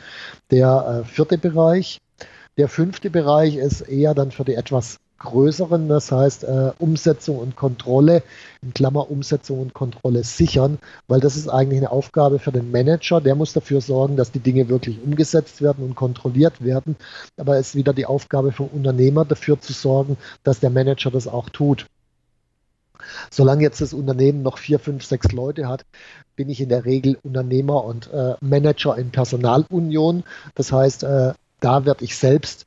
der 0.50 1.02
äh, 1.02 1.08
vierte 1.08 1.38
Bereich. 1.38 1.98
Der 2.58 2.68
fünfte 2.68 3.10
Bereich 3.10 3.56
ist 3.56 3.80
eher 3.80 4.14
dann 4.14 4.30
für 4.30 4.44
die 4.44 4.54
etwas 4.54 4.98
größeren, 5.18 5.88
das 5.88 6.12
heißt 6.12 6.44
äh, 6.44 6.72
Umsetzung 6.78 7.38
und 7.38 7.56
Kontrolle, 7.56 8.22
in 8.62 8.74
Klammer 8.74 9.10
Umsetzung 9.10 9.60
und 9.60 9.74
Kontrolle 9.74 10.24
sichern, 10.24 10.78
weil 11.08 11.20
das 11.20 11.36
ist 11.36 11.48
eigentlich 11.48 11.78
eine 11.78 11.90
Aufgabe 11.90 12.38
für 12.38 12.52
den 12.52 12.70
Manager, 12.70 13.20
der 13.20 13.34
muss 13.34 13.52
dafür 13.52 13.80
sorgen, 13.80 14.16
dass 14.16 14.32
die 14.32 14.40
Dinge 14.40 14.68
wirklich 14.68 15.02
umgesetzt 15.02 15.62
werden 15.62 15.84
und 15.84 15.94
kontrolliert 15.94 16.62
werden, 16.62 16.96
aber 17.36 17.58
es 17.58 17.68
ist 17.68 17.74
wieder 17.74 17.92
die 17.92 18.06
Aufgabe 18.06 18.52
vom 18.52 18.68
Unternehmer 18.68 19.24
dafür 19.24 19.60
zu 19.60 19.72
sorgen, 19.72 20.16
dass 20.44 20.60
der 20.60 20.70
Manager 20.70 21.10
das 21.10 21.26
auch 21.26 21.48
tut. 21.48 21.86
Solange 23.30 23.62
jetzt 23.62 23.80
das 23.80 23.92
Unternehmen 23.92 24.42
noch 24.42 24.58
vier, 24.58 24.78
fünf, 24.78 25.04
sechs 25.04 25.32
Leute 25.32 25.68
hat, 25.68 25.84
bin 26.34 26.48
ich 26.48 26.60
in 26.60 26.68
der 26.68 26.84
Regel 26.84 27.18
Unternehmer 27.22 27.84
und 27.84 28.12
äh, 28.12 28.34
Manager 28.40 28.96
in 28.96 29.10
Personalunion. 29.10 30.24
Das 30.54 30.72
heißt, 30.72 31.02
äh, 31.04 31.32
da 31.60 31.84
werde 31.84 32.04
ich 32.04 32.16
selbst 32.16 32.66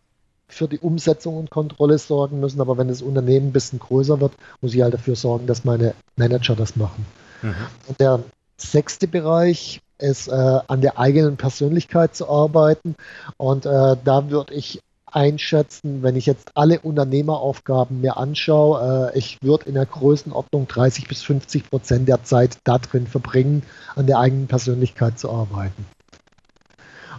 für 0.50 0.68
die 0.68 0.80
Umsetzung 0.80 1.38
und 1.38 1.50
Kontrolle 1.50 1.98
sorgen 1.98 2.40
müssen. 2.40 2.62
Aber 2.62 2.78
wenn 2.78 2.88
das 2.88 3.02
Unternehmen 3.02 3.48
ein 3.48 3.54
bisschen 3.54 3.80
größer 3.80 4.20
wird, 4.20 4.34
muss 4.62 4.74
ich 4.74 4.82
halt 4.82 4.94
dafür 4.94 5.16
sorgen, 5.16 5.48
dass 5.48 5.64
meine 5.64 5.94
Manager 6.16 6.56
das 6.56 6.76
machen. 6.76 7.06
Mhm. 7.42 7.56
Und 7.88 8.00
der 8.00 8.20
sechste 8.58 9.08
Bereich 9.08 9.82
ist 9.98 10.28
äh, 10.28 10.60
an 10.68 10.82
der 10.82 10.98
eigenen 10.98 11.38
Persönlichkeit 11.38 12.16
zu 12.16 12.30
arbeiten. 12.30 12.96
Und 13.38 13.66
äh, 13.66 13.96
da 14.04 14.30
würde 14.30 14.54
ich 14.54 14.82
einschätzen, 15.12 16.04
wenn 16.04 16.16
ich 16.16 16.26
jetzt 16.26 16.52
alle 16.56 16.80
Unternehmeraufgaben 16.80 18.02
mir 18.02 18.18
anschaue, 18.18 19.12
äh, 19.14 19.18
ich 19.18 19.38
würde 19.42 19.66
in 19.66 19.76
der 19.76 19.86
Größenordnung 19.86 20.68
30 20.68 21.08
bis 21.08 21.24
50 21.24 21.70
Prozent 21.70 22.08
der 22.08 22.24
Zeit 22.24 22.58
darin 22.64 23.08
verbringen, 23.08 23.64
an 23.96 24.08
der 24.08 24.20
eigenen 24.20 24.48
Persönlichkeit 24.48 25.20
zu 25.20 25.30
arbeiten. 25.32 25.86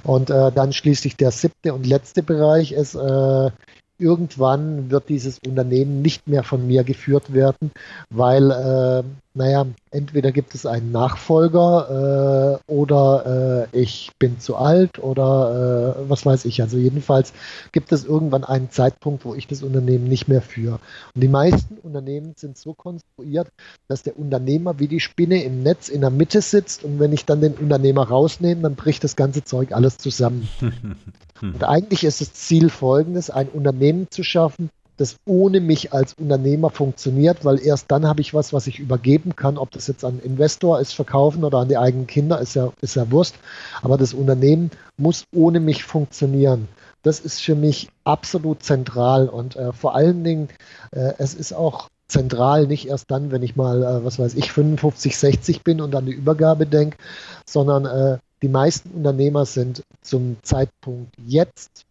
Und 0.05 0.31
äh, 0.31 0.53
dann 0.53 0.73
schließlich 0.73 1.17
der 1.17 1.31
siebte 1.31 1.75
und 1.75 1.87
letzte 1.87 2.23
Bereich 2.23 2.73
ist, 2.73 2.95
äh, 2.95 3.51
irgendwann 3.99 4.91
wird 4.91 5.09
dieses 5.09 5.39
Unternehmen 5.47 6.03
nicht 6.03 6.27
mehr 6.27 6.43
von 6.43 6.67
mir 6.67 6.85
geführt 6.85 7.33
werden, 7.33 7.71
weil, 8.09 8.51
äh, 8.51 9.03
naja, 9.33 9.65
entweder 9.93 10.33
gibt 10.33 10.57
es 10.57 10.67
einen 10.67 10.91
Nachfolger 10.91 12.59
äh, 12.69 12.73
oder 12.73 13.69
äh, 13.73 13.79
ich 13.81 14.11
bin 14.19 14.41
zu 14.41 14.57
alt 14.57 14.99
oder 14.99 15.97
äh, 16.01 16.11
was 16.11 16.27
weiß 16.27 16.47
ich. 16.47 16.63
Also 16.63 16.79
jedenfalls 16.79 17.33
gibt 17.71 17.93
es 17.93 18.05
irgendwann 18.05 18.43
einen 18.43 18.71
Zeitpunkt, 18.71 19.25
wo 19.25 19.37
ich 19.37 19.47
das 19.47 19.63
Unternehmen 19.63 20.09
nicht 20.09 20.27
mehr 20.27 20.43
führe. 20.43 20.81
Und 21.15 21.21
die 21.21 21.29
meisten 21.29 21.79
Unternehmen 21.79 22.35
sind 22.37 22.59
so 22.59 22.75
konstruiert, 22.75 23.53
dass 23.87 24.03
der 24.03 24.19
Unternehmer 24.19 24.81
wie 24.81 24.89
die 24.89 25.01
Spinne 25.01 25.45
im 25.45 25.63
Netz 25.63 25.89
in 25.89 26.01
der 26.01 26.11
Mitte 26.11 26.43
sitzt 26.43 26.83
und 26.83 26.99
wenn 26.99 27.13
ich 27.13 27.25
dann 27.25 27.41
den 27.41 27.55
Unternehmer 27.55 28.09
rausnehme, 28.09 28.63
dann 28.63 28.75
bricht 28.75 29.05
das 29.05 29.15
ganze 29.15 29.45
Zeug 29.45 29.73
alles 29.73 29.99
zusammen. 29.99 30.49
Und 31.43 31.65
eigentlich 31.65 32.05
ist 32.05 32.21
das 32.21 32.35
Ziel 32.35 32.69
folgendes, 32.69 33.31
ein 33.31 33.49
Unternehmen 33.49 34.09
zu 34.11 34.23
schaffen, 34.23 34.69
das 35.01 35.17
ohne 35.25 35.61
mich 35.61 35.95
als 35.95 36.13
Unternehmer 36.13 36.69
funktioniert, 36.69 37.43
weil 37.47 37.59
erst 37.59 37.91
dann 37.91 38.07
habe 38.07 38.21
ich 38.21 38.35
was, 38.35 38.53
was 38.53 38.67
ich 38.67 38.79
übergeben 38.79 39.35
kann. 39.35 39.57
Ob 39.57 39.71
das 39.71 39.87
jetzt 39.87 40.05
an 40.05 40.21
Investor 40.21 40.79
ist, 40.79 40.93
verkaufen 40.93 41.43
oder 41.43 41.59
an 41.59 41.69
die 41.69 41.79
eigenen 41.79 42.07
Kinder, 42.07 42.39
ist 42.39 42.55
ja, 42.55 42.71
ist 42.83 42.97
ja 42.97 43.11
Wurst. 43.11 43.37
Aber 43.81 43.97
das 43.97 44.13
Unternehmen 44.13 44.71
muss 44.99 45.25
ohne 45.35 45.59
mich 45.59 45.85
funktionieren. 45.85 46.69
Das 47.03 47.19
ist 47.19 47.41
für 47.41 47.55
mich 47.55 47.89
absolut 48.05 48.63
zentral 48.63 49.31
und 49.31 49.57
äh, 49.57 49.73
vor 49.73 49.95
allen 49.95 50.23
Dingen, 50.23 50.49
äh, 50.91 51.15
es 51.17 51.33
ist 51.33 51.55
auch 51.55 51.89
zentral, 52.07 52.67
nicht 52.67 52.87
erst 52.87 53.11
dann, 53.11 53.31
wenn 53.31 53.43
ich 53.43 53.57
mal, 53.57 53.83
äh, 53.83 54.05
was 54.05 54.19
weiß 54.19 54.35
ich, 54.35 54.53
55, 54.53 55.17
60 55.17 55.65
bin 55.65 55.81
und 55.81 55.95
an 55.95 56.05
die 56.05 56.13
Übergabe 56.13 56.67
denke, 56.67 56.99
sondern 57.47 57.87
äh, 57.87 58.19
die 58.43 58.49
meisten 58.49 58.91
Unternehmer 58.91 59.47
sind 59.47 59.83
zum 60.03 60.37
Zeitpunkt 60.43 61.15
jetzt 61.27 61.87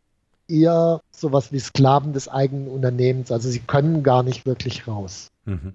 eher 0.49 1.01
sowas 1.11 1.51
wie 1.51 1.59
Sklaven 1.59 2.13
des 2.13 2.27
eigenen 2.27 2.67
Unternehmens. 2.67 3.31
Also 3.31 3.49
sie 3.49 3.59
können 3.59 4.03
gar 4.03 4.23
nicht 4.23 4.45
wirklich 4.45 4.87
raus. 4.87 5.31
Mhm. 5.45 5.73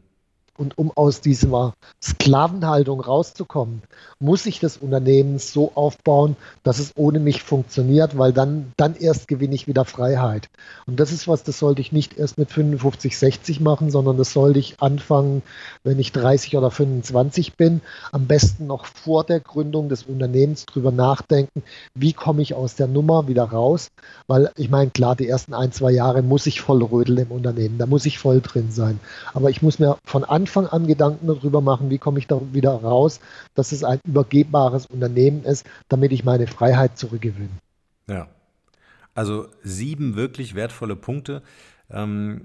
Und 0.57 0.79
um 0.79 0.93
aus 0.95 1.21
dieser 1.21 1.75
Sklavenhaltung 2.01 3.01
rauszukommen, 3.01 3.83
muss 4.21 4.47
ich 4.47 4.61
das 4.61 4.77
Unternehmen 4.77 5.39
so 5.39 5.73
aufbauen, 5.75 6.37
dass 6.63 6.79
es 6.79 6.93
ohne 6.97 7.19
mich 7.19 7.43
funktioniert, 7.43 8.17
weil 8.17 8.33
dann, 8.33 8.73
dann 8.77 8.95
erst 8.95 9.27
gewinne 9.27 9.55
ich 9.55 9.67
wieder 9.67 9.85
Freiheit. 9.85 10.49
Und 10.87 11.01
das 11.01 11.13
ist 11.13 11.27
was, 11.27 11.43
das 11.43 11.59
sollte 11.59 11.81
ich 11.81 11.91
nicht 11.91 12.17
erst 12.17 12.39
mit 12.39 12.51
55, 12.51 13.19
60 13.19 13.61
machen, 13.61 13.91
sondern 13.91 14.17
das 14.17 14.33
sollte 14.33 14.61
ich 14.61 14.81
anfangen, 14.81 15.43
wenn 15.83 15.99
ich 15.99 16.13
30 16.13 16.57
oder 16.57 16.71
25 16.71 17.57
bin. 17.57 17.81
Am 18.13 18.27
besten 18.27 18.69
noch 18.69 18.87
vor 18.87 19.25
der 19.25 19.41
Gründung 19.41 19.89
des 19.89 20.05
Unternehmens 20.05 20.67
drüber 20.67 20.93
nachdenken, 20.93 21.65
wie 21.95 22.13
komme 22.13 22.43
ich 22.43 22.55
aus 22.55 22.77
der 22.77 22.87
Nummer 22.87 23.27
wieder 23.27 23.45
raus. 23.45 23.89
Weil 24.29 24.53
ich 24.57 24.71
meine, 24.71 24.91
klar, 24.91 25.17
die 25.17 25.29
ersten 25.29 25.53
ein, 25.53 25.73
zwei 25.73 25.91
Jahre 25.91 26.23
muss 26.23 26.47
ich 26.47 26.61
voll 26.61 26.83
rödeln 26.83 27.19
im 27.19 27.33
Unternehmen, 27.33 27.79
da 27.79 27.87
muss 27.87 28.07
ich 28.07 28.19
voll 28.19 28.41
drin 28.41 28.71
sein. 28.71 29.01
Aber 29.33 29.51
ich 29.51 29.61
muss 29.61 29.79
mir 29.79 29.99
von 30.05 30.23
Anfang 30.23 30.44
Anfang 30.45 30.67
an 30.67 30.87
Gedanken 30.87 31.27
darüber 31.27 31.63
machen, 31.63 31.89
wie 31.89 31.97
komme 31.97 32.19
ich 32.19 32.27
da 32.27 32.39
wieder 32.53 32.73
raus, 32.73 33.21
dass 33.55 33.73
es 33.73 33.83
ein 33.83 33.99
übergebbares 34.07 34.85
Unternehmen 34.85 35.43
ist, 35.43 35.65
damit 35.89 36.13
ich 36.13 36.23
meine 36.23 36.47
Freiheit 36.47 36.99
zurückgewinne. 36.99 37.49
Ja. 38.09 38.29
Also 39.15 39.47
sieben 39.63 40.17
wirklich 40.17 40.55
wertvolle 40.55 40.97
Punkte. 40.97 41.41
Ähm, 41.91 42.43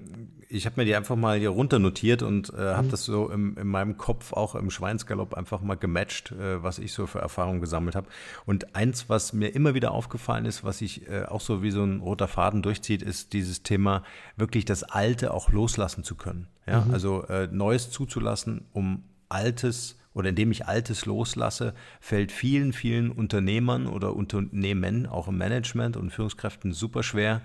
ich 0.48 0.66
habe 0.66 0.80
mir 0.80 0.84
die 0.84 0.96
einfach 0.96 1.16
mal 1.16 1.38
hier 1.38 1.50
runter 1.50 1.78
notiert 1.78 2.22
und 2.22 2.52
äh, 2.52 2.56
habe 2.56 2.88
mhm. 2.88 2.90
das 2.90 3.04
so 3.04 3.30
im, 3.30 3.56
in 3.56 3.68
meinem 3.68 3.96
Kopf 3.96 4.32
auch 4.32 4.56
im 4.56 4.70
Schweinsgalopp 4.70 5.34
einfach 5.34 5.60
mal 5.62 5.76
gematcht, 5.76 6.32
äh, 6.32 6.62
was 6.62 6.78
ich 6.78 6.92
so 6.92 7.06
für 7.06 7.20
Erfahrungen 7.20 7.60
gesammelt 7.60 7.94
habe. 7.94 8.08
Und 8.46 8.74
eins, 8.74 9.08
was 9.08 9.32
mir 9.32 9.54
immer 9.54 9.74
wieder 9.74 9.92
aufgefallen 9.92 10.44
ist, 10.44 10.64
was 10.64 10.78
sich 10.78 11.08
äh, 11.08 11.24
auch 11.24 11.40
so 11.40 11.62
wie 11.62 11.70
so 11.70 11.84
ein 11.84 12.00
roter 12.00 12.26
Faden 12.26 12.62
durchzieht, 12.62 13.02
ist 13.02 13.32
dieses 13.32 13.62
Thema, 13.62 14.02
wirklich 14.36 14.64
das 14.64 14.82
Alte 14.82 15.32
auch 15.32 15.50
loslassen 15.50 16.02
zu 16.02 16.16
können. 16.16 16.48
Ja? 16.66 16.80
Mhm. 16.80 16.92
Also 16.92 17.22
äh, 17.28 17.46
Neues 17.46 17.90
zuzulassen, 17.90 18.66
um 18.72 19.04
Altes 19.28 19.96
oder 20.12 20.30
indem 20.30 20.50
ich 20.50 20.66
Altes 20.66 21.06
loslasse, 21.06 21.74
fällt 22.00 22.32
vielen, 22.32 22.72
vielen 22.72 23.12
Unternehmern 23.12 23.86
oder 23.86 24.16
Unternehmen, 24.16 25.06
auch 25.06 25.28
im 25.28 25.38
Management 25.38 25.96
und 25.96 26.10
Führungskräften 26.10 26.72
super 26.72 27.04
schwer, 27.04 27.42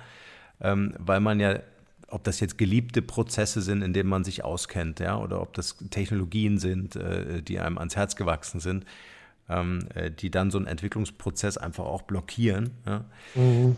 ähm, 0.59 0.95
weil 0.97 1.19
man 1.19 1.39
ja 1.39 1.59
ob 2.07 2.23
das 2.23 2.39
jetzt 2.39 2.57
geliebte 2.57 3.01
Prozesse 3.01 3.61
sind, 3.61 3.81
in 3.81 3.93
denen 3.93 4.09
man 4.09 4.23
sich 4.23 4.43
auskennt, 4.43 4.99
ja, 4.99 5.17
oder 5.17 5.41
ob 5.41 5.53
das 5.53 5.77
Technologien 5.89 6.57
sind, 6.57 6.95
äh, 6.95 7.41
die 7.41 7.59
einem 7.59 7.77
ans 7.77 7.95
Herz 7.95 8.15
gewachsen 8.15 8.59
sind, 8.59 8.85
ähm, 9.49 9.87
äh, 9.93 10.11
die 10.11 10.29
dann 10.29 10.51
so 10.51 10.57
einen 10.57 10.67
Entwicklungsprozess 10.67 11.57
einfach 11.57 11.85
auch 11.85 12.03
blockieren. 12.03 12.71
Ja. 12.85 13.05
Mhm. 13.35 13.77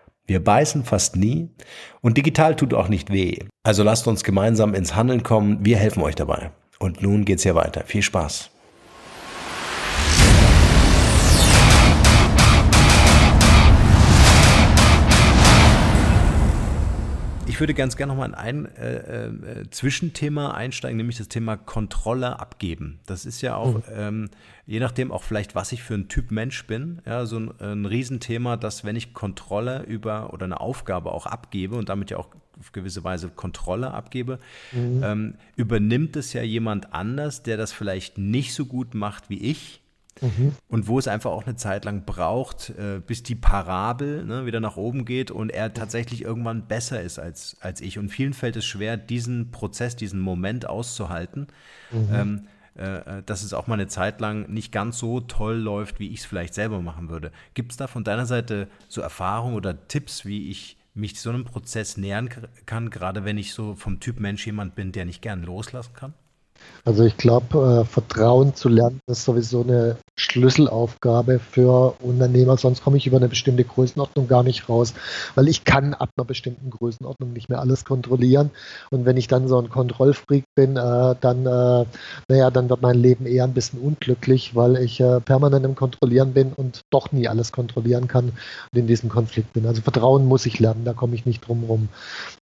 Wir 0.27 0.43
beißen 0.43 0.83
fast 0.83 1.15
nie 1.15 1.49
und 2.01 2.17
digital 2.17 2.55
tut 2.55 2.73
auch 2.73 2.87
nicht 2.87 3.11
weh. 3.11 3.39
Also 3.63 3.83
lasst 3.83 4.07
uns 4.07 4.23
gemeinsam 4.23 4.73
ins 4.73 4.95
Handeln 4.95 5.23
kommen. 5.23 5.59
Wir 5.61 5.77
helfen 5.77 6.03
euch 6.03 6.15
dabei. 6.15 6.51
Und 6.79 7.01
nun 7.01 7.25
geht's 7.25 7.43
hier 7.43 7.55
weiter. 7.55 7.83
Viel 7.85 8.01
Spaß. 8.01 8.49
Würde 17.61 17.73
ganz 17.73 17.95
gerne 17.95 18.11
nochmal 18.11 18.29
in 18.29 18.35
ein 18.35 18.65
äh, 18.75 19.27
äh, 19.27 19.69
Zwischenthema 19.69 20.51
einsteigen, 20.51 20.97
nämlich 20.97 21.17
das 21.17 21.29
Thema 21.29 21.55
Kontrolle 21.55 22.39
abgeben. 22.39 22.99
Das 23.05 23.25
ist 23.25 23.41
ja 23.41 23.55
auch, 23.55 23.75
mhm. 23.75 23.83
ähm, 23.95 24.29
je 24.65 24.79
nachdem 24.79 25.11
auch 25.11 25.23
vielleicht, 25.23 25.55
was 25.55 25.71
ich 25.71 25.81
für 25.81 25.93
ein 25.93 26.09
Typ 26.09 26.31
Mensch 26.31 26.67
bin, 26.67 27.01
ja, 27.05 27.25
so 27.25 27.39
ein, 27.39 27.51
ein 27.61 27.85
Riesenthema, 27.85 28.57
dass 28.57 28.83
wenn 28.83 28.97
ich 28.97 29.13
Kontrolle 29.13 29.83
über 29.83 30.33
oder 30.33 30.45
eine 30.45 30.59
Aufgabe 30.59 31.11
auch 31.13 31.25
abgebe 31.25 31.75
und 31.75 31.87
damit 31.87 32.11
ja 32.11 32.17
auch 32.17 32.27
auf 32.59 32.73
gewisse 32.73 33.03
Weise 33.03 33.29
Kontrolle 33.29 33.91
abgebe, 33.91 34.39
mhm. 34.71 35.01
ähm, 35.03 35.35
übernimmt 35.55 36.15
es 36.15 36.33
ja 36.33 36.43
jemand 36.43 36.93
anders, 36.93 37.43
der 37.43 37.57
das 37.57 37.71
vielleicht 37.71 38.17
nicht 38.17 38.53
so 38.53 38.65
gut 38.65 38.93
macht 38.93 39.29
wie 39.29 39.39
ich 39.39 39.80
Mhm. 40.19 40.55
Und 40.67 40.87
wo 40.87 40.99
es 40.99 41.07
einfach 41.07 41.31
auch 41.31 41.45
eine 41.45 41.55
Zeit 41.55 41.85
lang 41.85 42.05
braucht, 42.05 42.71
äh, 42.71 42.99
bis 43.05 43.23
die 43.23 43.35
Parabel 43.35 44.25
ne, 44.25 44.45
wieder 44.45 44.59
nach 44.59 44.77
oben 44.77 45.05
geht 45.05 45.31
und 45.31 45.51
er 45.51 45.73
tatsächlich 45.73 46.23
irgendwann 46.23 46.67
besser 46.67 47.01
ist 47.01 47.17
als, 47.17 47.57
als 47.61 47.81
ich. 47.81 47.97
Und 47.97 48.09
vielen 48.09 48.33
fällt 48.33 48.55
es 48.55 48.65
schwer, 48.65 48.97
diesen 48.97 49.51
Prozess, 49.51 49.95
diesen 49.95 50.19
Moment 50.19 50.67
auszuhalten. 50.67 51.47
Mhm. 51.91 52.09
Ähm, 52.13 52.47
äh, 52.77 53.19
äh, 53.19 53.23
dass 53.25 53.43
es 53.43 53.53
auch 53.53 53.67
mal 53.67 53.73
eine 53.73 53.87
Zeit 53.87 54.21
lang 54.21 54.49
nicht 54.49 54.71
ganz 54.71 54.97
so 54.97 55.19
toll 55.19 55.55
läuft, 55.55 55.99
wie 55.99 56.09
ich 56.09 56.21
es 56.21 56.25
vielleicht 56.25 56.53
selber 56.53 56.81
machen 56.81 57.09
würde. 57.09 57.31
Gibt 57.53 57.71
es 57.71 57.77
da 57.77 57.87
von 57.87 58.05
deiner 58.05 58.25
Seite 58.25 58.69
so 58.87 59.01
Erfahrungen 59.01 59.55
oder 59.55 59.87
Tipps, 59.87 60.23
wie 60.25 60.49
ich 60.49 60.77
mich 60.93 61.19
so 61.19 61.29
einem 61.29 61.43
Prozess 61.43 61.97
nähern 61.97 62.29
kann, 62.65 62.89
gerade 62.89 63.25
wenn 63.25 63.37
ich 63.37 63.53
so 63.53 63.75
vom 63.75 63.99
Typ 63.99 64.19
Mensch 64.19 64.45
jemand 64.45 64.75
bin, 64.75 64.93
der 64.93 65.05
nicht 65.05 65.21
gern 65.21 65.43
loslassen 65.43 65.93
kann? 65.93 66.13
Also 66.83 67.03
ich 67.03 67.17
glaube, 67.17 67.81
äh, 67.81 67.85
Vertrauen 67.85 68.55
zu 68.55 68.67
lernen 68.67 68.99
ist 69.07 69.23
sowieso 69.23 69.61
eine 69.61 69.97
Schlüsselaufgabe 70.15 71.39
für 71.39 71.95
Unternehmer, 72.01 72.57
sonst 72.57 72.83
komme 72.83 72.97
ich 72.97 73.07
über 73.07 73.17
eine 73.17 73.29
bestimmte 73.29 73.63
Größenordnung 73.63 74.27
gar 74.27 74.43
nicht 74.43 74.67
raus, 74.67 74.93
weil 75.35 75.47
ich 75.47 75.63
kann 75.63 75.93
ab 75.93 76.09
einer 76.15 76.25
bestimmten 76.25 76.69
Größenordnung 76.69 77.33
nicht 77.33 77.49
mehr 77.49 77.59
alles 77.59 77.85
kontrollieren. 77.85 78.49
Und 78.89 79.05
wenn 79.05 79.17
ich 79.17 79.27
dann 79.27 79.47
so 79.47 79.59
ein 79.59 79.69
Kontrollfreak 79.69 80.43
bin, 80.55 80.75
äh, 80.75 81.15
dann, 81.19 81.45
äh, 81.45 81.85
naja, 82.27 82.51
dann 82.51 82.69
wird 82.69 82.81
mein 82.81 82.97
Leben 82.97 83.25
eher 83.25 83.43
ein 83.43 83.53
bisschen 83.53 83.79
unglücklich, 83.79 84.55
weil 84.55 84.77
ich 84.77 84.99
äh, 84.99 85.19
permanent 85.21 85.65
im 85.65 85.75
Kontrollieren 85.75 86.33
bin 86.33 86.53
und 86.53 86.81
doch 86.89 87.11
nie 87.11 87.27
alles 87.27 87.51
kontrollieren 87.51 88.07
kann 88.07 88.29
und 88.71 88.79
in 88.79 88.87
diesem 88.87 89.09
Konflikt 89.09 89.53
bin. 89.53 89.65
Also 89.65 89.81
Vertrauen 89.81 90.25
muss 90.25 90.45
ich 90.45 90.59
lernen, 90.59 90.85
da 90.85 90.93
komme 90.93 91.15
ich 91.15 91.25
nicht 91.25 91.47
drum 91.47 91.63
rum. 91.63 91.89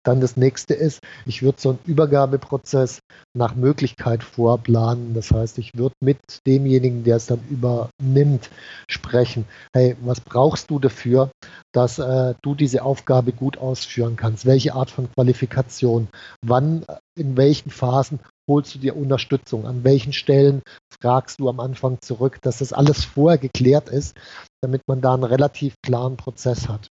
Dann 0.03 0.22
das 0.22 0.38
nächste 0.38 0.74
ist, 0.74 0.99
ich 1.26 1.41
würde 1.43 1.59
so 1.59 1.70
einen 1.70 1.80
Übergabeprozess 1.86 2.99
nach 3.34 3.55
Möglichkeit 3.55 4.09
vorplanen. 4.18 5.14
Das 5.14 5.32
heißt, 5.32 5.57
ich 5.57 5.72
würde 5.76 5.95
mit 6.01 6.20
demjenigen, 6.45 7.03
der 7.03 7.18
es 7.18 7.28
dann 7.28 7.41
übernimmt, 7.49 8.49
sprechen. 8.89 9.45
Hey, 9.74 9.95
was 10.01 10.20
brauchst 10.22 10.70
du 10.70 10.80
dafür, 10.80 11.32
dass 11.74 11.99
äh, 11.99 12.34
du 12.41 12.55
diese 12.55 12.84
Aufgabe 12.84 13.32
gut 13.32 13.57
ausführen 13.57 14.16
kannst? 14.16 14.45
Welche 14.45 14.74
Art 14.74 14.91
von 14.91 15.12
Qualifikation? 15.14 16.07
Wann, 16.45 16.86
in 17.18 17.38
welchen 17.38 17.70
Phasen 17.70 18.20
holst 18.49 18.76
du 18.76 18.80
dir 18.80 18.95
Unterstützung? 18.95 19.66
An 19.66 19.84
welchen 19.84 20.14
Stellen 20.14 20.62
fragst 21.01 21.39
du 21.39 21.49
am 21.49 21.60
Anfang 21.60 22.01
zurück, 22.01 22.39
dass 22.41 22.60
das 22.60 22.74
alles 22.74 23.05
vorher 23.05 23.38
geklärt 23.38 23.89
ist, 23.89 24.18
damit 24.62 24.82
man 24.88 25.01
da 25.01 25.14
einen 25.14 25.24
relativ 25.24 25.76
klaren 25.86 26.18
Prozess 26.18 26.68
hat? 26.68 26.88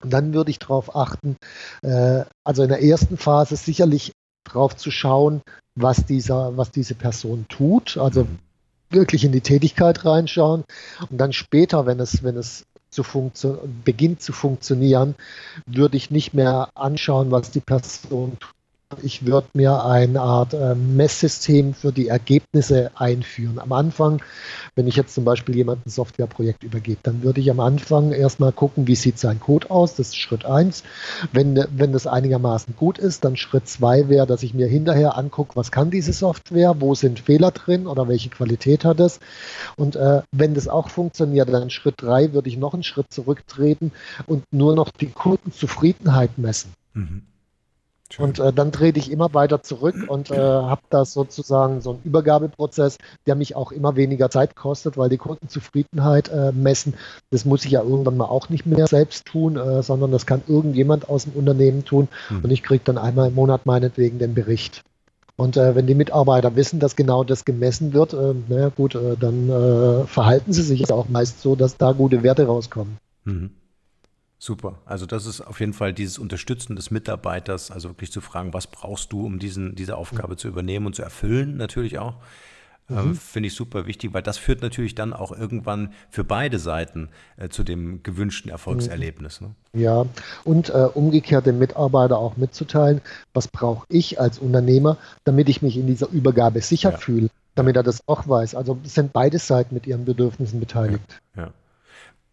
Und 0.00 0.12
dann 0.12 0.32
würde 0.32 0.50
ich 0.50 0.58
darauf 0.58 0.94
achten, 0.94 1.36
äh, 1.82 2.24
also 2.44 2.62
in 2.62 2.68
der 2.68 2.82
ersten 2.82 3.16
Phase 3.16 3.56
sicherlich 3.56 4.12
darauf 4.48 4.76
zu 4.76 4.90
schauen, 4.90 5.42
was, 5.74 6.06
dieser, 6.06 6.56
was 6.56 6.70
diese 6.70 6.94
Person 6.94 7.46
tut, 7.48 7.96
also 7.96 8.26
wirklich 8.90 9.24
in 9.24 9.32
die 9.32 9.40
Tätigkeit 9.40 10.04
reinschauen. 10.04 10.64
Und 11.10 11.18
dann 11.18 11.32
später, 11.32 11.86
wenn 11.86 12.00
es, 12.00 12.22
wenn 12.22 12.36
es 12.36 12.64
zu 12.90 13.04
beginnt 13.84 14.22
zu 14.22 14.32
funktionieren, 14.32 15.14
würde 15.66 15.96
ich 15.96 16.10
nicht 16.10 16.32
mehr 16.32 16.70
anschauen, 16.74 17.30
was 17.30 17.50
die 17.50 17.60
Person 17.60 18.38
tut, 18.40 18.54
ich 19.02 19.26
würde 19.26 19.48
mir 19.52 19.84
eine 19.84 20.22
Art 20.22 20.54
äh, 20.54 20.74
Messsystem 20.74 21.74
für 21.74 21.92
die 21.92 22.08
Ergebnisse 22.08 22.90
einführen. 22.94 23.58
Am 23.58 23.72
Anfang, 23.72 24.22
wenn 24.76 24.86
ich 24.86 24.96
jetzt 24.96 25.14
zum 25.14 25.24
Beispiel 25.24 25.56
jemandem 25.56 25.82
ein 25.86 25.90
Softwareprojekt 25.90 26.64
übergebe, 26.64 27.00
dann 27.02 27.22
würde 27.22 27.40
ich 27.42 27.50
am 27.50 27.60
Anfang 27.60 28.12
erstmal 28.12 28.50
gucken, 28.50 28.86
wie 28.86 28.94
sieht 28.94 29.18
sein 29.18 29.40
Code 29.40 29.70
aus. 29.70 29.96
Das 29.96 30.08
ist 30.08 30.16
Schritt 30.16 30.46
1. 30.46 30.84
Wenn, 31.32 31.62
wenn 31.76 31.92
das 31.92 32.06
einigermaßen 32.06 32.76
gut 32.76 32.96
ist, 32.96 33.24
dann 33.24 33.36
Schritt 33.36 33.68
2 33.68 34.08
wäre, 34.08 34.26
dass 34.26 34.42
ich 34.42 34.54
mir 34.54 34.66
hinterher 34.66 35.18
angucke, 35.18 35.54
was 35.54 35.70
kann 35.70 35.90
diese 35.90 36.14
Software, 36.14 36.80
wo 36.80 36.94
sind 36.94 37.20
Fehler 37.20 37.50
drin 37.50 37.86
oder 37.86 38.08
welche 38.08 38.30
Qualität 38.30 38.86
hat 38.86 39.00
es. 39.00 39.20
Und 39.76 39.96
äh, 39.96 40.22
wenn 40.32 40.54
das 40.54 40.66
auch 40.66 40.88
funktioniert, 40.88 41.50
dann 41.50 41.68
Schritt 41.68 41.96
3 41.98 42.32
würde 42.32 42.48
ich 42.48 42.56
noch 42.56 42.72
einen 42.72 42.84
Schritt 42.84 43.12
zurücktreten 43.12 43.92
und 44.26 44.44
nur 44.50 44.74
noch 44.74 44.90
die 44.90 45.10
Kundenzufriedenheit 45.10 46.38
messen. 46.38 46.72
Mhm. 46.94 47.22
Und 48.16 48.38
äh, 48.38 48.52
dann 48.52 48.72
trete 48.72 48.98
ich 48.98 49.10
immer 49.10 49.34
weiter 49.34 49.62
zurück 49.62 49.94
und 50.08 50.30
äh, 50.30 50.36
habe 50.38 50.80
da 50.88 51.04
sozusagen 51.04 51.82
so 51.82 51.90
einen 51.90 52.02
Übergabeprozess, 52.04 52.96
der 53.26 53.34
mich 53.34 53.54
auch 53.54 53.70
immer 53.70 53.96
weniger 53.96 54.30
Zeit 54.30 54.56
kostet, 54.56 54.96
weil 54.96 55.10
die 55.10 55.18
Kundenzufriedenheit 55.18 56.30
äh, 56.30 56.52
messen, 56.52 56.94
das 57.30 57.44
muss 57.44 57.66
ich 57.66 57.72
ja 57.72 57.82
irgendwann 57.82 58.16
mal 58.16 58.24
auch 58.24 58.48
nicht 58.48 58.64
mehr 58.64 58.86
selbst 58.86 59.26
tun, 59.26 59.56
äh, 59.56 59.82
sondern 59.82 60.10
das 60.10 60.24
kann 60.24 60.42
irgendjemand 60.48 61.08
aus 61.08 61.24
dem 61.24 61.34
Unternehmen 61.34 61.84
tun 61.84 62.08
hm. 62.28 62.44
und 62.44 62.50
ich 62.50 62.62
kriege 62.62 62.82
dann 62.82 62.96
einmal 62.96 63.28
im 63.28 63.34
Monat 63.34 63.66
meinetwegen 63.66 64.18
den 64.18 64.34
Bericht. 64.34 64.82
Und 65.36 65.56
äh, 65.56 65.74
wenn 65.74 65.86
die 65.86 65.94
Mitarbeiter 65.94 66.56
wissen, 66.56 66.80
dass 66.80 66.96
genau 66.96 67.24
das 67.24 67.44
gemessen 67.44 67.92
wird, 67.92 68.14
äh, 68.14 68.34
naja 68.48 68.70
gut, 68.70 68.98
dann 69.20 70.06
verhalten 70.06 70.52
sie 70.52 70.62
sich 70.62 70.90
auch 70.90 71.08
meist 71.08 71.42
so, 71.42 71.54
dass 71.54 71.76
da 71.76 71.92
gute 71.92 72.22
Werte 72.22 72.46
rauskommen. 72.46 72.96
Mhm. 73.24 73.50
Super. 74.38 74.78
Also 74.86 75.04
das 75.04 75.26
ist 75.26 75.40
auf 75.40 75.58
jeden 75.58 75.72
Fall 75.72 75.92
dieses 75.92 76.18
Unterstützen 76.18 76.76
des 76.76 76.90
Mitarbeiters, 76.90 77.70
also 77.72 77.90
wirklich 77.90 78.12
zu 78.12 78.20
fragen, 78.20 78.54
was 78.54 78.68
brauchst 78.68 79.12
du, 79.12 79.26
um 79.26 79.40
diesen, 79.40 79.74
diese 79.74 79.96
Aufgabe 79.96 80.34
mhm. 80.34 80.38
zu 80.38 80.48
übernehmen 80.48 80.86
und 80.86 80.94
zu 80.94 81.02
erfüllen, 81.02 81.56
natürlich 81.56 81.98
auch. 81.98 82.14
Äh, 82.88 82.94
mhm. 82.94 83.12
Äh, 83.12 83.14
Finde 83.14 83.46
ich 83.48 83.54
super 83.54 83.86
wichtig, 83.86 84.14
weil 84.14 84.22
das 84.22 84.38
führt 84.38 84.62
natürlich 84.62 84.94
dann 84.94 85.12
auch 85.12 85.32
irgendwann 85.32 85.92
für 86.08 86.22
beide 86.22 86.60
Seiten 86.60 87.08
äh, 87.36 87.48
zu 87.48 87.64
dem 87.64 88.04
gewünschten 88.04 88.48
Erfolgserlebnis. 88.50 89.40
Ne? 89.40 89.50
Ja, 89.72 90.06
und 90.44 90.70
äh, 90.70 90.88
umgekehrt 90.94 91.46
dem 91.46 91.58
Mitarbeiter 91.58 92.18
auch 92.18 92.36
mitzuteilen, 92.36 93.00
was 93.34 93.48
brauche 93.48 93.86
ich 93.88 94.20
als 94.20 94.38
Unternehmer, 94.38 94.98
damit 95.24 95.48
ich 95.48 95.62
mich 95.62 95.76
in 95.76 95.88
dieser 95.88 96.08
Übergabe 96.10 96.60
sicher 96.60 96.92
ja. 96.92 96.96
fühle, 96.96 97.28
damit 97.56 97.74
er 97.74 97.82
das 97.82 98.06
auch 98.06 98.28
weiß. 98.28 98.54
Also 98.54 98.78
sind 98.84 99.12
beide 99.12 99.40
Seiten 99.40 99.74
mit 99.74 99.88
ihren 99.88 100.04
Bedürfnissen 100.04 100.60
beteiligt. 100.60 101.20
ja. 101.36 101.42
ja 101.42 101.52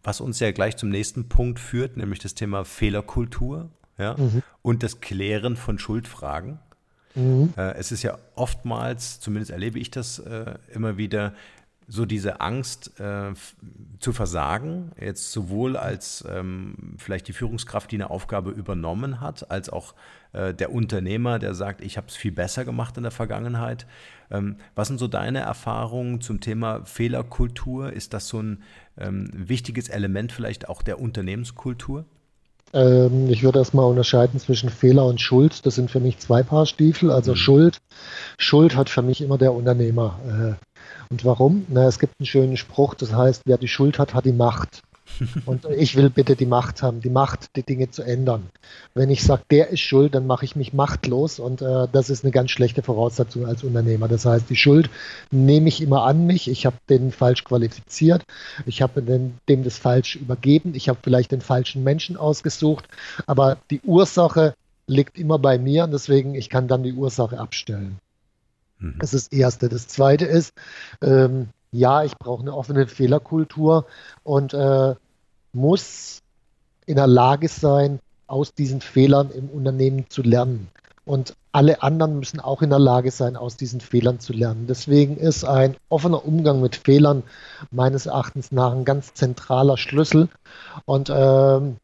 was 0.06 0.20
uns 0.20 0.38
ja 0.38 0.52
gleich 0.52 0.76
zum 0.76 0.88
nächsten 0.88 1.28
Punkt 1.28 1.58
führt, 1.58 1.96
nämlich 1.96 2.20
das 2.20 2.34
Thema 2.34 2.64
Fehlerkultur 2.64 3.70
ja, 3.98 4.14
mhm. 4.16 4.44
und 4.62 4.84
das 4.84 5.00
Klären 5.00 5.56
von 5.56 5.80
Schuldfragen. 5.80 6.60
Mhm. 7.16 7.52
Äh, 7.56 7.72
es 7.72 7.90
ist 7.90 8.04
ja 8.04 8.16
oftmals, 8.36 9.18
zumindest 9.18 9.50
erlebe 9.50 9.80
ich 9.80 9.90
das 9.90 10.20
äh, 10.20 10.54
immer 10.72 10.96
wieder, 10.96 11.34
so 11.88 12.04
diese 12.04 12.40
Angst 12.40 12.98
äh, 12.98 13.32
zu 14.00 14.12
versagen, 14.12 14.92
jetzt 15.00 15.30
sowohl 15.30 15.76
als 15.76 16.24
ähm, 16.28 16.94
vielleicht 16.98 17.28
die 17.28 17.32
Führungskraft, 17.32 17.90
die 17.92 17.96
eine 17.96 18.10
Aufgabe 18.10 18.50
übernommen 18.50 19.20
hat, 19.20 19.50
als 19.50 19.70
auch 19.70 19.94
äh, 20.32 20.52
der 20.52 20.72
Unternehmer, 20.72 21.38
der 21.38 21.54
sagt, 21.54 21.80
ich 21.80 21.96
habe 21.96 22.08
es 22.08 22.16
viel 22.16 22.32
besser 22.32 22.64
gemacht 22.64 22.96
in 22.96 23.04
der 23.04 23.12
Vergangenheit. 23.12 23.86
Ähm, 24.30 24.56
was 24.74 24.88
sind 24.88 24.98
so 24.98 25.06
deine 25.06 25.40
Erfahrungen 25.40 26.20
zum 26.20 26.40
Thema 26.40 26.84
Fehlerkultur? 26.84 27.92
Ist 27.92 28.14
das 28.14 28.26
so 28.26 28.40
ein 28.42 28.62
ähm, 28.98 29.30
wichtiges 29.32 29.88
Element 29.88 30.32
vielleicht 30.32 30.68
auch 30.68 30.82
der 30.82 31.00
Unternehmenskultur? 31.00 32.04
Ähm, 32.72 33.30
ich 33.30 33.42
würde 33.42 33.58
erstmal 33.58 33.86
unterscheiden 33.86 34.40
zwischen 34.40 34.68
Fehler 34.68 35.06
und 35.06 35.20
Schuld. 35.20 35.64
Das 35.66 35.74
sind 35.74 35.90
für 35.90 36.00
mich 36.00 36.18
zwei 36.18 36.42
Paar 36.42 36.66
Stiefel. 36.66 37.10
Also 37.10 37.32
mhm. 37.32 37.36
Schuld. 37.36 37.78
Schuld 38.38 38.76
hat 38.76 38.90
für 38.90 39.02
mich 39.02 39.20
immer 39.20 39.38
der 39.38 39.52
Unternehmer. 39.52 40.18
Äh, 40.26 40.66
und 41.10 41.24
warum? 41.24 41.66
Na, 41.68 41.86
es 41.86 41.98
gibt 41.98 42.14
einen 42.18 42.26
schönen 42.26 42.56
Spruch, 42.56 42.94
das 42.94 43.12
heißt, 43.12 43.42
wer 43.46 43.58
die 43.58 43.68
Schuld 43.68 43.98
hat, 43.98 44.14
hat 44.14 44.24
die 44.24 44.32
Macht. 44.32 44.82
Und 45.46 45.64
ich 45.76 45.96
will 45.96 46.10
bitte 46.10 46.36
die 46.36 46.46
Macht 46.46 46.82
haben, 46.82 47.00
die 47.00 47.10
Macht, 47.10 47.56
die 47.56 47.62
Dinge 47.62 47.90
zu 47.90 48.02
ändern. 48.02 48.50
Wenn 48.94 49.10
ich 49.10 49.22
sage, 49.22 49.42
der 49.50 49.70
ist 49.70 49.80
schuld, 49.80 50.14
dann 50.14 50.26
mache 50.26 50.44
ich 50.44 50.56
mich 50.56 50.72
machtlos 50.72 51.38
und 51.38 51.62
äh, 51.62 51.86
das 51.90 52.10
ist 52.10 52.24
eine 52.24 52.32
ganz 52.32 52.50
schlechte 52.50 52.82
Voraussetzung 52.82 53.46
als 53.46 53.64
Unternehmer. 53.64 54.08
Das 54.08 54.24
heißt, 54.24 54.50
die 54.50 54.56
Schuld 54.56 54.90
nehme 55.30 55.68
ich 55.68 55.80
immer 55.80 56.04
an 56.04 56.26
mich. 56.26 56.48
Ich 56.48 56.66
habe 56.66 56.76
den 56.88 57.12
falsch 57.12 57.44
qualifiziert, 57.44 58.24
ich 58.66 58.82
habe 58.82 59.02
dem 59.02 59.64
das 59.64 59.78
falsch 59.78 60.16
übergeben, 60.16 60.74
ich 60.74 60.88
habe 60.88 60.98
vielleicht 61.02 61.32
den 61.32 61.40
falschen 61.40 61.84
Menschen 61.84 62.16
ausgesucht, 62.16 62.86
aber 63.26 63.58
die 63.70 63.80
Ursache 63.82 64.54
liegt 64.86 65.18
immer 65.18 65.38
bei 65.38 65.58
mir 65.58 65.84
und 65.84 65.92
deswegen 65.92 66.34
ich 66.34 66.48
kann 66.50 66.68
dann 66.68 66.82
die 66.82 66.92
Ursache 66.92 67.38
abstellen. 67.38 67.98
Mhm. 68.78 68.96
Das 68.98 69.14
ist 69.14 69.32
das 69.32 69.38
Erste. 69.38 69.68
Das 69.68 69.88
Zweite 69.88 70.24
ist, 70.24 70.52
ähm, 71.02 71.48
ja, 71.76 72.02
ich 72.04 72.16
brauche 72.16 72.42
eine 72.42 72.54
offene 72.54 72.86
Fehlerkultur 72.86 73.86
und 74.24 74.54
äh, 74.54 74.94
muss 75.52 76.22
in 76.86 76.96
der 76.96 77.06
Lage 77.06 77.48
sein, 77.48 78.00
aus 78.26 78.54
diesen 78.54 78.80
Fehlern 78.80 79.30
im 79.30 79.48
Unternehmen 79.48 80.06
zu 80.08 80.22
lernen. 80.22 80.68
Und 81.04 81.36
alle 81.52 81.82
anderen 81.82 82.18
müssen 82.18 82.40
auch 82.40 82.62
in 82.62 82.70
der 82.70 82.80
Lage 82.80 83.12
sein, 83.12 83.36
aus 83.36 83.56
diesen 83.56 83.80
Fehlern 83.80 84.18
zu 84.18 84.32
lernen. 84.32 84.66
Deswegen 84.66 85.16
ist 85.16 85.44
ein 85.44 85.76
offener 85.88 86.26
Umgang 86.26 86.60
mit 86.60 86.74
Fehlern 86.76 87.22
meines 87.70 88.06
Erachtens 88.06 88.50
nach 88.50 88.72
ein 88.72 88.84
ganz 88.84 89.14
zentraler 89.14 89.76
Schlüssel. 89.76 90.28
Und 90.84 91.10
ähm, 91.14 91.76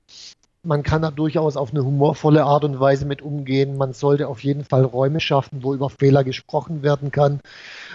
man 0.65 0.83
kann 0.83 1.03
da 1.03 1.11
durchaus 1.11 1.57
auf 1.57 1.71
eine 1.71 1.85
humorvolle 1.85 2.45
Art 2.45 2.65
und 2.65 2.79
Weise 2.79 3.05
mit 3.05 3.23
umgehen. 3.23 3.77
Man 3.77 3.93
sollte 3.93 4.29
auf 4.29 4.45
jeden 4.45 4.65
Fall 4.65 4.85
Räume 4.85 5.21
schaffen, 5.21 5.63
wo 5.63 5.75
über 5.75 5.91
Fehler 5.91 6.25
gesprochen 6.25 6.83
werden 6.83 7.11
kann. 7.11 7.41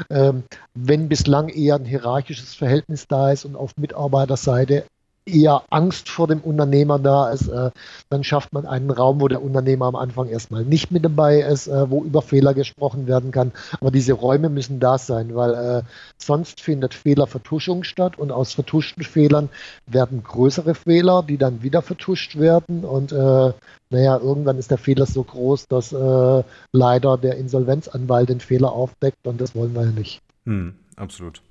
Ähm, 0.09 0.43
wenn 0.73 1.07
bislang 1.07 1.47
eher 1.49 1.75
ein 1.75 1.85
hierarchisches 1.85 2.55
Verhältnis 2.55 3.07
da 3.07 3.31
ist 3.31 3.45
und 3.45 3.55
auf 3.55 3.77
Mitarbeiterseite 3.77 4.85
eher 5.27 5.63
Angst 5.69 6.09
vor 6.09 6.27
dem 6.27 6.39
Unternehmer 6.39 6.99
da 6.99 7.29
ist, 7.29 7.47
äh, 7.47 7.71
dann 8.09 8.23
schafft 8.23 8.53
man 8.53 8.65
einen 8.65 8.89
Raum, 8.89 9.21
wo 9.21 9.27
der 9.27 9.41
Unternehmer 9.41 9.85
am 9.85 9.95
Anfang 9.95 10.27
erstmal 10.27 10.63
nicht 10.63 10.91
mit 10.91 11.03
dabei 11.05 11.41
ist, 11.41 11.67
äh, 11.67 11.89
wo 11.89 12.03
über 12.03 12.21
Fehler 12.21 12.53
gesprochen 12.53 13.07
werden 13.07 13.31
kann. 13.31 13.51
Aber 13.79 13.91
diese 13.91 14.13
Räume 14.13 14.49
müssen 14.49 14.79
da 14.79 14.97
sein, 14.97 15.35
weil 15.35 15.53
äh, 15.53 15.83
sonst 16.17 16.61
findet 16.61 16.93
Fehlervertuschung 16.93 17.83
statt 17.83 18.17
und 18.17 18.31
aus 18.31 18.53
vertuschten 18.53 19.03
Fehlern 19.03 19.49
werden 19.85 20.23
größere 20.23 20.75
Fehler, 20.75 21.23
die 21.23 21.37
dann 21.37 21.61
wieder 21.61 21.81
vertuscht 21.81 22.37
werden 22.39 22.83
und 22.83 23.11
äh, 23.11 23.53
naja, 23.89 24.17
irgendwann 24.17 24.57
ist 24.57 24.69
der 24.71 24.77
Fehler 24.77 25.05
so 25.05 25.23
groß, 25.23 25.67
dass 25.67 25.93
äh, 25.93 26.43
leider 26.73 27.17
der 27.17 27.37
Insolvenzanwalt 27.37 28.29
den 28.29 28.41
Fehler 28.41 28.71
aufdeckt 28.71 29.25
und 29.25 29.39
das 29.39 29.55
wollen 29.55 29.73
wir 29.73 29.83
ja 29.83 29.91
nicht. 29.91 30.21
Hm, 30.45 30.75
absolut. 30.97 31.41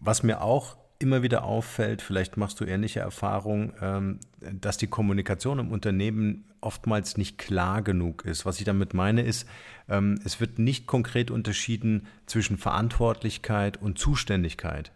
Was 0.00 0.22
mir 0.22 0.42
auch 0.42 0.76
immer 0.98 1.22
wieder 1.22 1.44
auffällt, 1.44 2.02
vielleicht 2.02 2.36
machst 2.36 2.60
du 2.60 2.64
ähnliche 2.64 3.00
Erfahrungen, 3.00 3.72
ähm, 3.80 4.18
dass 4.40 4.76
die 4.78 4.88
Kommunikation 4.88 5.58
im 5.58 5.70
Unternehmen 5.70 6.44
oftmals 6.60 7.16
nicht 7.16 7.38
klar 7.38 7.82
genug 7.82 8.24
ist. 8.24 8.44
Was 8.44 8.58
ich 8.58 8.64
damit 8.64 8.94
meine, 8.94 9.22
ist, 9.22 9.48
ähm, 9.88 10.18
es 10.24 10.40
wird 10.40 10.58
nicht 10.58 10.86
konkret 10.86 11.30
unterschieden 11.30 12.06
zwischen 12.26 12.56
Verantwortlichkeit 12.56 13.80
und 13.80 13.98
Zuständigkeit. 13.98 14.90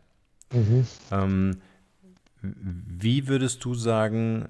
Mhm. 0.52 0.86
Ähm, 1.12 1.56
wie 2.42 3.28
würdest 3.28 3.64
du 3.64 3.74
sagen, 3.74 4.48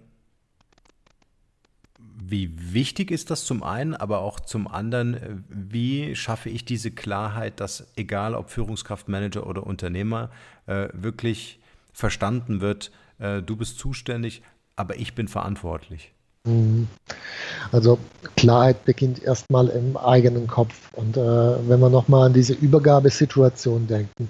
wie 2.28 2.50
wichtig 2.74 3.10
ist 3.10 3.30
das 3.30 3.44
zum 3.44 3.62
einen, 3.62 3.94
aber 3.94 4.20
auch 4.20 4.40
zum 4.40 4.68
anderen, 4.68 5.14
äh, 5.14 5.36
wie 5.48 6.16
schaffe 6.16 6.48
ich 6.48 6.64
diese 6.64 6.90
Klarheit, 6.90 7.60
dass 7.60 7.86
egal 7.96 8.34
ob 8.34 8.50
Führungskraft, 8.50 9.08
Manager 9.08 9.46
oder 9.46 9.66
Unternehmer, 9.66 10.30
äh, 10.66 10.88
wirklich 10.92 11.60
verstanden 11.92 12.60
wird, 12.60 12.90
äh, 13.18 13.42
du 13.42 13.56
bist 13.56 13.78
zuständig, 13.78 14.42
aber 14.76 14.96
ich 14.96 15.14
bin 15.14 15.28
verantwortlich? 15.28 16.12
Mhm. 16.44 16.88
Also 17.70 17.98
Klarheit 18.36 18.84
beginnt 18.84 19.22
erstmal 19.22 19.68
im 19.68 19.96
eigenen 19.96 20.48
Kopf. 20.48 20.74
Und 20.92 21.16
äh, 21.16 21.20
wenn 21.20 21.78
wir 21.78 21.88
nochmal 21.88 22.26
an 22.26 22.32
diese 22.32 22.54
Übergabesituation 22.54 23.86
denken, 23.86 24.28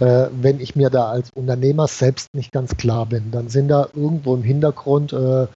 äh, 0.00 0.28
wenn 0.32 0.58
ich 0.60 0.74
mir 0.74 0.88
da 0.88 1.10
als 1.10 1.30
Unternehmer 1.30 1.86
selbst 1.86 2.34
nicht 2.34 2.52
ganz 2.52 2.76
klar 2.76 3.06
bin, 3.06 3.30
dann 3.30 3.48
sind 3.48 3.68
da 3.68 3.88
irgendwo 3.94 4.34
im 4.34 4.42
Hintergrund 4.42 5.12
äh, 5.12 5.46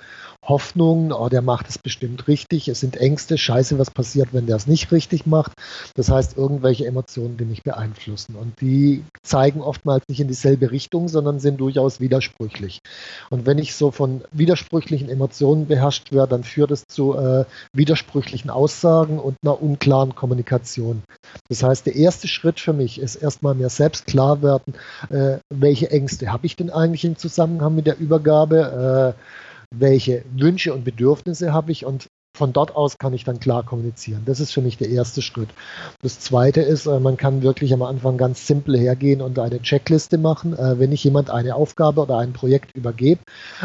Hoffnungen, 0.47 1.13
oh, 1.13 1.29
der 1.29 1.43
macht 1.43 1.69
es 1.69 1.79
bestimmt 1.79 2.29
richtig. 2.29 2.69
Es 2.69 2.81
sind 2.81 2.97
Ängste, 2.97 3.39
scheiße, 3.39 3.79
was 3.79 3.91
passiert, 3.91 4.29
wenn 4.33 4.47
der 4.47 4.57
es 4.57 4.67
nicht 4.67 4.93
richtig 4.93 5.27
macht. 5.27 5.53
Das 5.95 6.11
heißt, 6.11 6.37
irgendwelche 6.37 6.87
Emotionen, 6.87 7.37
die 7.37 7.45
mich 7.45 7.63
beeinflussen. 7.63 8.37
Und 8.37 8.61
die 8.61 9.05
zeigen 9.23 9.63
oftmals 9.63 10.05
nicht 10.09 10.21
in 10.21 10.29
dieselbe 10.29 10.71
Richtung, 10.71 11.09
sondern 11.09 11.41
sind 11.41 11.61
durchaus 11.61 12.01
widersprüchlich. 12.01 12.81
Und 13.31 13.47
wenn 13.47 13.59
ich 13.59 13.75
so 13.75 13.91
von 13.91 14.23
widersprüchlichen 14.33 15.09
Emotionen 15.09 15.67
beherrscht 15.67 16.13
werde, 16.13 16.31
dann 16.31 16.45
führt 16.45 16.71
es 16.71 16.87
zu 16.87 17.17
äh, 17.17 17.45
widersprüchlichen 17.73 18.51
Aussagen 18.51 19.19
und 19.19 19.37
einer 19.43 19.63
unklaren 19.63 20.15
Kommunikation. 20.15 21.03
Das 21.49 21.63
heißt, 21.63 21.87
der 21.87 21.97
erste 21.97 22.29
Schritt 22.29 22.61
für 22.61 22.73
mich 22.73 23.01
ist 23.01 23.17
erstmal 23.17 23.55
mir 23.55 23.71
selbst 23.71 24.07
klar 24.07 24.43
werden, 24.43 24.75
äh, 25.11 25.39
welche 25.49 25.91
Ängste 25.91 26.33
habe 26.33 26.47
ich 26.47 26.57
denn 26.57 26.71
eigentlich 26.71 27.05
im 27.05 27.17
Zusammenhang 27.17 27.75
mit 27.75 27.87
der 27.87 27.99
Übergabe? 27.99 29.15
Äh, 29.17 29.21
welche 29.79 30.25
Wünsche 30.37 30.73
und 30.73 30.85
Bedürfnisse 30.85 31.53
habe 31.53 31.73
ich 31.73 31.85
und 31.85 32.09
von 32.37 32.53
dort 32.53 32.75
aus 32.75 32.99
kann 32.99 33.15
ich 33.15 33.23
dann 33.23 33.39
klar 33.39 33.63
kommunizieren. 33.63 34.23
Das 34.27 34.41
ist 34.41 34.53
für 34.53 34.61
mich 34.61 34.77
der 34.77 34.89
erste 34.89 35.23
Schritt. 35.23 35.51
Das 36.03 36.19
zweite 36.19 36.63
ist, 36.63 36.87
äh, 36.87 36.99
man 36.99 37.17
kann 37.17 37.43
wirklich 37.43 37.73
am 37.73 37.83
Anfang 37.83 38.17
ganz 38.17 38.47
simpel 38.47 38.77
hergehen 38.77 39.21
und 39.21 39.39
eine 39.39 39.63
Checkliste 39.63 40.19
machen. 40.19 40.53
Äh, 40.53 40.81
wenn 40.81 40.91
ich 40.91 41.05
jemand 41.05 41.31
eine 41.31 41.55
Aufgabe 41.55 42.01
oder 42.03 42.19
ein 42.19 42.33
Projekt 42.33 42.77
übergebe, 42.77 43.21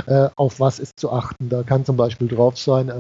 äh, 0.06 0.30
auf 0.36 0.60
was 0.60 0.78
ist 0.78 1.00
zu 1.00 1.12
achten? 1.12 1.50
Da 1.50 1.64
kann 1.64 1.84
zum 1.84 1.98
Beispiel 1.98 2.28
drauf 2.28 2.58
sein, 2.58 2.92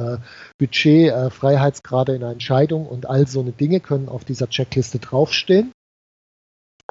Budget, 0.57 1.13
Freiheitsgrade 1.31 2.15
in 2.15 2.21
Entscheidung 2.21 2.87
und 2.87 3.07
all 3.07 3.27
so 3.27 3.41
eine 3.41 3.51
Dinge 3.51 3.79
können 3.79 4.09
auf 4.09 4.25
dieser 4.25 4.49
Checkliste 4.49 4.99
draufstehen. 4.99 5.71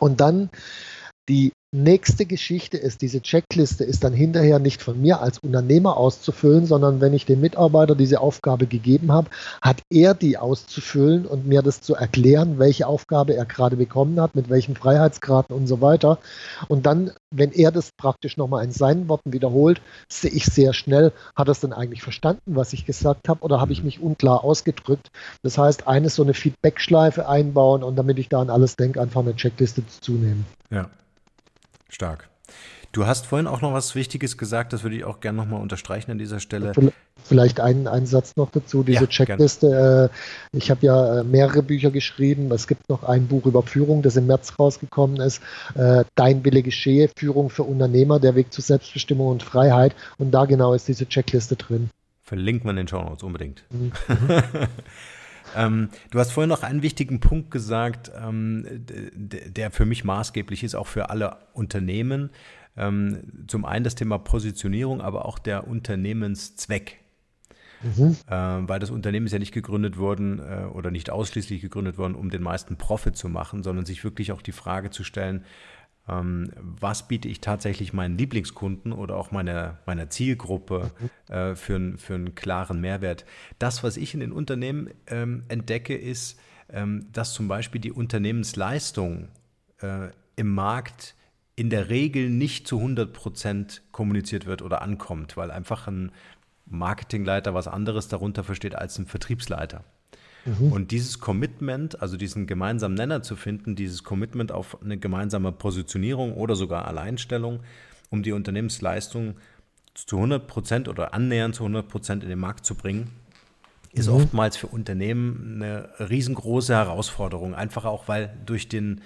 Und 0.00 0.20
dann 0.20 0.50
die 1.28 1.52
nächste 1.70 2.24
Geschichte 2.24 2.78
ist, 2.78 3.02
diese 3.02 3.20
Checkliste 3.20 3.84
ist 3.84 4.02
dann 4.02 4.14
hinterher 4.14 4.58
nicht 4.58 4.82
von 4.82 5.00
mir 5.00 5.20
als 5.20 5.38
Unternehmer 5.38 5.98
auszufüllen, 5.98 6.64
sondern 6.64 7.02
wenn 7.02 7.12
ich 7.12 7.26
dem 7.26 7.40
Mitarbeiter 7.40 7.94
diese 7.94 8.20
Aufgabe 8.20 8.66
gegeben 8.66 9.12
habe, 9.12 9.28
hat 9.60 9.82
er 9.90 10.14
die 10.14 10.38
auszufüllen 10.38 11.26
und 11.26 11.46
mir 11.46 11.60
das 11.60 11.82
zu 11.82 11.94
erklären, 11.94 12.58
welche 12.58 12.86
Aufgabe 12.86 13.34
er 13.34 13.44
gerade 13.44 13.76
bekommen 13.76 14.18
hat, 14.20 14.34
mit 14.34 14.48
welchen 14.48 14.76
Freiheitsgraden 14.76 15.54
und 15.54 15.66
so 15.66 15.82
weiter. 15.82 16.18
Und 16.68 16.86
dann, 16.86 17.12
wenn 17.30 17.52
er 17.52 17.70
das 17.70 17.92
praktisch 17.92 18.38
nochmal 18.38 18.64
in 18.64 18.72
seinen 18.72 19.08
Worten 19.08 19.34
wiederholt, 19.34 19.82
sehe 20.08 20.30
ich 20.30 20.46
sehr 20.46 20.72
schnell, 20.72 21.12
hat 21.36 21.48
er 21.48 21.52
es 21.52 21.60
denn 21.60 21.74
eigentlich 21.74 22.02
verstanden, 22.02 22.56
was 22.56 22.72
ich 22.72 22.86
gesagt 22.86 23.28
habe, 23.28 23.42
oder 23.42 23.60
habe 23.60 23.72
ich 23.72 23.84
mich 23.84 24.00
unklar 24.00 24.42
ausgedrückt. 24.42 25.10
Das 25.42 25.58
heißt, 25.58 25.86
eine 25.86 26.08
so 26.08 26.22
eine 26.22 26.32
Feedback-Schleife 26.32 27.28
einbauen 27.28 27.82
und 27.82 27.96
damit 27.96 28.18
ich 28.18 28.30
da 28.30 28.40
an 28.40 28.48
alles 28.48 28.76
denke, 28.76 29.02
einfach 29.02 29.20
eine 29.20 29.36
Checkliste 29.36 29.82
zunehmen. 30.00 30.46
Ja. 30.70 30.88
Stark. 31.88 32.28
Du 32.92 33.06
hast 33.06 33.26
vorhin 33.26 33.46
auch 33.46 33.60
noch 33.60 33.74
was 33.74 33.94
Wichtiges 33.94 34.38
gesagt, 34.38 34.72
das 34.72 34.82
würde 34.82 34.96
ich 34.96 35.04
auch 35.04 35.20
gerne 35.20 35.36
nochmal 35.36 35.60
unterstreichen 35.60 36.10
an 36.10 36.18
dieser 36.18 36.40
Stelle. 36.40 36.72
Vielleicht 37.22 37.60
einen, 37.60 37.86
einen 37.86 38.06
Satz 38.06 38.36
noch 38.36 38.50
dazu, 38.50 38.82
diese 38.82 39.02
ja, 39.02 39.06
Checkliste. 39.06 40.10
Äh, 40.10 40.56
ich 40.56 40.70
habe 40.70 40.86
ja 40.86 41.20
äh, 41.20 41.24
mehrere 41.24 41.62
Bücher 41.62 41.90
geschrieben. 41.90 42.50
Es 42.50 42.66
gibt 42.66 42.88
noch 42.88 43.02
ein 43.02 43.26
Buch 43.26 43.44
über 43.44 43.62
Führung, 43.62 44.00
das 44.00 44.16
im 44.16 44.26
März 44.26 44.54
rausgekommen 44.58 45.20
ist. 45.20 45.42
Äh, 45.74 46.04
Dein 46.14 46.44
Wille 46.44 46.62
geschehe, 46.62 47.10
Führung 47.14 47.50
für 47.50 47.64
Unternehmer, 47.64 48.20
der 48.20 48.34
Weg 48.34 48.52
zu 48.52 48.62
Selbstbestimmung 48.62 49.28
und 49.28 49.42
Freiheit. 49.42 49.94
Und 50.16 50.30
da 50.30 50.46
genau 50.46 50.72
ist 50.72 50.88
diese 50.88 51.06
Checkliste 51.06 51.56
drin. 51.56 51.90
Verlinkt 52.22 52.64
man 52.64 52.78
in 52.78 52.86
den 52.86 52.88
Show 52.88 53.02
Notes 53.02 53.22
unbedingt. 53.22 53.64
Mhm. 53.70 53.92
Ähm, 55.56 55.88
du 56.10 56.18
hast 56.18 56.32
vorhin 56.32 56.48
noch 56.48 56.62
einen 56.62 56.82
wichtigen 56.82 57.20
Punkt 57.20 57.50
gesagt, 57.50 58.10
ähm, 58.20 58.64
der 58.84 59.70
für 59.70 59.86
mich 59.86 60.04
maßgeblich 60.04 60.64
ist, 60.64 60.74
auch 60.74 60.86
für 60.86 61.10
alle 61.10 61.36
Unternehmen. 61.52 62.30
Ähm, 62.76 63.44
zum 63.48 63.64
einen 63.64 63.84
das 63.84 63.94
Thema 63.94 64.18
Positionierung, 64.18 65.00
aber 65.00 65.24
auch 65.24 65.38
der 65.38 65.66
Unternehmenszweck. 65.66 66.98
Mhm. 67.82 68.16
Äh, 68.26 68.34
weil 68.68 68.80
das 68.80 68.90
Unternehmen 68.90 69.26
ist 69.26 69.32
ja 69.32 69.38
nicht 69.38 69.52
gegründet 69.52 69.98
worden 69.98 70.40
äh, 70.40 70.64
oder 70.64 70.90
nicht 70.90 71.10
ausschließlich 71.10 71.60
gegründet 71.60 71.96
worden, 71.96 72.14
um 72.14 72.30
den 72.30 72.42
meisten 72.42 72.76
Profit 72.76 73.16
zu 73.16 73.28
machen, 73.28 73.62
sondern 73.62 73.84
sich 73.84 74.02
wirklich 74.04 74.32
auch 74.32 74.42
die 74.42 74.52
Frage 74.52 74.90
zu 74.90 75.04
stellen, 75.04 75.44
ähm, 75.44 75.44
was 76.08 77.06
biete 77.06 77.28
ich 77.28 77.40
tatsächlich 77.40 77.92
meinen 77.92 78.16
Lieblingskunden 78.16 78.92
oder 78.92 79.16
auch 79.16 79.30
meiner, 79.30 79.78
meiner 79.84 80.08
Zielgruppe 80.08 80.90
äh, 81.28 81.54
für, 81.54 81.98
für 81.98 82.14
einen 82.14 82.34
klaren 82.34 82.80
Mehrwert. 82.80 83.26
Das, 83.58 83.84
was 83.84 83.96
ich 83.98 84.14
in 84.14 84.20
den 84.20 84.32
Unternehmen 84.32 84.90
ähm, 85.06 85.44
entdecke, 85.48 85.94
ist, 85.94 86.40
ähm, 86.70 87.06
dass 87.12 87.34
zum 87.34 87.46
Beispiel 87.46 87.80
die 87.80 87.92
Unternehmensleistung 87.92 89.28
äh, 89.82 90.08
im 90.36 90.54
Markt 90.54 91.14
in 91.56 91.70
der 91.70 91.90
Regel 91.90 92.30
nicht 92.30 92.66
zu 92.66 92.78
100 92.78 93.12
Prozent 93.12 93.82
kommuniziert 93.92 94.46
wird 94.46 94.62
oder 94.62 94.80
ankommt, 94.80 95.36
weil 95.36 95.50
einfach 95.50 95.88
ein 95.88 96.12
Marketingleiter 96.66 97.52
was 97.52 97.68
anderes 97.68 98.08
darunter 98.08 98.44
versteht 98.44 98.74
als 98.74 98.98
ein 98.98 99.06
Vertriebsleiter. 99.06 99.84
Mhm. 100.48 100.72
Und 100.72 100.90
dieses 100.90 101.20
Commitment, 101.20 102.00
also 102.00 102.16
diesen 102.16 102.46
gemeinsamen 102.46 102.94
Nenner 102.94 103.22
zu 103.22 103.36
finden, 103.36 103.76
dieses 103.76 104.04
Commitment 104.04 104.52
auf 104.52 104.82
eine 104.82 104.98
gemeinsame 104.98 105.52
Positionierung 105.52 106.34
oder 106.34 106.56
sogar 106.56 106.86
Alleinstellung, 106.86 107.60
um 108.10 108.22
die 108.22 108.32
Unternehmensleistung 108.32 109.36
zu 109.94 110.16
100 110.16 110.46
Prozent 110.46 110.88
oder 110.88 111.12
annähernd 111.12 111.54
zu 111.54 111.64
100 111.64 111.88
Prozent 111.88 112.22
in 112.22 112.28
den 112.28 112.38
Markt 112.38 112.64
zu 112.64 112.74
bringen, 112.74 113.10
ist 113.92 114.08
mhm. 114.08 114.14
oftmals 114.14 114.56
für 114.56 114.68
Unternehmen 114.68 115.54
eine 115.56 115.88
riesengroße 115.98 116.74
Herausforderung. 116.74 117.54
Einfach 117.54 117.84
auch, 117.84 118.06
weil 118.06 118.32
durch 118.46 118.68
den, 118.68 119.00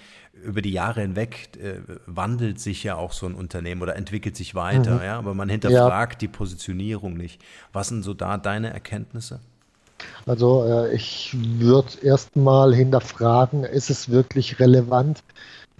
über 0.45 0.61
die 0.61 0.73
Jahre 0.73 1.01
hinweg 1.01 1.51
äh, 1.61 1.81
wandelt 2.07 2.61
sich 2.61 2.83
ja 2.83 2.97
auch 2.97 3.13
so 3.13 3.27
ein 3.27 3.35
Unternehmen 3.35 3.81
oder 3.81 3.97
entwickelt 3.97 4.37
sich 4.37 4.55
weiter, 4.55 4.97
mhm. 4.97 5.05
ja, 5.05 5.19
aber 5.19 5.35
man 5.35 5.49
hinterfragt 5.49 6.15
ja. 6.15 6.19
die 6.19 6.29
Positionierung 6.29 7.17
nicht. 7.17 7.43
Was 7.73 7.89
sind 7.89 8.03
so 8.03 8.13
da 8.13 8.39
deine 8.39 8.73
Erkenntnisse? 8.73 9.41
Also 10.27 10.65
äh, 10.65 10.95
ich 10.95 11.35
würde 11.35 11.93
erstmal 12.03 12.75
hinterfragen, 12.75 13.65
ist 13.65 13.91
es 13.91 14.09
wirklich 14.11 14.61
relevant, 14.61 15.23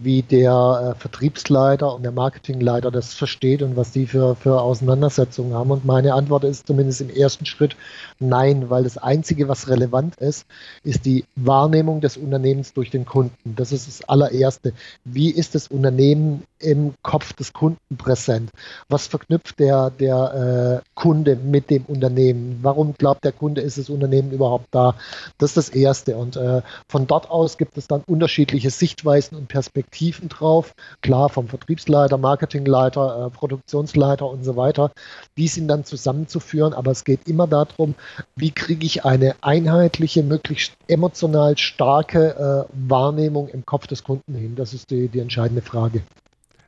wie 0.05 0.23
der 0.23 0.95
äh, 0.97 1.01
Vertriebsleiter 1.01 1.95
und 1.95 2.03
der 2.03 2.13
Marketingleiter 2.13 2.91
das 2.91 3.15
versteht 3.15 3.63
und 3.63 3.77
was 3.77 3.93
die 3.93 4.07
für, 4.07 4.35
für 4.35 4.61
Auseinandersetzungen 4.61 5.55
haben. 5.55 5.71
Und 5.71 5.85
meine 5.85 6.15
Antwort 6.15 6.45
ist 6.45 6.67
zumindest 6.67 7.01
im 7.01 7.11
ersten 7.11 7.47
Schritt 7.47 7.77
nein, 8.19 8.71
weil 8.71 8.85
das 8.85 8.99
Einzige, 8.99 9.49
was 9.49 9.69
relevant 9.69 10.17
ist, 10.17 10.47
ist 10.83 11.05
die 11.05 11.25
Wahrnehmung 11.37 12.01
des 12.01 12.17
Unternehmens 12.17 12.73
durch 12.73 12.91
den 12.91 13.05
Kunden. 13.05 13.55
Das 13.57 13.73
ist 13.73 13.87
das 13.87 14.09
allererste. 14.09 14.73
Wie 15.05 15.31
ist 15.31 15.55
das 15.55 15.69
Unternehmen 15.69 16.43
im 16.59 16.95
Kopf 17.03 17.33
des 17.33 17.53
Kunden 17.53 17.97
präsent? 17.97 18.51
Was 18.89 19.07
verknüpft 19.07 19.59
der, 19.59 19.91
der 19.91 20.83
äh, 20.83 20.89
Kunde 20.95 21.37
mit 21.37 21.71
dem 21.71 21.85
Unternehmen? 21.85 22.59
Warum 22.63 22.95
glaubt 22.95 23.25
der 23.25 23.33
Kunde, 23.33 23.61
ist 23.61 23.79
das 23.79 23.89
Unternehmen 23.91 24.33
überhaupt 24.33 24.67
da? 24.71 24.95
Das 25.39 25.51
ist 25.51 25.57
das 25.57 25.69
Erste. 25.71 26.17
Und 26.17 26.37
äh, 26.37 26.63
von 26.89 27.07
dort 27.07 27.31
aus 27.31 27.59
gibt 27.59 27.77
es 27.77 27.87
dann 27.87 28.03
unterschiedliche 28.07 28.71
Sichtweisen 28.71 29.37
und 29.37 29.49
Perspektiven 29.49 29.92
drauf. 30.29 30.75
Klar, 31.01 31.29
vom 31.29 31.49
Vertriebsleiter, 31.49 32.19
Marketingleiter, 32.19 33.27
äh, 33.27 33.31
Produktionsleiter 33.31 34.27
und 34.27 34.45
so 34.45 34.57
weiter. 34.57 34.91
Die 35.37 35.49
sind 35.49 35.69
dann 35.69 35.85
zusammenzuführen, 35.85 36.73
aber 36.73 36.91
es 36.91 37.05
geht 37.05 37.29
immer 37.29 37.47
darum, 37.47 37.95
wie 38.37 38.51
kriege 38.51 38.85
ich 38.85 39.05
eine 39.05 39.37
einheitliche, 39.43 40.23
möglichst 40.23 40.73
emotional 40.89 41.57
starke 41.59 42.67
äh, 42.69 42.73
Wahrnehmung 42.89 43.49
im 43.49 43.65
Kopf 43.65 43.87
des 43.87 44.03
Kunden 44.05 44.35
hin? 44.35 44.57
Das 44.57 44.73
ist 44.73 44.91
die, 44.91 45.09
die 45.09 45.21
entscheidende 45.21 45.63
Frage. 45.63 46.03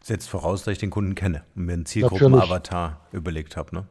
Setzt 0.02 0.28
voraus, 0.28 0.64
dass 0.64 0.72
ich 0.72 0.78
den 0.78 0.90
Kunden 0.90 1.14
kenne 1.14 1.42
und 1.56 1.64
mir 1.64 1.72
einen 1.72 1.86
Zielgruppen-Avatar 1.86 3.00
überlegt 3.12 3.56
habe, 3.56 3.74
ne? 3.74 3.84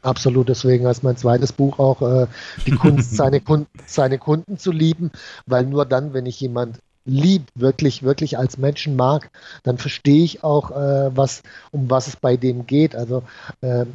Absolut, 0.00 0.48
deswegen 0.48 0.86
heißt 0.86 1.02
mein 1.02 1.16
zweites 1.16 1.52
Buch 1.52 1.78
auch 1.80 2.02
äh, 2.02 2.26
die 2.64 2.70
Kunst, 2.70 3.16
seine, 3.16 3.40
Kunden, 3.40 3.68
seine 3.84 4.18
Kunden 4.18 4.56
zu 4.56 4.70
lieben, 4.70 5.10
weil 5.46 5.66
nur 5.66 5.84
dann, 5.84 6.14
wenn 6.14 6.24
ich 6.24 6.40
jemand 6.40 6.78
lieb, 7.08 7.48
wirklich, 7.54 8.02
wirklich 8.02 8.38
als 8.38 8.58
Menschen 8.58 8.94
mag, 8.94 9.30
dann 9.64 9.78
verstehe 9.78 10.22
ich 10.22 10.44
auch, 10.44 10.70
äh, 10.70 11.16
was, 11.16 11.42
um 11.72 11.90
was 11.90 12.06
es 12.06 12.16
bei 12.16 12.36
dem 12.36 12.66
geht. 12.66 12.94
Also 12.94 13.22
äh, 13.62 13.86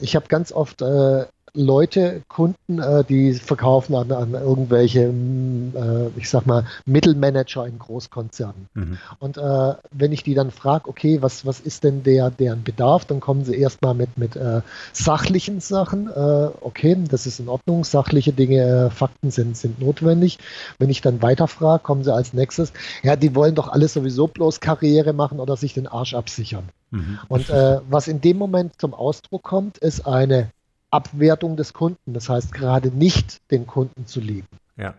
ich 0.00 0.16
habe 0.16 0.26
ganz 0.28 0.52
oft 0.52 0.82
äh, 0.82 1.26
Leute, 1.56 2.22
Kunden, 2.28 2.78
äh, 2.78 3.02
die 3.02 3.32
verkaufen 3.34 3.94
an, 3.94 4.12
an 4.12 4.34
irgendwelche, 4.34 5.08
mm, 5.08 5.72
äh, 5.74 6.08
ich 6.18 6.28
sag 6.28 6.46
mal, 6.46 6.64
Mittelmanager 6.84 7.66
in 7.66 7.78
Großkonzernen. 7.78 8.68
Mhm. 8.74 8.98
Und 9.18 9.38
äh, 9.38 9.74
wenn 9.90 10.12
ich 10.12 10.22
die 10.22 10.34
dann 10.34 10.50
frage, 10.50 10.88
okay, 10.88 11.22
was, 11.22 11.46
was 11.46 11.60
ist 11.60 11.84
denn 11.84 12.02
der, 12.02 12.30
deren 12.30 12.62
Bedarf, 12.62 13.06
dann 13.06 13.20
kommen 13.20 13.44
sie 13.44 13.56
erstmal 13.56 13.94
mit, 13.94 14.18
mit 14.18 14.36
äh, 14.36 14.60
sachlichen 14.92 15.60
Sachen. 15.60 16.08
Äh, 16.08 16.48
okay, 16.60 16.96
das 17.10 17.26
ist 17.26 17.40
in 17.40 17.48
Ordnung, 17.48 17.84
sachliche 17.84 18.32
Dinge, 18.32 18.86
äh, 18.86 18.90
Fakten 18.90 19.30
sind, 19.30 19.56
sind 19.56 19.80
notwendig. 19.80 20.38
Wenn 20.78 20.90
ich 20.90 21.00
dann 21.00 21.22
weiterfrage, 21.22 21.82
kommen 21.82 22.04
sie 22.04 22.12
als 22.12 22.34
nächstes, 22.34 22.72
ja, 23.02 23.16
die 23.16 23.34
wollen 23.34 23.54
doch 23.54 23.68
alles 23.68 23.94
sowieso 23.94 24.26
bloß 24.28 24.60
Karriere 24.60 25.14
machen 25.14 25.40
oder 25.40 25.56
sich 25.56 25.72
den 25.72 25.86
Arsch 25.86 26.14
absichern. 26.14 26.68
Mhm. 26.90 27.18
Und 27.28 27.48
was 27.48 28.08
in 28.08 28.20
dem 28.20 28.36
Moment 28.36 28.80
zum 28.80 28.94
Ausdruck 28.94 29.42
kommt, 29.42 29.78
ist 29.78 30.06
eine 30.06 30.50
Abwertung 30.90 31.56
des 31.56 31.72
Kunden. 31.72 32.12
Das 32.12 32.28
heißt, 32.28 32.52
gerade 32.52 32.90
nicht 32.90 33.38
den 33.50 33.66
Kunden 33.66 34.06
zu 34.06 34.20
lieben. 34.20 34.48
Ja. 34.76 34.94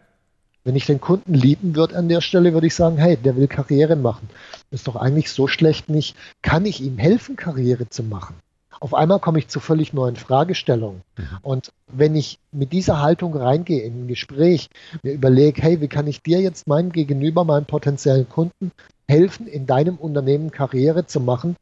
Wenn 0.63 0.75
ich 0.75 0.85
den 0.85 0.99
Kunden 0.99 1.33
lieben 1.33 1.75
würde 1.75 1.95
an 1.95 2.09
der 2.09 2.19
Stelle, 2.21 2.53
würde 2.53 2.67
ich 2.67 2.75
sagen, 2.75 2.97
hey, 2.97 3.15
der 3.15 3.37
will 3.37 3.47
Karriere 3.47 3.95
machen. 3.95 4.29
Ist 4.69 4.87
doch 4.87 4.97
eigentlich 4.97 5.31
so 5.31 5.47
schlecht 5.47 5.89
nicht. 5.89 6.15
Kann 6.41 6.65
ich 6.65 6.81
ihm 6.81 6.97
helfen, 6.97 7.37
Karriere 7.37 7.89
zu 7.89 8.03
machen? 8.03 8.35
Auf 8.79 8.93
einmal 8.93 9.19
komme 9.19 9.39
ich 9.39 9.47
zu 9.47 9.59
völlig 9.59 9.93
neuen 9.93 10.15
Fragestellungen. 10.15 11.01
Mhm. 11.17 11.37
Und 11.41 11.71
wenn 11.91 12.15
ich 12.15 12.39
mit 12.51 12.73
dieser 12.73 13.01
Haltung 13.01 13.35
reingehe 13.35 13.81
in 13.81 14.03
ein 14.03 14.07
Gespräch, 14.07 14.69
mir 15.03 15.13
überlege, 15.13 15.61
hey, 15.61 15.81
wie 15.81 15.87
kann 15.87 16.07
ich 16.07 16.21
dir 16.21 16.41
jetzt 16.41 16.67
meinem 16.67 16.91
Gegenüber, 16.91 17.43
meinem 17.43 17.65
potenziellen 17.65 18.29
Kunden 18.29 18.71
helfen, 19.07 19.47
in 19.47 19.65
deinem 19.65 19.95
Unternehmen 19.95 20.51
Karriere 20.51 21.05
zu 21.05 21.21
machen, 21.21 21.55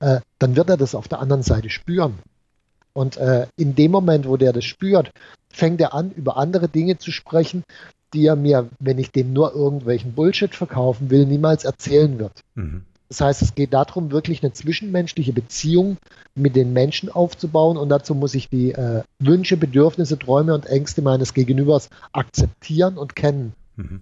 äh, 0.00 0.20
dann 0.38 0.56
wird 0.56 0.70
er 0.70 0.76
das 0.76 0.94
auf 0.94 1.08
der 1.08 1.18
anderen 1.18 1.42
Seite 1.42 1.68
spüren. 1.68 2.18
Und 2.92 3.16
äh, 3.16 3.46
in 3.56 3.74
dem 3.74 3.90
Moment, 3.90 4.26
wo 4.26 4.36
der 4.36 4.52
das 4.52 4.64
spürt, 4.64 5.10
fängt 5.50 5.80
er 5.80 5.94
an, 5.94 6.10
über 6.12 6.36
andere 6.36 6.68
Dinge 6.68 6.98
zu 6.98 7.10
sprechen, 7.10 7.64
die 8.12 8.26
er 8.26 8.36
mir, 8.36 8.68
wenn 8.78 8.98
ich 8.98 9.10
dem 9.10 9.32
nur 9.32 9.54
irgendwelchen 9.54 10.12
Bullshit 10.12 10.54
verkaufen 10.54 11.10
will, 11.10 11.26
niemals 11.26 11.64
erzählen 11.64 12.18
wird. 12.18 12.40
Mhm. 12.54 12.84
Das 13.08 13.20
heißt, 13.20 13.42
es 13.42 13.54
geht 13.54 13.74
darum, 13.74 14.10
wirklich 14.10 14.42
eine 14.42 14.54
zwischenmenschliche 14.54 15.34
Beziehung 15.34 15.98
mit 16.34 16.56
den 16.56 16.72
Menschen 16.72 17.10
aufzubauen 17.10 17.76
und 17.76 17.90
dazu 17.90 18.14
muss 18.14 18.34
ich 18.34 18.48
die 18.48 18.72
äh, 18.72 19.02
Wünsche, 19.18 19.58
Bedürfnisse, 19.58 20.18
Träume 20.18 20.54
und 20.54 20.64
Ängste 20.64 21.02
meines 21.02 21.34
Gegenübers 21.34 21.90
akzeptieren 22.12 22.96
und 22.96 23.14
kennen. 23.14 23.52
Mhm. 23.76 24.00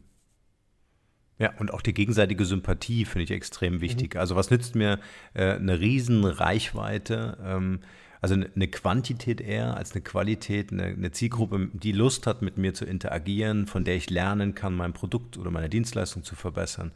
Ja, 1.41 1.53
und 1.59 1.73
auch 1.73 1.81
die 1.81 1.95
gegenseitige 1.95 2.45
Sympathie 2.45 3.05
finde 3.05 3.25
ich 3.25 3.31
extrem 3.31 3.81
wichtig. 3.81 4.15
Mhm. 4.15 4.21
Also 4.21 4.37
was 4.37 4.51
nützt 4.51 4.77
mir 4.77 5.01
äh, 5.35 5.55
eine 5.55 5.81
riesen 5.81 6.25
Reichweite? 6.25 7.39
Ähm, 7.43 7.81
also 8.21 8.35
eine 8.35 8.69
Quantität 8.69 9.41
eher 9.41 9.77
als 9.77 9.93
eine 9.93 10.03
Qualität, 10.03 10.73
eine, 10.73 10.85
eine, 10.85 11.11
Zielgruppe, 11.11 11.71
die 11.73 11.93
Lust 11.93 12.27
hat, 12.27 12.43
mit 12.43 12.59
mir 12.59 12.75
zu 12.75 12.85
interagieren, 12.85 13.67
von 13.67 13.85
der 13.85 13.97
ich 13.97 14.11
lernen 14.11 14.55
kann, 14.55 14.75
mein 14.75 14.93
Produkt 14.93 15.39
oder 15.39 15.51
meine 15.51 15.71
Dienstleistung 15.71 16.23
zu 16.23 16.35
verbessern. 16.35 16.93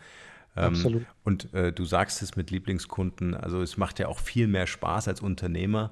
Ähm, 0.56 0.64
Absolut. 0.64 1.06
und 1.24 1.52
äh, 1.54 1.72
du 1.72 1.84
sagst 1.84 2.22
es 2.22 2.36
mit 2.36 2.50
Lieblingskunden, 2.50 3.34
also 3.34 3.62
es 3.62 3.76
macht 3.76 3.98
ja 3.98 4.06
auch 4.06 4.18
viel 4.18 4.46
mehr 4.46 4.66
Spaß 4.66 5.08
als 5.08 5.20
Unternehmer, 5.20 5.90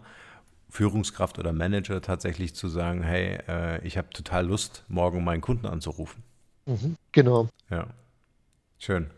Führungskraft 0.69 1.39
oder 1.39 1.53
Manager 1.53 2.01
tatsächlich 2.01 2.55
zu 2.55 2.69
sagen, 2.69 3.03
hey, 3.03 3.39
äh, 3.49 3.87
ich 3.87 3.99
habe 3.99 4.11
total 4.11 4.47
Lust, 4.47 4.85
morgen 4.89 5.25
meinen 5.25 5.41
Kunden 5.41 5.67
anzurufen. 5.67 6.23
Mhm, 6.67 6.97
genau. 7.11 7.49
Ja, 7.71 7.89
schön. 8.79 9.11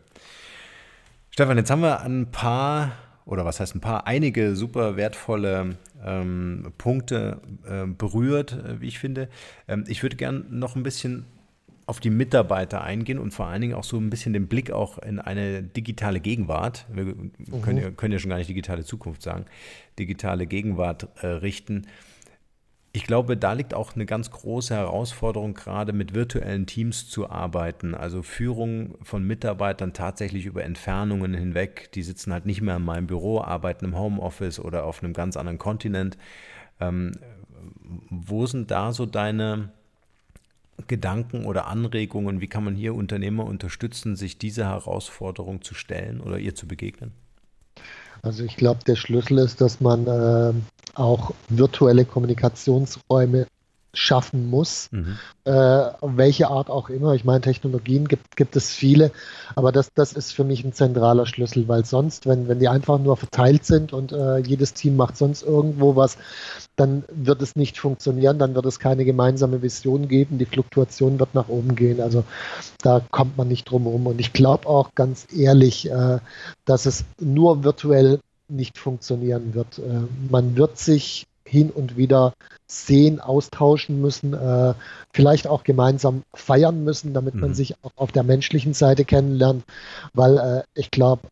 Stefan, 1.29 1.57
jetzt 1.57 1.69
haben 1.69 1.81
wir 1.81 2.01
ein 2.01 2.31
paar, 2.31 2.93
oder 3.25 3.45
was 3.45 3.59
heißt 3.59 3.75
ein 3.75 3.81
paar, 3.81 4.07
einige 4.07 4.55
super 4.55 4.95
wertvolle 4.95 5.77
ähm, 6.05 6.71
Punkte 6.77 7.41
äh, 7.67 7.85
berührt, 7.85 8.53
äh, 8.53 8.79
wie 8.79 8.87
ich 8.87 8.99
finde. 8.99 9.27
Ähm, 9.67 9.83
ich 9.87 10.03
würde 10.03 10.15
gerne 10.15 10.45
noch 10.49 10.75
ein 10.75 10.83
bisschen 10.83 11.25
auf 11.87 11.99
die 11.99 12.09
Mitarbeiter 12.09 12.83
eingehen 12.83 13.19
und 13.19 13.31
vor 13.31 13.47
allen 13.47 13.61
Dingen 13.61 13.73
auch 13.75 13.83
so 13.83 13.97
ein 13.97 14.09
bisschen 14.09 14.33
den 14.33 14.47
Blick 14.47 14.71
auch 14.71 14.97
in 14.99 15.19
eine 15.19 15.61
digitale 15.61 16.19
Gegenwart, 16.19 16.85
wir 16.91 17.05
mhm. 17.05 17.61
können, 17.61 17.77
ja, 17.77 17.91
können 17.91 18.13
ja 18.13 18.19
schon 18.19 18.29
gar 18.29 18.37
nicht 18.37 18.49
digitale 18.49 18.83
Zukunft 18.83 19.21
sagen, 19.21 19.45
digitale 19.99 20.47
Gegenwart 20.47 21.07
äh, 21.21 21.27
richten. 21.27 21.85
Ich 22.95 23.03
glaube, 23.03 23.35
da 23.35 23.51
liegt 23.51 23.73
auch 23.73 23.93
eine 23.93 24.05
ganz 24.05 24.31
große 24.31 24.73
Herausforderung, 24.73 25.53
gerade 25.53 25.91
mit 25.91 26.13
virtuellen 26.13 26.65
Teams 26.65 27.09
zu 27.09 27.29
arbeiten. 27.29 27.93
Also 27.93 28.23
Führung 28.23 28.95
von 29.03 29.27
Mitarbeitern 29.27 29.91
tatsächlich 29.91 30.45
über 30.45 30.63
Entfernungen 30.63 31.33
hinweg. 31.33 31.91
Die 31.91 32.03
sitzen 32.03 32.31
halt 32.31 32.45
nicht 32.45 32.61
mehr 32.61 32.77
in 32.77 32.85
meinem 32.85 33.05
Büro, 33.05 33.41
arbeiten 33.41 33.83
im 33.83 33.99
Homeoffice 33.99 34.61
oder 34.61 34.85
auf 34.85 35.03
einem 35.03 35.11
ganz 35.11 35.35
anderen 35.35 35.57
Kontinent. 35.57 36.17
Ähm, 36.79 37.11
wo 38.09 38.45
sind 38.45 38.71
da 38.71 38.93
so 38.93 39.05
deine 39.05 39.73
Gedanken 40.87 41.43
oder 41.43 41.67
Anregungen? 41.67 42.39
Wie 42.39 42.47
kann 42.47 42.63
man 42.63 42.75
hier 42.75 42.95
Unternehmer 42.95 43.43
unterstützen, 43.43 44.15
sich 44.15 44.37
dieser 44.37 44.69
Herausforderung 44.69 45.61
zu 45.61 45.75
stellen 45.75 46.21
oder 46.21 46.39
ihr 46.39 46.55
zu 46.55 46.65
begegnen? 46.65 47.11
Also 48.25 48.43
ich 48.43 48.57
glaube, 48.57 48.79
der 48.87 48.95
Schlüssel 48.95 49.37
ist, 49.37 49.61
dass 49.61 49.79
man 49.81 50.07
äh, 50.07 50.53
auch 50.95 51.31
virtuelle 51.47 52.05
Kommunikationsräume 52.05 53.45
schaffen 53.95 54.49
muss, 54.49 54.89
mhm. 54.91 55.17
äh, 55.45 55.51
welche 56.01 56.49
Art 56.49 56.69
auch 56.69 56.89
immer. 56.89 57.13
Ich 57.13 57.23
meine, 57.23 57.41
Technologien 57.41 58.07
gibt, 58.07 58.35
gibt 58.35 58.55
es 58.55 58.71
viele, 58.71 59.11
aber 59.55 59.71
das, 59.71 59.91
das 59.93 60.13
ist 60.13 60.33
für 60.33 60.43
mich 60.43 60.63
ein 60.63 60.73
zentraler 60.73 61.25
Schlüssel, 61.25 61.67
weil 61.67 61.85
sonst, 61.85 62.27
wenn, 62.27 62.47
wenn 62.47 62.59
die 62.59 62.67
einfach 62.67 62.99
nur 62.99 63.17
verteilt 63.17 63.65
sind 63.65 63.93
und 63.93 64.11
äh, 64.11 64.37
jedes 64.37 64.73
Team 64.73 64.95
macht 64.95 65.17
sonst 65.17 65.43
irgendwo 65.43 65.95
was, 65.95 66.17
dann 66.75 67.03
wird 67.09 67.41
es 67.41 67.55
nicht 67.55 67.79
funktionieren, 67.79 68.37
dann 68.37 68.53
wird 68.53 68.65
es 68.65 68.79
keine 68.79 69.05
gemeinsame 69.05 69.61
Vision 69.61 70.07
geben, 70.07 70.37
die 70.37 70.45
Fluktuation 70.45 71.19
wird 71.19 71.33
nach 71.33 71.47
oben 71.47 71.75
gehen. 71.75 72.01
Also 72.01 72.23
da 72.81 73.01
kommt 73.11 73.37
man 73.37 73.47
nicht 73.47 73.69
drum 73.69 73.83
herum. 73.83 74.07
Und 74.07 74.19
ich 74.19 74.33
glaube 74.33 74.67
auch 74.67 74.93
ganz 74.93 75.27
ehrlich, 75.33 75.89
äh, 75.89 76.19
dass 76.65 76.85
es 76.85 77.05
nur 77.19 77.63
virtuell 77.63 78.19
nicht 78.47 78.77
funktionieren 78.77 79.53
wird. 79.53 79.79
Äh, 79.79 80.01
man 80.29 80.55
wird 80.57 80.77
sich 80.77 81.27
hin 81.47 81.69
und 81.69 81.95
wieder 81.95 82.33
sehen, 82.67 83.19
austauschen 83.19 84.01
müssen, 84.01 84.33
äh, 84.33 84.73
vielleicht 85.13 85.47
auch 85.47 85.63
gemeinsam 85.63 86.23
feiern 86.33 86.83
müssen, 86.83 87.13
damit 87.13 87.35
mhm. 87.35 87.41
man 87.41 87.53
sich 87.53 87.75
auch 87.83 87.91
auf 87.95 88.11
der 88.11 88.23
menschlichen 88.23 88.73
Seite 88.73 89.05
kennenlernt, 89.05 89.63
weil 90.13 90.37
äh, 90.37 90.63
ich 90.73 90.91
glaube, 90.91 91.27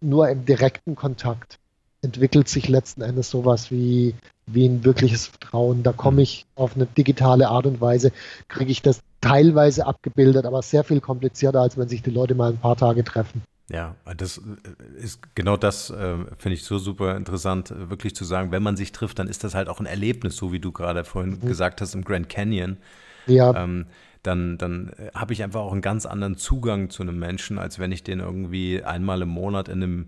nur 0.00 0.28
im 0.28 0.46
direkten 0.46 0.96
Kontakt 0.96 1.58
entwickelt 2.02 2.48
sich 2.48 2.68
letzten 2.68 3.02
Endes 3.02 3.28
sowas 3.28 3.70
wie, 3.70 4.14
wie 4.46 4.66
ein 4.66 4.84
wirkliches 4.84 5.26
Vertrauen. 5.26 5.82
Da 5.82 5.92
komme 5.92 6.16
mhm. 6.16 6.22
ich 6.22 6.46
auf 6.54 6.74
eine 6.74 6.86
digitale 6.86 7.48
Art 7.48 7.66
und 7.66 7.80
Weise, 7.80 8.12
kriege 8.48 8.72
ich 8.72 8.80
das 8.80 9.00
teilweise 9.20 9.86
abgebildet, 9.86 10.46
aber 10.46 10.62
sehr 10.62 10.84
viel 10.84 11.00
komplizierter, 11.00 11.60
als 11.60 11.76
wenn 11.76 11.88
sich 11.88 12.02
die 12.02 12.10
Leute 12.10 12.34
mal 12.34 12.50
ein 12.50 12.58
paar 12.58 12.76
Tage 12.76 13.04
treffen. 13.04 13.42
Ja, 13.72 13.94
das 14.16 14.38
äh, 14.38 15.00
ist 15.00 15.34
genau 15.34 15.56
das, 15.56 15.90
äh, 15.90 16.16
finde 16.38 16.54
ich 16.54 16.64
so 16.64 16.78
super 16.78 17.16
interessant, 17.16 17.70
äh, 17.70 17.88
wirklich 17.88 18.14
zu 18.16 18.24
sagen, 18.24 18.50
wenn 18.50 18.62
man 18.62 18.76
sich 18.76 18.90
trifft, 18.92 19.18
dann 19.18 19.28
ist 19.28 19.44
das 19.44 19.54
halt 19.54 19.68
auch 19.68 19.78
ein 19.80 19.86
Erlebnis, 19.86 20.36
so 20.36 20.52
wie 20.52 20.58
du 20.58 20.72
gerade 20.72 21.04
vorhin 21.04 21.38
mhm. 21.40 21.46
gesagt 21.46 21.80
hast 21.80 21.94
im 21.94 22.04
Grand 22.04 22.28
Canyon. 22.28 22.78
Ja. 23.26 23.54
Ähm, 23.54 23.86
dann, 24.22 24.58
dann 24.58 24.92
habe 25.14 25.32
ich 25.32 25.42
einfach 25.42 25.60
auch 25.60 25.72
einen 25.72 25.80
ganz 25.80 26.04
anderen 26.04 26.36
Zugang 26.36 26.90
zu 26.90 27.02
einem 27.02 27.18
Menschen, 27.18 27.58
als 27.58 27.78
wenn 27.78 27.92
ich 27.92 28.02
den 28.02 28.20
irgendwie 28.20 28.82
einmal 28.82 29.22
im 29.22 29.30
Monat 29.30 29.68
in 29.68 29.82
einem 29.82 30.06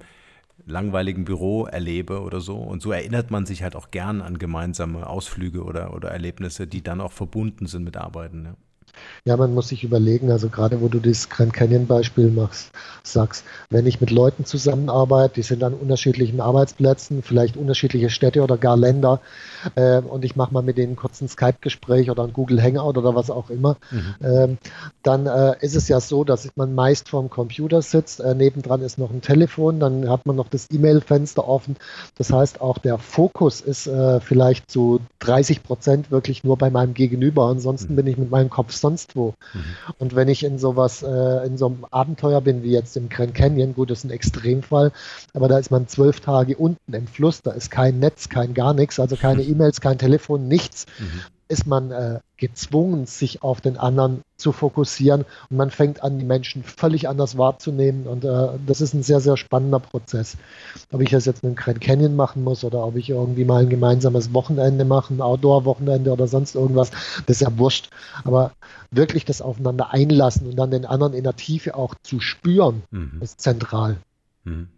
langweiligen 0.66 1.24
Büro 1.24 1.64
erlebe 1.64 2.20
oder 2.20 2.40
so. 2.40 2.58
Und 2.58 2.82
so 2.82 2.92
erinnert 2.92 3.30
man 3.30 3.46
sich 3.46 3.62
halt 3.62 3.74
auch 3.74 3.90
gern 3.90 4.20
an 4.20 4.38
gemeinsame 4.38 5.06
Ausflüge 5.06 5.64
oder, 5.64 5.94
oder 5.94 6.10
Erlebnisse, 6.10 6.66
die 6.66 6.82
dann 6.82 7.00
auch 7.00 7.12
verbunden 7.12 7.66
sind 7.66 7.84
mit 7.84 7.96
Arbeiten. 7.96 8.44
Ja. 8.44 8.56
Ja, 9.24 9.36
man 9.36 9.54
muss 9.54 9.68
sich 9.68 9.84
überlegen, 9.84 10.30
also 10.30 10.48
gerade 10.48 10.80
wo 10.80 10.88
du 10.88 10.98
das 10.98 11.28
Grand 11.28 11.52
Canyon 11.52 11.86
Beispiel 11.86 12.30
machst, 12.30 12.70
sagst, 13.02 13.44
wenn 13.70 13.86
ich 13.86 14.00
mit 14.00 14.10
Leuten 14.10 14.44
zusammenarbeite, 14.44 15.34
die 15.34 15.42
sind 15.42 15.62
an 15.62 15.74
unterschiedlichen 15.74 16.40
Arbeitsplätzen, 16.40 17.22
vielleicht 17.22 17.56
unterschiedliche 17.56 18.10
Städte 18.10 18.42
oder 18.42 18.56
gar 18.56 18.76
Länder, 18.76 19.20
äh, 19.74 19.98
und 20.00 20.24
ich 20.24 20.36
mache 20.36 20.52
mal 20.52 20.62
mit 20.62 20.78
denen 20.78 20.96
kurz 20.96 21.20
ein 21.20 21.28
Skype-Gespräch 21.28 22.10
oder 22.10 22.24
ein 22.24 22.32
Google 22.32 22.62
Hangout 22.62 22.98
oder 22.98 23.14
was 23.14 23.30
auch 23.30 23.50
immer, 23.50 23.76
mhm. 23.90 24.26
äh, 24.26 24.56
dann 25.02 25.26
äh, 25.26 25.56
ist 25.60 25.76
es 25.76 25.88
ja 25.88 26.00
so, 26.00 26.24
dass 26.24 26.50
man 26.56 26.74
meist 26.74 27.08
vorm 27.08 27.30
Computer 27.30 27.82
sitzt, 27.82 28.20
äh, 28.20 28.34
nebendran 28.34 28.82
ist 28.82 28.98
noch 28.98 29.10
ein 29.10 29.22
Telefon, 29.22 29.80
dann 29.80 30.08
hat 30.08 30.26
man 30.26 30.36
noch 30.36 30.48
das 30.48 30.70
E-Mail-Fenster 30.70 31.46
offen. 31.46 31.76
Das 32.18 32.32
heißt, 32.32 32.60
auch 32.60 32.78
der 32.78 32.98
Fokus 32.98 33.60
ist 33.60 33.86
äh, 33.86 34.20
vielleicht 34.20 34.70
zu 34.70 35.00
30 35.20 35.62
Prozent 35.62 36.10
wirklich 36.10 36.44
nur 36.44 36.56
bei 36.56 36.70
meinem 36.70 36.94
Gegenüber. 36.94 37.46
Ansonsten 37.46 37.92
mhm. 37.92 37.96
bin 37.96 38.06
ich 38.06 38.18
mit 38.18 38.30
meinem 38.30 38.50
Kopf 38.50 38.72
sonst 38.82 39.16
wo. 39.16 39.32
Mhm. 39.54 39.64
Und 39.98 40.14
wenn 40.14 40.28
ich 40.28 40.44
in 40.44 40.58
sowas, 40.58 41.02
äh, 41.02 41.46
in 41.46 41.56
so 41.56 41.66
einem 41.66 41.86
Abenteuer 41.90 42.42
bin, 42.42 42.62
wie 42.62 42.72
jetzt 42.72 42.96
im 42.98 43.08
Grand 43.08 43.34
Canyon, 43.34 43.74
gut, 43.74 43.90
das 43.90 44.00
ist 44.00 44.04
ein 44.04 44.10
Extremfall, 44.10 44.92
aber 45.32 45.48
da 45.48 45.58
ist 45.58 45.70
man 45.70 45.88
zwölf 45.88 46.20
Tage 46.20 46.58
unten 46.58 46.92
im 46.92 47.06
Fluss, 47.06 47.40
da 47.40 47.52
ist 47.52 47.70
kein 47.70 47.98
Netz, 47.98 48.28
kein 48.28 48.52
gar 48.52 48.74
nichts, 48.74 49.00
also 49.00 49.16
keine 49.16 49.42
E-Mails, 49.42 49.80
kein 49.80 49.96
Telefon, 49.96 50.48
nichts. 50.48 50.84
Mhm 50.98 51.22
ist 51.52 51.66
man 51.66 51.90
äh, 51.90 52.20
gezwungen, 52.38 53.04
sich 53.04 53.42
auf 53.42 53.60
den 53.60 53.76
anderen 53.76 54.22
zu 54.38 54.52
fokussieren 54.52 55.26
und 55.50 55.56
man 55.58 55.70
fängt 55.70 56.02
an, 56.02 56.18
die 56.18 56.24
Menschen 56.24 56.64
völlig 56.64 57.08
anders 57.08 57.36
wahrzunehmen 57.36 58.06
und 58.06 58.24
äh, 58.24 58.48
das 58.66 58.80
ist 58.80 58.94
ein 58.94 59.02
sehr, 59.02 59.20
sehr 59.20 59.36
spannender 59.36 59.78
Prozess. 59.78 60.38
Ob 60.90 61.02
ich 61.02 61.10
das 61.10 61.26
jetzt 61.26 61.44
mit 61.44 61.50
einem 61.50 61.56
Grand 61.56 61.80
Canyon 61.82 62.16
machen 62.16 62.42
muss 62.42 62.64
oder 62.64 62.84
ob 62.84 62.96
ich 62.96 63.10
irgendwie 63.10 63.44
mal 63.44 63.62
ein 63.62 63.68
gemeinsames 63.68 64.32
Wochenende 64.32 64.86
mache, 64.86 65.12
ein 65.12 65.20
Outdoor-Wochenende 65.20 66.10
oder 66.10 66.26
sonst 66.26 66.54
irgendwas, 66.54 66.90
das 67.26 67.36
ist 67.36 67.42
ja 67.42 67.58
wurscht. 67.58 67.90
Aber 68.24 68.52
wirklich 68.90 69.26
das 69.26 69.42
aufeinander 69.42 69.92
einlassen 69.92 70.48
und 70.48 70.56
dann 70.56 70.70
den 70.70 70.86
anderen 70.86 71.12
in 71.12 71.24
der 71.24 71.36
Tiefe 71.36 71.74
auch 71.74 71.94
zu 72.02 72.18
spüren, 72.18 72.82
mhm. 72.90 73.18
ist 73.20 73.40
zentral. 73.42 73.98
Mhm 74.44 74.68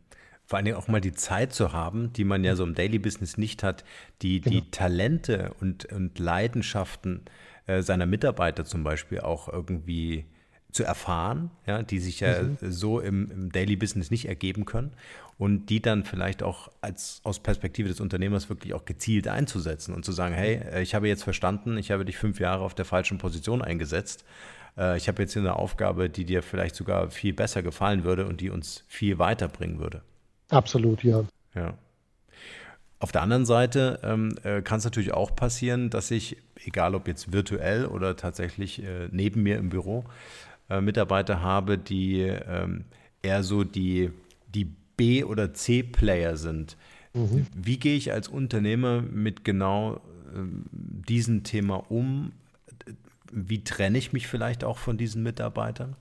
vor 0.47 0.57
allen 0.57 0.67
Dingen 0.67 0.77
auch 0.77 0.89
mal 0.89 1.01
die 1.01 1.13
Zeit 1.13 1.53
zu 1.53 1.73
haben, 1.73 2.13
die 2.13 2.25
man 2.25 2.45
ja 2.45 2.55
so 2.55 2.65
im 2.65 2.75
Daily 2.75 2.99
Business 2.99 3.39
nicht 3.39 3.63
hat, 3.63 3.85
die, 4.23 4.41
genau. 4.41 4.61
die 4.61 4.71
Talente 4.71 5.55
und, 5.61 5.87
und 5.87 6.19
Leidenschaften 6.19 7.23
äh, 7.67 7.83
seiner 7.83 8.07
Mitarbeiter 8.07 8.65
zum 8.65 8.85
Beispiel 8.85 9.21
auch 9.21 9.49
irgendwie 9.49 10.27
zu 10.71 10.85
erfahren, 10.85 11.51
ja, 11.67 11.83
die 11.83 12.01
sich 12.01 12.21
ja 12.21 12.43
mhm. 12.43 12.59
so 12.61 13.01
im, 13.01 13.31
im, 13.31 13.53
Daily 13.53 13.77
Business 13.77 14.11
nicht 14.11 14.27
ergeben 14.27 14.65
können 14.65 14.91
und 15.39 15.67
die 15.67 15.81
dann 15.81 16.05
vielleicht 16.05 16.43
auch 16.43 16.71
als 16.81 17.21
aus 17.23 17.39
Perspektive 17.39 17.89
des 17.89 18.01
Unternehmers 18.01 18.49
wirklich 18.49 18.75
auch 18.75 18.85
gezielt 18.85 19.29
einzusetzen 19.29 19.95
und 19.95 20.05
zu 20.05 20.11
sagen, 20.11 20.35
hey, 20.35 20.61
äh, 20.73 20.83
ich 20.83 20.95
habe 20.95 21.07
jetzt 21.07 21.23
verstanden, 21.23 21.79
ich 21.79 21.93
habe 21.93 22.05
dich 22.05 22.19
fünf 22.19 22.41
Jahre 22.41 22.65
auf 22.65 22.75
der 22.75 22.85
falschen 22.85 23.19
Position 23.19 23.63
eingesetzt. 23.63 24.25
Äh, 24.77 24.97
ich 24.97 25.07
habe 25.07 25.23
jetzt 25.23 25.33
hier 25.33 25.43
eine 25.43 25.57
Aufgabe, 25.57 26.11
die 26.11 26.25
dir 26.25 26.43
vielleicht 26.43 26.75
sogar 26.75 27.11
viel 27.11 27.33
besser 27.33 27.63
gefallen 27.63 28.03
würde 28.03 28.27
und 28.27 28.41
die 28.41 28.51
uns 28.51 28.85
viel 28.89 29.19
weiterbringen 29.19 29.79
würde. 29.79 30.03
Absolut, 30.51 31.03
ja. 31.03 31.25
Ja. 31.55 31.75
Auf 32.99 33.13
der 33.13 33.23
anderen 33.23 33.45
Seite 33.45 34.01
ähm, 34.03 34.35
äh, 34.45 34.63
kann 34.63 34.79
es 34.79 34.85
natürlich 34.85 35.13
auch 35.13 35.35
passieren, 35.37 35.91
dass 35.91 36.11
ich, 36.11 36.39
egal 36.65 36.95
ob 36.95 37.07
jetzt 37.07 37.33
virtuell 37.33 37.87
oder 37.87 38.17
tatsächlich 38.17 38.83
äh, 38.83 39.09
neben 39.11 39.43
mir 39.43 39.59
im 39.59 39.69
Büro, 39.69 40.05
äh, 40.71 40.81
Mitarbeiter 40.81 41.43
habe, 41.43 41.77
die 41.77 42.21
ähm, 42.23 42.85
eher 43.23 43.43
so 43.43 43.65
die, 43.65 44.11
die 44.55 44.71
B- 44.97 45.25
oder 45.25 45.53
C-Player 45.53 46.37
sind. 46.37 46.77
Mhm. 47.13 47.47
Wie 47.55 47.79
gehe 47.79 47.97
ich 47.97 48.13
als 48.13 48.29
Unternehmer 48.29 49.03
mit 49.03 49.45
genau 49.45 50.01
ähm, 50.35 50.65
diesem 50.73 51.43
Thema 51.43 51.91
um? 51.91 52.33
Wie 53.31 53.65
trenne 53.65 53.99
ich 53.99 54.13
mich 54.13 54.29
vielleicht 54.29 54.65
auch 54.65 54.79
von 54.79 54.97
diesen 54.97 55.23
Mitarbeitern? 55.23 55.97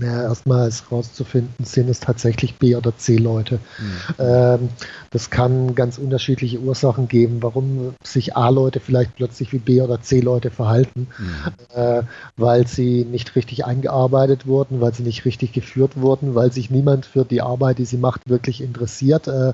Ja, 0.00 0.22
erstmal 0.22 0.68
ist 0.68 0.90
rauszufinden, 0.90 1.64
sind 1.64 1.88
es 1.88 2.00
tatsächlich 2.00 2.56
B- 2.56 2.76
oder 2.76 2.96
C-Leute. 2.96 3.58
Mhm. 3.78 4.14
Ähm, 4.18 4.68
das 5.10 5.30
kann 5.30 5.74
ganz 5.74 5.98
unterschiedliche 5.98 6.58
Ursachen 6.60 7.08
geben, 7.08 7.42
warum 7.42 7.94
sich 8.02 8.36
A-Leute 8.36 8.80
vielleicht 8.80 9.16
plötzlich 9.16 9.52
wie 9.52 9.58
B- 9.58 9.80
oder 9.80 10.00
C-Leute 10.00 10.50
verhalten, 10.50 11.08
mhm. 11.18 11.80
äh, 11.80 12.02
weil 12.36 12.66
sie 12.66 13.04
nicht 13.04 13.36
richtig 13.36 13.64
eingearbeitet 13.64 14.46
wurden, 14.46 14.80
weil 14.80 14.92
sie 14.92 15.02
nicht 15.02 15.24
richtig 15.24 15.52
geführt 15.52 15.92
wurden, 15.96 16.34
weil 16.34 16.52
sich 16.52 16.70
niemand 16.70 17.06
für 17.06 17.24
die 17.24 17.42
Arbeit, 17.42 17.78
die 17.78 17.84
sie 17.84 17.98
macht, 17.98 18.28
wirklich 18.28 18.60
interessiert. 18.60 19.28
Äh, 19.28 19.52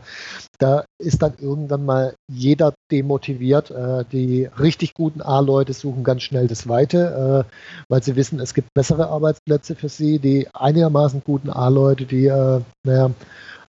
da 0.59 0.84
ist 1.03 1.23
dann 1.23 1.35
irgendwann 1.39 1.85
mal 1.85 2.15
jeder 2.31 2.75
demotiviert. 2.91 3.71
Äh, 3.71 4.05
die 4.11 4.45
richtig 4.45 4.95
guten 4.95 5.21
A-Leute 5.21 5.73
suchen 5.73 6.05
ganz 6.05 6.23
schnell 6.23 6.47
das 6.47 6.69
Weite, 6.69 7.47
äh, 7.49 7.85
weil 7.89 8.03
sie 8.03 8.17
wissen, 8.17 8.41
es 8.41 8.55
gibt 8.55 8.73
bessere 8.75 9.09
Arbeitsplätze 9.09 9.75
für 9.75 9.89
sie. 9.89 10.19
Die 10.19 10.49
einigermaßen 10.55 11.23
guten 11.25 11.51
A-Leute, 11.51 12.07
die, 12.07 12.27
äh, 12.27 12.61
naja, 12.87 13.11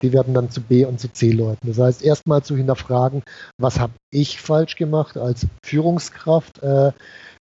die 0.02 0.12
werden 0.12 0.34
dann 0.34 0.50
zu 0.50 0.60
B- 0.60 0.84
und 0.84 1.00
zu 1.00 1.12
C-Leuten. 1.12 1.66
Das 1.66 1.78
heißt, 1.78 2.02
erstmal 2.02 2.42
zu 2.42 2.56
hinterfragen, 2.56 3.22
was 3.58 3.78
habe 3.78 3.94
ich 4.10 4.40
falsch 4.40 4.76
gemacht 4.76 5.16
als 5.16 5.46
Führungskraft? 5.64 6.62
Äh, 6.62 6.92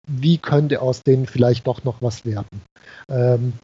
wie 0.08 0.38
könnte 0.38 0.82
aus 0.82 1.02
denen 1.02 1.26
vielleicht 1.26 1.66
doch 1.66 1.84
noch 1.84 2.02
was 2.02 2.24
werden? 2.24 2.62
Ähm, 3.08 3.54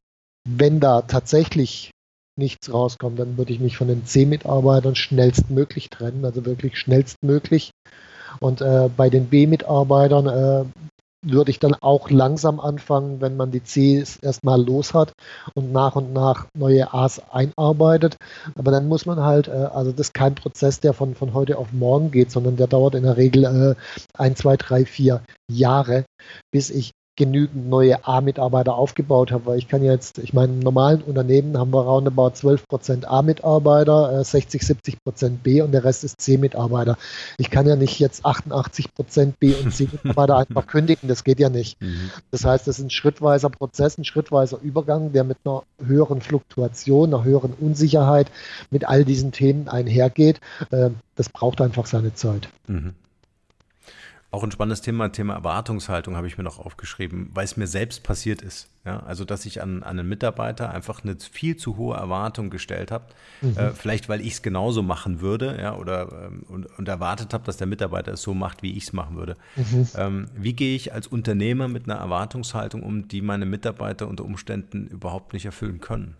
wenn 0.48 0.80
da 0.80 1.02
tatsächlich 1.02 1.90
nichts 2.38 2.72
rauskommt, 2.72 3.18
dann 3.18 3.36
würde 3.36 3.52
ich 3.52 3.60
mich 3.60 3.76
von 3.76 3.88
den 3.88 4.06
C-Mitarbeitern 4.06 4.94
schnellstmöglich 4.94 5.90
trennen, 5.90 6.24
also 6.24 6.46
wirklich 6.46 6.78
schnellstmöglich. 6.78 7.72
Und 8.40 8.60
äh, 8.60 8.88
bei 8.96 9.10
den 9.10 9.26
B-Mitarbeitern 9.26 10.26
äh, 10.26 10.64
würde 11.22 11.50
ich 11.50 11.58
dann 11.58 11.74
auch 11.74 12.10
langsam 12.10 12.60
anfangen, 12.60 13.20
wenn 13.20 13.36
man 13.36 13.50
die 13.50 13.60
Cs 13.60 14.18
erstmal 14.18 14.62
los 14.62 14.94
hat 14.94 15.12
und 15.54 15.72
nach 15.72 15.96
und 15.96 16.12
nach 16.12 16.46
neue 16.56 16.92
A's 16.94 17.20
einarbeitet. 17.30 18.16
Aber 18.54 18.70
dann 18.70 18.86
muss 18.86 19.04
man 19.04 19.20
halt, 19.20 19.48
äh, 19.48 19.68
also 19.72 19.90
das 19.90 20.08
ist 20.08 20.14
kein 20.14 20.34
Prozess, 20.34 20.80
der 20.80 20.92
von, 20.92 21.14
von 21.14 21.34
heute 21.34 21.58
auf 21.58 21.72
morgen 21.72 22.10
geht, 22.10 22.30
sondern 22.30 22.56
der 22.56 22.68
dauert 22.68 22.94
in 22.94 23.02
der 23.02 23.16
Regel 23.16 23.44
äh, 23.44 23.74
ein, 24.14 24.36
zwei, 24.36 24.56
drei, 24.56 24.84
vier 24.84 25.22
Jahre, 25.50 26.04
bis 26.52 26.70
ich 26.70 26.92
genügend 27.18 27.68
neue 27.68 28.06
A-Mitarbeiter 28.06 28.76
aufgebaut 28.76 29.32
habe, 29.32 29.46
weil 29.46 29.58
ich 29.58 29.66
kann 29.66 29.82
jetzt, 29.82 30.18
ich 30.18 30.32
meine, 30.32 30.52
im 30.52 30.60
normalen 30.60 31.02
Unternehmen 31.02 31.58
haben 31.58 31.72
wir 31.72 31.82
roundabout 31.82 32.28
12% 32.28 33.04
A-Mitarbeiter, 33.04 34.22
60, 34.22 34.62
70% 34.62 35.38
B 35.42 35.60
und 35.60 35.72
der 35.72 35.82
Rest 35.82 36.04
ist 36.04 36.20
C-Mitarbeiter. 36.20 36.96
Ich 37.36 37.50
kann 37.50 37.66
ja 37.66 37.74
nicht 37.74 37.98
jetzt 37.98 38.24
88% 38.24 39.32
B 39.40 39.52
und 39.52 39.74
C-Mitarbeiter 39.74 40.36
einfach 40.48 40.68
kündigen, 40.68 41.08
das 41.08 41.24
geht 41.24 41.40
ja 41.40 41.48
nicht. 41.48 41.82
Mhm. 41.82 42.10
Das 42.30 42.44
heißt, 42.44 42.68
das 42.68 42.78
ist 42.78 42.84
ein 42.84 42.90
schrittweiser 42.90 43.50
Prozess, 43.50 43.98
ein 43.98 44.04
schrittweiser 44.04 44.60
Übergang, 44.62 45.12
der 45.12 45.24
mit 45.24 45.38
einer 45.44 45.64
höheren 45.84 46.20
Fluktuation, 46.20 47.12
einer 47.12 47.24
höheren 47.24 47.52
Unsicherheit 47.60 48.30
mit 48.70 48.88
all 48.88 49.04
diesen 49.04 49.32
Themen 49.32 49.66
einhergeht. 49.66 50.40
Ähm, 50.70 50.94
das 51.16 51.28
braucht 51.28 51.60
einfach 51.60 51.86
seine 51.86 52.14
Zeit. 52.14 52.48
Mhm. 52.68 52.94
Auch 54.30 54.44
ein 54.44 54.50
spannendes 54.50 54.82
Thema, 54.82 55.08
Thema 55.08 55.34
Erwartungshaltung 55.34 56.14
habe 56.14 56.26
ich 56.26 56.36
mir 56.36 56.44
noch 56.44 56.58
aufgeschrieben, 56.58 57.30
weil 57.32 57.46
es 57.46 57.56
mir 57.56 57.66
selbst 57.66 58.02
passiert 58.02 58.42
ist. 58.42 58.68
Ja, 58.84 59.00
also, 59.00 59.24
dass 59.24 59.46
ich 59.46 59.62
an, 59.62 59.82
an 59.82 59.98
einen 59.98 60.08
Mitarbeiter 60.08 60.70
einfach 60.70 61.02
eine 61.02 61.16
viel 61.18 61.56
zu 61.56 61.78
hohe 61.78 61.96
Erwartung 61.96 62.50
gestellt 62.50 62.90
habe. 62.90 63.06
Mhm. 63.40 63.56
Äh, 63.56 63.70
vielleicht, 63.70 64.10
weil 64.10 64.20
ich 64.20 64.34
es 64.34 64.42
genauso 64.42 64.82
machen 64.82 65.22
würde, 65.22 65.58
ja, 65.58 65.74
oder 65.74 66.26
ähm, 66.26 66.44
und, 66.46 66.66
und, 66.78 66.88
erwartet 66.88 67.32
habe, 67.32 67.44
dass 67.44 67.56
der 67.56 67.66
Mitarbeiter 67.66 68.12
es 68.12 68.22
so 68.22 68.34
macht, 68.34 68.62
wie 68.62 68.76
ich 68.76 68.84
es 68.84 68.92
machen 68.92 69.16
würde. 69.16 69.36
Mhm. 69.56 69.88
Ähm, 69.96 70.26
wie 70.36 70.52
gehe 70.52 70.76
ich 70.76 70.92
als 70.92 71.06
Unternehmer 71.06 71.66
mit 71.66 71.88
einer 71.88 71.98
Erwartungshaltung 71.98 72.82
um, 72.82 73.08
die 73.08 73.22
meine 73.22 73.46
Mitarbeiter 73.46 74.08
unter 74.08 74.26
Umständen 74.26 74.88
überhaupt 74.88 75.32
nicht 75.32 75.46
erfüllen 75.46 75.80
können? 75.80 76.16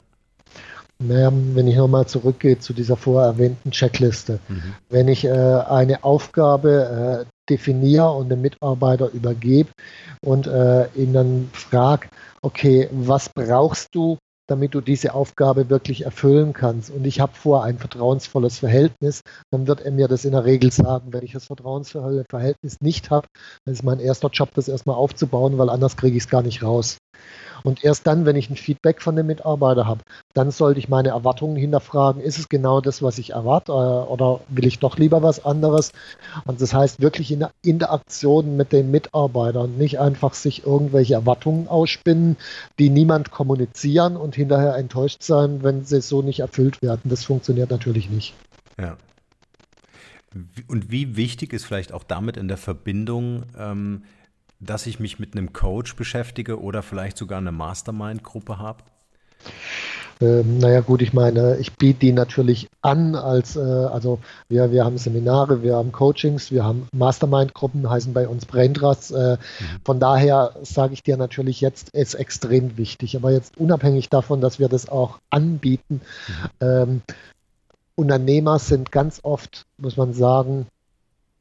Naja, 0.98 1.30
wenn 1.32 1.68
ich 1.68 1.76
nochmal 1.76 2.06
zurückgehe 2.06 2.59
zu 2.59 2.72
dieser 2.72 2.96
vorher 2.96 3.28
erwähnten 3.32 3.70
Checkliste. 3.70 4.40
Mhm. 4.48 4.74
Wenn 4.88 5.09
ich 5.09 5.24
äh, 5.24 5.30
eine 5.30 6.02
Aufgabe 6.04 7.26
äh, 7.26 7.38
definiere 7.49 8.11
und 8.12 8.28
dem 8.28 8.40
Mitarbeiter 8.40 9.11
übergebe 9.12 9.70
und 10.24 10.46
äh, 10.46 10.86
ihn 10.94 11.12
dann 11.12 11.51
frage, 11.53 12.09
okay, 12.42 12.88
was 12.92 13.28
brauchst 13.28 13.94
du, 13.94 14.18
damit 14.49 14.74
du 14.74 14.80
diese 14.80 15.14
Aufgabe 15.14 15.70
wirklich 15.70 16.05
erfüllen 16.05 16.53
kannst. 16.53 16.90
Und 16.90 17.07
ich 17.07 17.20
habe 17.20 17.34
vor 17.34 17.62
ein 17.62 17.78
vertrauensvolles 17.78 18.59
Verhältnis, 18.59 19.20
dann 19.51 19.66
wird 19.66 19.82
er 19.82 19.92
mir 19.92 20.09
das 20.09 20.24
in 20.24 20.32
der 20.32 20.44
Regel 20.44 20.72
sagen. 20.72 21.12
Wenn 21.12 21.24
ich 21.24 21.32
das 21.32 21.46
vertrauensvolle 21.46 22.24
Verhältnis 22.28 22.80
nicht 22.80 23.11
habe, 23.11 23.28
dann 23.64 23.74
ist 23.74 23.84
mein 23.84 24.01
erster 24.01 24.30
Job, 24.30 24.51
das 24.55 24.68
erstmal 24.68 24.96
aufzubauen, 24.96 25.59
weil 25.59 25.68
anders 25.68 25.96
kriege 25.96 26.16
ich 26.16 26.24
es 26.24 26.30
gar 26.30 26.42
nicht 26.42 26.62
raus. 26.62 26.99
Und 27.64 27.84
erst 27.84 28.07
dann, 28.07 28.24
wenn 28.24 28.36
ich 28.36 28.51
ein 28.51 28.57
Feedback 28.57 29.03
von 29.03 29.16
dem 29.16 29.26
Mitarbeiter 29.26 29.86
habe, 29.86 30.03
dann 30.34 30.51
sollte 30.51 30.78
ich 30.78 30.88
meine 30.88 31.11
Erwartungen 31.11 31.57
hinterfragen, 31.57 32.22
ist 32.22 32.38
es 32.38 32.49
genau 32.49 32.80
das, 32.80 33.03
was 33.03 33.18
ich 33.18 33.30
erwarte 33.30 33.72
äh, 33.72 33.74
oder 33.74 34.40
will 34.49 34.66
ich 34.66 34.78
doch 34.78 34.96
lieber 34.96 35.22
was 35.22 35.44
anderes? 35.44 35.92
Und 36.44 36.61
das 36.61 36.72
heißt 36.72 37.01
wirklich 37.01 37.32
in 37.32 37.40
der 37.40 37.51
Interaktion 37.62 38.57
mit 38.57 38.72
den 38.72 38.90
Mitarbeitern, 38.90 39.76
nicht 39.76 39.99
einfach 39.99 40.34
sich 40.34 40.66
irgendwelche 40.66 41.14
Erwartungen 41.14 41.68
ausspinnen, 41.68 42.36
die 42.78 42.90
niemand 42.90 43.30
kommunizieren 43.30 44.16
und 44.16 44.36
hinterher 44.39 44.76
enttäuscht 44.76 45.22
sein, 45.22 45.62
wenn 45.62 45.84
sie 45.84 46.01
so 46.01 46.22
nicht 46.22 46.41
erfüllt 46.41 46.82
werden. 46.82 47.11
Das 47.11 47.24
funktioniert 47.24 47.70
natürlich 47.70 48.09
nicht. 48.09 48.34
Ja. 48.80 48.97
Und 50.66 50.91
wie 50.91 51.16
wichtig 51.16 51.53
ist 51.53 51.64
vielleicht 51.64 51.93
auch 51.93 52.05
damit 52.05 52.36
in 52.36 52.49
der 52.49 52.57
Verbindung, 52.57 53.45
ähm, 53.57 54.05
dass 54.61 54.86
ich 54.86 55.01
mich 55.01 55.18
mit 55.18 55.36
einem 55.36 55.53
Coach 55.53 55.97
beschäftige 55.97 56.61
oder 56.61 56.82
vielleicht 56.82 57.16
sogar 57.16 57.39
eine 57.39 57.53
Mastermind-Gruppe 57.53 58.59
habe? 58.59 58.84
Ähm, 60.20 60.59
naja 60.59 60.80
gut, 60.80 61.01
ich 61.01 61.12
meine, 61.12 61.59
ich 61.59 61.76
biete 61.76 62.01
die 62.01 62.12
natürlich 62.12 62.68
an 62.82 63.14
als, 63.14 63.55
äh, 63.55 63.61
also 63.61 64.18
wir, 64.49 64.72
wir 64.72 64.84
haben 64.84 64.99
Seminare, 64.99 65.62
wir 65.62 65.76
haben 65.76 65.93
Coachings, 65.93 66.51
wir 66.51 66.64
haben 66.64 66.89
Mastermind-Gruppen, 66.93 67.89
heißen 67.89 68.12
bei 68.12 68.26
uns 68.26 68.45
Braintrust. 68.47 69.12
Äh, 69.12 69.36
mhm. 69.36 69.64
Von 69.84 70.01
daher 70.01 70.55
sage 70.62 70.95
ich 70.95 71.05
dir 71.05 71.16
natürlich 71.16 71.61
jetzt, 71.61 71.91
ist 71.91 72.14
extrem 72.14 72.76
wichtig. 72.76 73.16
Aber 73.16 73.30
jetzt 73.30 73.57
unabhängig 73.59 74.09
davon, 74.09 74.41
dass 74.41 74.59
wir 74.59 74.68
das 74.68 74.89
auch 74.89 75.18
anbieten, 75.30 76.01
mhm. 76.26 76.66
ähm, 76.66 77.03
Unternehmer 77.95 78.61
sind 78.61 78.93
ganz 78.93 79.20
oft, 79.24 79.66
muss 79.76 79.97
man 79.97 80.14
sagen, 80.14 80.66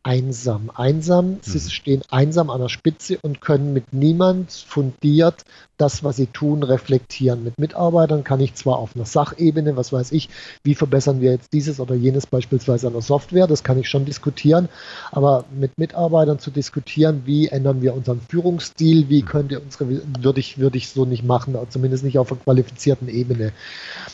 einsam. 0.07 0.71
Einsam, 0.73 1.39
sie 1.41 1.57
mhm. 1.57 1.69
stehen 1.69 2.01
einsam 2.09 2.49
an 2.49 2.61
der 2.61 2.69
Spitze 2.69 3.17
und 3.21 3.41
können 3.41 3.73
mit 3.73 3.91
niemand 3.91 4.53
fundiert 4.53 5.43
das, 5.75 6.01
was 6.01 6.15
sie 6.15 6.27
tun, 6.27 6.63
reflektieren. 6.63 7.43
Mit 7.43 7.59
Mitarbeitern 7.59 8.23
kann 8.23 8.39
ich 8.39 8.55
zwar 8.55 8.77
auf 8.77 8.95
einer 8.95 9.05
Sachebene, 9.05 9.75
was 9.75 9.91
weiß 9.91 10.13
ich, 10.13 10.29
wie 10.63 10.75
verbessern 10.75 11.19
wir 11.19 11.31
jetzt 11.31 11.51
dieses 11.51 11.81
oder 11.81 11.93
jenes 11.93 12.25
beispielsweise 12.25 12.87
an 12.87 12.93
der 12.93 13.01
Software, 13.01 13.47
das 13.47 13.63
kann 13.63 13.77
ich 13.77 13.89
schon 13.89 14.05
diskutieren, 14.05 14.69
aber 15.11 15.43
mit 15.53 15.77
Mitarbeitern 15.77 16.39
zu 16.39 16.51
diskutieren, 16.51 17.23
wie 17.25 17.49
ändern 17.49 17.81
wir 17.81 17.93
unseren 17.93 18.21
Führungsstil, 18.21 19.09
wie 19.09 19.23
könnte 19.23 19.59
unsere, 19.59 19.89
würde 20.21 20.39
ich, 20.39 20.57
würde 20.57 20.77
ich 20.77 20.87
so 20.89 21.03
nicht 21.03 21.25
machen, 21.25 21.55
zumindest 21.69 22.05
nicht 22.05 22.17
auf 22.17 22.31
einer 22.31 22.41
qualifizierten 22.41 23.09
Ebene. 23.09 23.51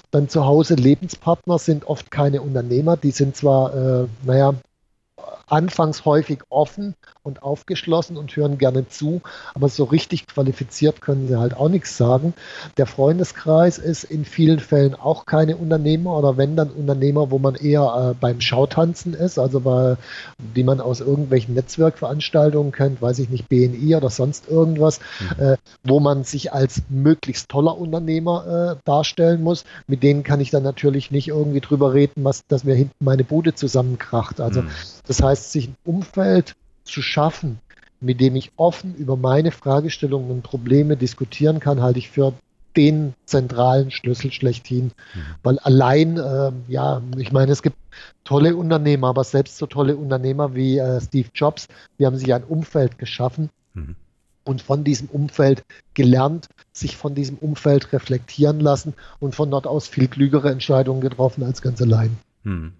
Dann 0.09 0.27
zu 0.27 0.45
Hause 0.45 0.73
Lebenspartner 0.73 1.59
sind 1.59 1.85
oft 1.85 2.09
keine 2.09 2.41
Unternehmer, 2.41 2.97
die 2.97 3.11
sind 3.11 3.35
zwar, 3.35 3.73
äh, 3.75 4.07
naja, 4.23 4.55
anfangs 5.47 6.05
häufig 6.05 6.39
offen 6.49 6.95
und 7.21 7.43
aufgeschlossen 7.43 8.17
und 8.17 8.35
hören 8.35 8.57
gerne 8.57 8.87
zu, 8.89 9.21
aber 9.53 9.69
so 9.69 9.85
richtig 9.85 10.27
qualifiziert 10.27 11.01
können 11.01 11.27
sie 11.27 11.37
halt 11.37 11.55
auch 11.55 11.69
nichts 11.69 11.95
sagen. 11.95 12.33
Der 12.77 12.85
Freundeskreis 12.85 13.77
ist 13.77 14.03
in 14.03 14.25
vielen 14.25 14.59
Fällen 14.59 14.95
auch 14.95 15.25
keine 15.25 15.55
Unternehmer 15.55 16.17
oder 16.17 16.37
wenn 16.37 16.55
dann 16.55 16.69
Unternehmer, 16.69 17.31
wo 17.31 17.39
man 17.39 17.55
eher 17.55 18.11
äh, 18.11 18.15
beim 18.19 18.41
Schautanzen 18.41 19.13
ist, 19.13 19.39
also 19.39 19.61
bei, 19.61 19.95
die 20.37 20.63
man 20.63 20.81
aus 20.81 20.99
irgendwelchen 20.99 21.53
Netzwerkveranstaltungen 21.53 22.71
kennt, 22.71 23.01
weiß 23.01 23.19
ich 23.19 23.29
nicht, 23.29 23.47
BNI 23.47 23.95
oder 23.95 24.09
sonst 24.09 24.49
irgendwas, 24.49 24.99
mhm. 25.19 25.43
äh, 25.43 25.57
wo 25.83 25.99
man 25.99 26.23
sich 26.23 26.51
als 26.51 26.81
möglichst 26.89 27.49
toller 27.49 27.77
Unternehmer 27.77 28.77
äh, 28.77 28.81
darstellen 28.85 29.43
muss. 29.43 29.63
Mit 29.87 30.03
denen 30.03 30.23
kann 30.23 30.41
ich 30.41 30.49
dann 30.49 30.63
natürlich 30.63 31.11
nicht 31.11 31.29
irgendwie 31.29 31.61
drüber 31.61 31.93
reden, 31.93 32.23
was, 32.23 32.45
dass 32.47 32.63
mir 32.63 32.75
hinten 32.75 33.05
meine 33.05 33.23
Bude 33.23 33.53
zusammenkracht. 33.53 34.41
Also 34.41 34.63
mhm. 34.63 34.69
das 35.07 35.12
heißt, 35.21 35.51
sich 35.51 35.69
ein 35.69 35.75
Umfeld 35.83 36.55
zu 36.83 37.01
schaffen, 37.01 37.59
mit 37.99 38.19
dem 38.19 38.35
ich 38.35 38.51
offen 38.57 38.95
über 38.95 39.15
meine 39.15 39.51
Fragestellungen 39.51 40.29
und 40.29 40.43
Probleme 40.43 40.97
diskutieren 40.97 41.59
kann, 41.59 41.81
halte 41.81 41.99
ich 41.99 42.09
für 42.09 42.33
den 42.75 43.13
zentralen 43.25 43.91
Schlüssel 43.91 44.31
schlechthin. 44.31 44.85
Mhm. 45.13 45.19
Weil 45.43 45.59
allein, 45.59 46.17
äh, 46.17 46.51
ja, 46.67 47.01
ich 47.17 47.31
meine, 47.31 47.51
es 47.51 47.61
gibt 47.61 47.77
tolle 48.23 48.55
Unternehmer, 48.55 49.09
aber 49.09 49.23
selbst 49.23 49.57
so 49.57 49.67
tolle 49.67 49.95
Unternehmer 49.95 50.55
wie 50.55 50.77
äh, 50.77 50.99
Steve 51.01 51.29
Jobs, 51.33 51.67
die 51.99 52.05
haben 52.05 52.17
sich 52.17 52.33
ein 52.33 52.43
Umfeld 52.43 52.97
geschaffen 52.97 53.49
mhm. 53.73 53.95
und 54.43 54.61
von 54.61 54.83
diesem 54.83 55.07
Umfeld 55.09 55.63
gelernt, 55.93 56.47
sich 56.71 56.97
von 56.97 57.15
diesem 57.15 57.37
Umfeld 57.37 57.93
reflektieren 57.93 58.59
lassen 58.59 58.95
und 59.19 59.35
von 59.35 59.51
dort 59.51 59.67
aus 59.67 59.87
viel 59.87 60.07
klügere 60.07 60.49
Entscheidungen 60.49 61.01
getroffen 61.01 61.43
als 61.43 61.61
ganz 61.61 61.81
allein. 61.81 62.17
Mhm. 62.43 62.73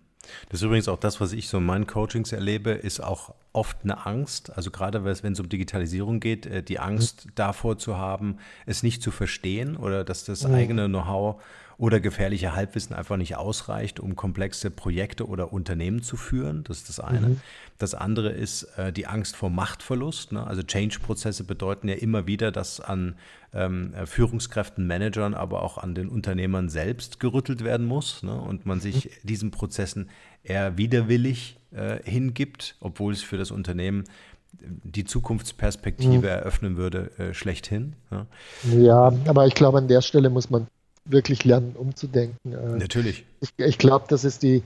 Das 0.49 0.61
ist 0.61 0.65
übrigens 0.65 0.88
auch 0.88 0.99
das, 0.99 1.19
was 1.19 1.34
ich 1.34 1.47
so 1.49 1.57
in 1.57 1.65
meinen 1.65 1.88
Coachings 1.88 2.32
erlebe, 2.32 2.71
ist 2.71 3.01
auch 3.01 3.34
oft 3.51 3.78
eine 3.84 4.05
Angst. 4.05 4.55
Also 4.55 4.71
gerade 4.71 5.03
wenn 5.03 5.34
es 5.34 5.39
um 5.39 5.49
Digitalisierung 5.49 6.19
geht, 6.19 6.45
äh, 6.45 6.63
die 6.63 6.80
Angst 6.80 7.26
mhm. 7.26 7.32
davor 7.36 7.78
zu 7.78 7.97
haben, 7.97 8.38
es 8.65 8.84
nicht 8.84 9.01
zu 9.01 9.11
verstehen 9.11 9.78
oder 9.78 10.03
dass 10.03 10.26
das 10.26 10.47
mhm. 10.47 10.55
eigene 10.55 10.88
Know-how 10.88 11.41
oder 11.84 11.99
gefährliche 11.99 12.55
Halbwissen 12.55 12.95
einfach 12.95 13.17
nicht 13.17 13.36
ausreicht, 13.36 13.99
um 13.99 14.15
komplexe 14.15 14.71
Projekte 14.71 15.27
oder 15.27 15.51
Unternehmen 15.51 16.01
zu 16.01 16.15
führen. 16.15 16.63
Das 16.63 16.77
ist 16.77 16.88
das 16.88 17.01
eine. 17.01 17.27
Mhm. 17.27 17.41
Das 17.77 17.93
andere 17.93 18.29
ist 18.29 18.63
äh, 18.77 18.93
die 18.93 19.05
Angst 19.05 19.36
vor 19.36 19.49
Machtverlust. 19.49 20.31
Ne? 20.31 20.47
Also 20.47 20.63
Change-Prozesse 20.63 21.43
bedeuten 21.43 21.89
ja 21.89 21.95
immer 21.95 22.25
wieder, 22.25 22.53
dass 22.53 22.79
an 22.79 23.15
ähm, 23.53 23.93
äh, 23.95 24.05
Führungskräften, 24.05 24.88
Managern, 24.88 25.34
aber 25.34 25.61
auch 25.61 25.77
an 25.77 25.93
den 25.93 26.07
Unternehmern 26.07 26.69
selbst 26.69 27.19
gerüttelt 27.19 27.65
werden 27.65 27.86
muss 27.86 28.23
ne? 28.23 28.34
und 28.34 28.65
man 28.65 28.79
sich 28.79 29.03
mhm. 29.03 29.09
diesen 29.23 29.51
Prozessen 29.51 30.09
eher 30.41 30.77
widerwillig 30.77 31.57
äh, 31.71 31.97
hingibt, 32.09 32.77
obwohl 32.79 33.11
es 33.11 33.21
für 33.21 33.38
das 33.38 33.51
Unternehmen 33.51 34.05
die 34.61 35.03
Zukunftsperspektive 35.03 36.17
mhm. 36.17 36.23
eröffnen 36.23 36.77
würde, 36.77 37.11
äh, 37.17 37.34
schlechthin. 37.34 37.97
Ja. 38.09 38.25
ja, 38.71 39.13
aber 39.27 39.47
ich 39.47 39.53
glaube, 39.53 39.79
an 39.79 39.89
der 39.89 40.01
Stelle 40.01 40.29
muss 40.29 40.49
man 40.49 40.67
wirklich 41.06 41.43
lernen, 41.43 41.76
umzudenken. 41.78 42.54
Äh, 42.54 42.78
Natürlich. 42.78 43.26
Ich, 43.41 43.49
ich 43.58 43.78
glaube, 43.78 44.06
das 44.08 44.24
ist 44.24 44.43
die, 44.43 44.64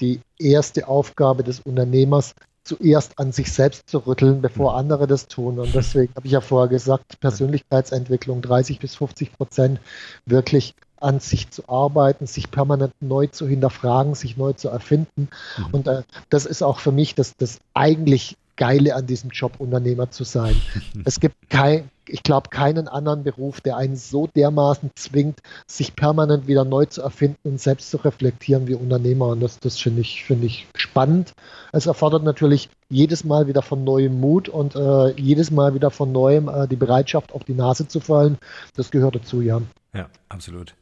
die 0.00 0.20
erste 0.38 0.88
Aufgabe 0.88 1.42
des 1.42 1.60
Unternehmers, 1.60 2.34
zuerst 2.62 3.18
an 3.18 3.32
sich 3.32 3.52
selbst 3.52 3.88
zu 3.88 3.98
rütteln, 3.98 4.42
bevor 4.42 4.72
mhm. 4.72 4.78
andere 4.78 5.06
das 5.06 5.26
tun. 5.26 5.58
Und 5.58 5.74
deswegen 5.74 6.14
habe 6.14 6.26
ich 6.26 6.32
ja 6.32 6.40
vorher 6.40 6.68
gesagt, 6.68 7.18
Persönlichkeitsentwicklung 7.20 8.42
30 8.42 8.78
bis 8.78 8.94
50 8.96 9.32
Prozent 9.32 9.80
wirklich 10.26 10.74
an 11.00 11.18
sich 11.18 11.50
zu 11.50 11.68
arbeiten, 11.68 12.26
sich 12.26 12.50
permanent 12.50 12.92
neu 13.00 13.26
zu 13.26 13.48
hinterfragen, 13.48 14.14
sich 14.14 14.36
neu 14.36 14.52
zu 14.52 14.68
erfinden. 14.68 15.28
Mhm. 15.56 15.66
Und 15.72 15.88
äh, 15.88 16.02
das 16.28 16.46
ist 16.46 16.62
auch 16.62 16.78
für 16.80 16.92
mich 16.92 17.14
das, 17.14 17.36
das 17.36 17.58
eigentlich 17.72 18.36
Geile 18.60 18.94
an 18.94 19.06
diesem 19.06 19.30
Job, 19.30 19.54
Unternehmer 19.58 20.10
zu 20.10 20.22
sein. 20.22 20.54
Es 21.06 21.18
gibt 21.18 21.48
kein, 21.48 21.88
ich 22.06 22.22
glaube, 22.22 22.50
keinen 22.50 22.88
anderen 22.88 23.24
Beruf, 23.24 23.62
der 23.62 23.78
einen 23.78 23.96
so 23.96 24.26
dermaßen 24.26 24.90
zwingt, 24.96 25.40
sich 25.66 25.96
permanent 25.96 26.46
wieder 26.46 26.66
neu 26.66 26.84
zu 26.84 27.00
erfinden 27.00 27.38
und 27.52 27.60
selbst 27.60 27.90
zu 27.90 27.96
reflektieren 27.96 28.66
wie 28.66 28.74
Unternehmer. 28.74 29.28
Und 29.28 29.40
das, 29.40 29.60
das 29.60 29.78
finde 29.78 30.02
ich, 30.02 30.24
finde 30.24 30.44
ich 30.44 30.66
spannend. 30.74 31.32
Es 31.72 31.86
erfordert 31.86 32.22
natürlich 32.22 32.68
jedes 32.90 33.24
Mal 33.24 33.46
wieder 33.46 33.62
von 33.62 33.82
neuem 33.82 34.20
Mut 34.20 34.50
und 34.50 34.76
äh, 34.76 35.18
jedes 35.18 35.50
Mal 35.50 35.72
wieder 35.72 35.90
von 35.90 36.12
neuem 36.12 36.48
äh, 36.48 36.68
die 36.68 36.76
Bereitschaft, 36.76 37.32
auf 37.32 37.44
die 37.44 37.54
Nase 37.54 37.88
zu 37.88 37.98
fallen. 37.98 38.36
Das 38.76 38.90
gehört 38.90 39.14
dazu, 39.14 39.40
ja. 39.40 39.62
Ja, 39.94 40.10
absolut. 40.28 40.74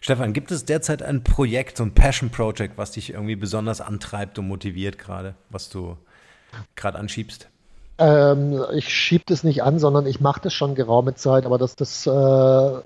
Stefan, 0.00 0.32
gibt 0.32 0.50
es 0.50 0.64
derzeit 0.64 1.02
ein 1.02 1.22
Projekt, 1.22 1.76
so 1.76 1.84
ein 1.84 1.92
Passion 1.92 2.30
Project, 2.30 2.78
was 2.78 2.92
dich 2.92 3.12
irgendwie 3.12 3.36
besonders 3.36 3.82
antreibt 3.82 4.38
und 4.38 4.48
motiviert 4.48 4.98
gerade, 4.98 5.34
was 5.50 5.68
du 5.68 5.98
gerade 6.76 6.98
anschiebst? 6.98 7.48
Ähm, 7.98 8.60
ich 8.72 8.88
schiebe 8.92 9.24
das 9.26 9.44
nicht 9.44 9.62
an, 9.62 9.78
sondern 9.78 10.06
ich 10.06 10.20
mache 10.20 10.40
das 10.40 10.52
schon 10.52 10.74
geraume 10.74 11.14
Zeit, 11.14 11.46
aber 11.46 11.58
das, 11.58 11.76
das 11.76 12.06
äh, 12.06 12.80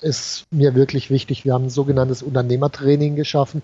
ist 0.00 0.46
mir 0.52 0.74
wirklich 0.74 1.10
wichtig. 1.10 1.44
Wir 1.44 1.54
haben 1.54 1.64
ein 1.64 1.70
sogenanntes 1.70 2.22
Unternehmertraining 2.22 3.16
geschaffen. 3.16 3.62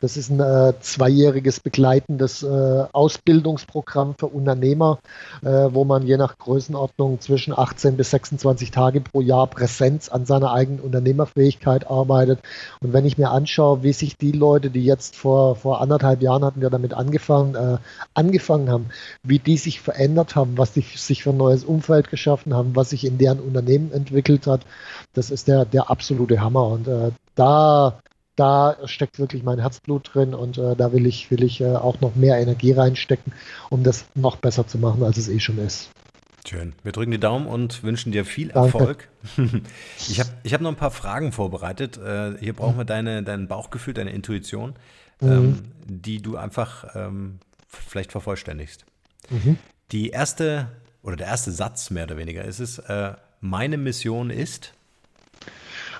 Das 0.00 0.16
ist 0.16 0.30
ein 0.30 0.40
äh, 0.40 0.74
zweijähriges 0.80 1.60
begleitendes 1.60 2.42
äh, 2.44 2.84
Ausbildungsprogramm 2.92 4.14
für 4.16 4.26
Unternehmer, 4.26 5.00
äh, 5.42 5.48
wo 5.48 5.84
man 5.84 6.06
je 6.06 6.16
nach 6.16 6.38
Größenordnung 6.38 7.20
zwischen 7.20 7.56
18 7.56 7.96
bis 7.96 8.10
26 8.10 8.70
Tage 8.70 9.00
pro 9.00 9.20
Jahr 9.20 9.48
Präsenz 9.48 10.08
an 10.08 10.24
seiner 10.24 10.52
eigenen 10.52 10.80
Unternehmerfähigkeit 10.80 11.90
arbeitet. 11.90 12.40
Und 12.80 12.92
wenn 12.92 13.04
ich 13.04 13.18
mir 13.18 13.30
anschaue, 13.30 13.82
wie 13.82 13.92
sich 13.92 14.16
die 14.16 14.32
Leute, 14.32 14.70
die 14.70 14.84
jetzt 14.84 15.16
vor, 15.16 15.56
vor 15.56 15.80
anderthalb 15.80 16.22
Jahren 16.22 16.44
hatten 16.44 16.60
wir 16.60 16.70
damit 16.70 16.94
angefangen, 16.94 17.56
äh, 17.56 17.78
angefangen 18.14 18.70
haben, 18.70 18.86
wie 19.24 19.40
die 19.40 19.56
sich 19.56 19.80
verändert 19.80 20.36
haben, 20.36 20.58
was 20.58 20.72
die 20.72 20.82
sich 20.82 21.24
für 21.24 21.30
ein 21.30 21.36
neues 21.36 21.64
Umfeld 21.64 22.08
geschaffen 22.08 22.54
haben, 22.54 22.76
was 22.76 22.90
sich 22.90 23.04
in 23.04 23.18
deren 23.18 23.40
Unternehmen 23.40 23.90
entwickelt 23.92 24.46
hat, 24.46 24.60
das 25.12 25.30
ist 25.30 25.48
der, 25.48 25.64
der 25.64 25.90
absolute 25.90 26.40
Hammer. 26.40 26.66
Und 26.66 26.88
äh, 26.88 27.10
da, 27.34 28.00
da 28.36 28.76
steckt 28.84 29.18
wirklich 29.18 29.42
mein 29.42 29.58
Herzblut 29.58 30.10
drin 30.14 30.34
und 30.34 30.58
äh, 30.58 30.74
da 30.76 30.92
will 30.92 31.06
ich, 31.06 31.30
will 31.30 31.42
ich 31.42 31.60
äh, 31.60 31.74
auch 31.74 32.00
noch 32.00 32.14
mehr 32.14 32.38
Energie 32.38 32.72
reinstecken, 32.72 33.32
um 33.70 33.82
das 33.82 34.06
noch 34.14 34.36
besser 34.36 34.66
zu 34.66 34.78
machen, 34.78 35.02
als 35.02 35.16
es 35.16 35.28
eh 35.28 35.40
schon 35.40 35.58
ist. 35.58 35.90
Schön. 36.46 36.72
Wir 36.82 36.90
drücken 36.90 37.12
die 37.12 37.20
Daumen 37.20 37.46
und 37.46 37.84
wünschen 37.84 38.10
dir 38.10 38.24
viel 38.24 38.50
Erfolg. 38.50 39.08
ich 39.98 40.18
habe 40.18 40.30
ich 40.42 40.52
hab 40.52 40.60
noch 40.60 40.70
ein 40.70 40.76
paar 40.76 40.90
Fragen 40.90 41.30
vorbereitet. 41.30 41.98
Äh, 41.98 42.36
hier 42.38 42.52
brauchen 42.52 42.76
wir 42.76 42.84
deine, 42.84 43.22
dein 43.22 43.46
Bauchgefühl, 43.46 43.94
deine 43.94 44.10
Intuition, 44.10 44.74
mhm. 45.20 45.30
ähm, 45.30 45.62
die 45.84 46.20
du 46.20 46.36
einfach 46.36 46.96
ähm, 46.96 47.38
vielleicht 47.68 48.10
vervollständigst. 48.10 48.84
Mhm. 49.30 49.56
Die 49.92 50.10
erste 50.10 50.68
oder 51.02 51.16
der 51.16 51.28
erste 51.28 51.52
Satz 51.52 51.90
mehr 51.90 52.04
oder 52.04 52.16
weniger 52.16 52.44
ist 52.44 52.60
es, 52.60 52.78
äh, 52.78 53.12
meine 53.40 53.76
Mission 53.76 54.30
ist. 54.30 54.72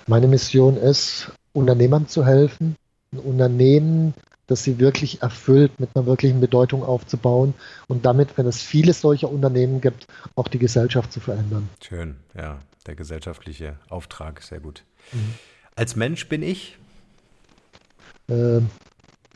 Meine 0.07 0.28
Mission 0.28 0.76
ist, 0.76 1.30
Unternehmern 1.53 2.09
zu 2.09 2.24
helfen, 2.24 2.76
ein 3.12 3.18
Unternehmen, 3.18 4.14
das 4.47 4.64
sie 4.64 4.78
wirklich 4.78 5.22
erfüllt, 5.22 5.78
mit 5.78 5.90
einer 5.95 6.07
wirklichen 6.07 6.40
Bedeutung 6.40 6.82
aufzubauen 6.82 7.55
und 7.88 8.05
damit, 8.05 8.36
wenn 8.36 8.47
es 8.47 8.61
viele 8.61 8.93
solcher 8.93 9.30
Unternehmen 9.30 9.80
gibt, 9.80 10.07
auch 10.34 10.49
die 10.49 10.59
Gesellschaft 10.59 11.12
zu 11.12 11.20
verändern. 11.20 11.68
Schön, 11.80 12.16
ja, 12.36 12.59
der 12.86 12.95
gesellschaftliche 12.95 13.78
Auftrag, 13.88 14.43
sehr 14.43 14.61
gut. 14.61 14.82
Mhm. 15.12 15.34
Als 15.76 15.97
Mensch 15.97 16.28
bin 16.28 16.43
ich? 16.43 16.76
Äh, 18.28 18.61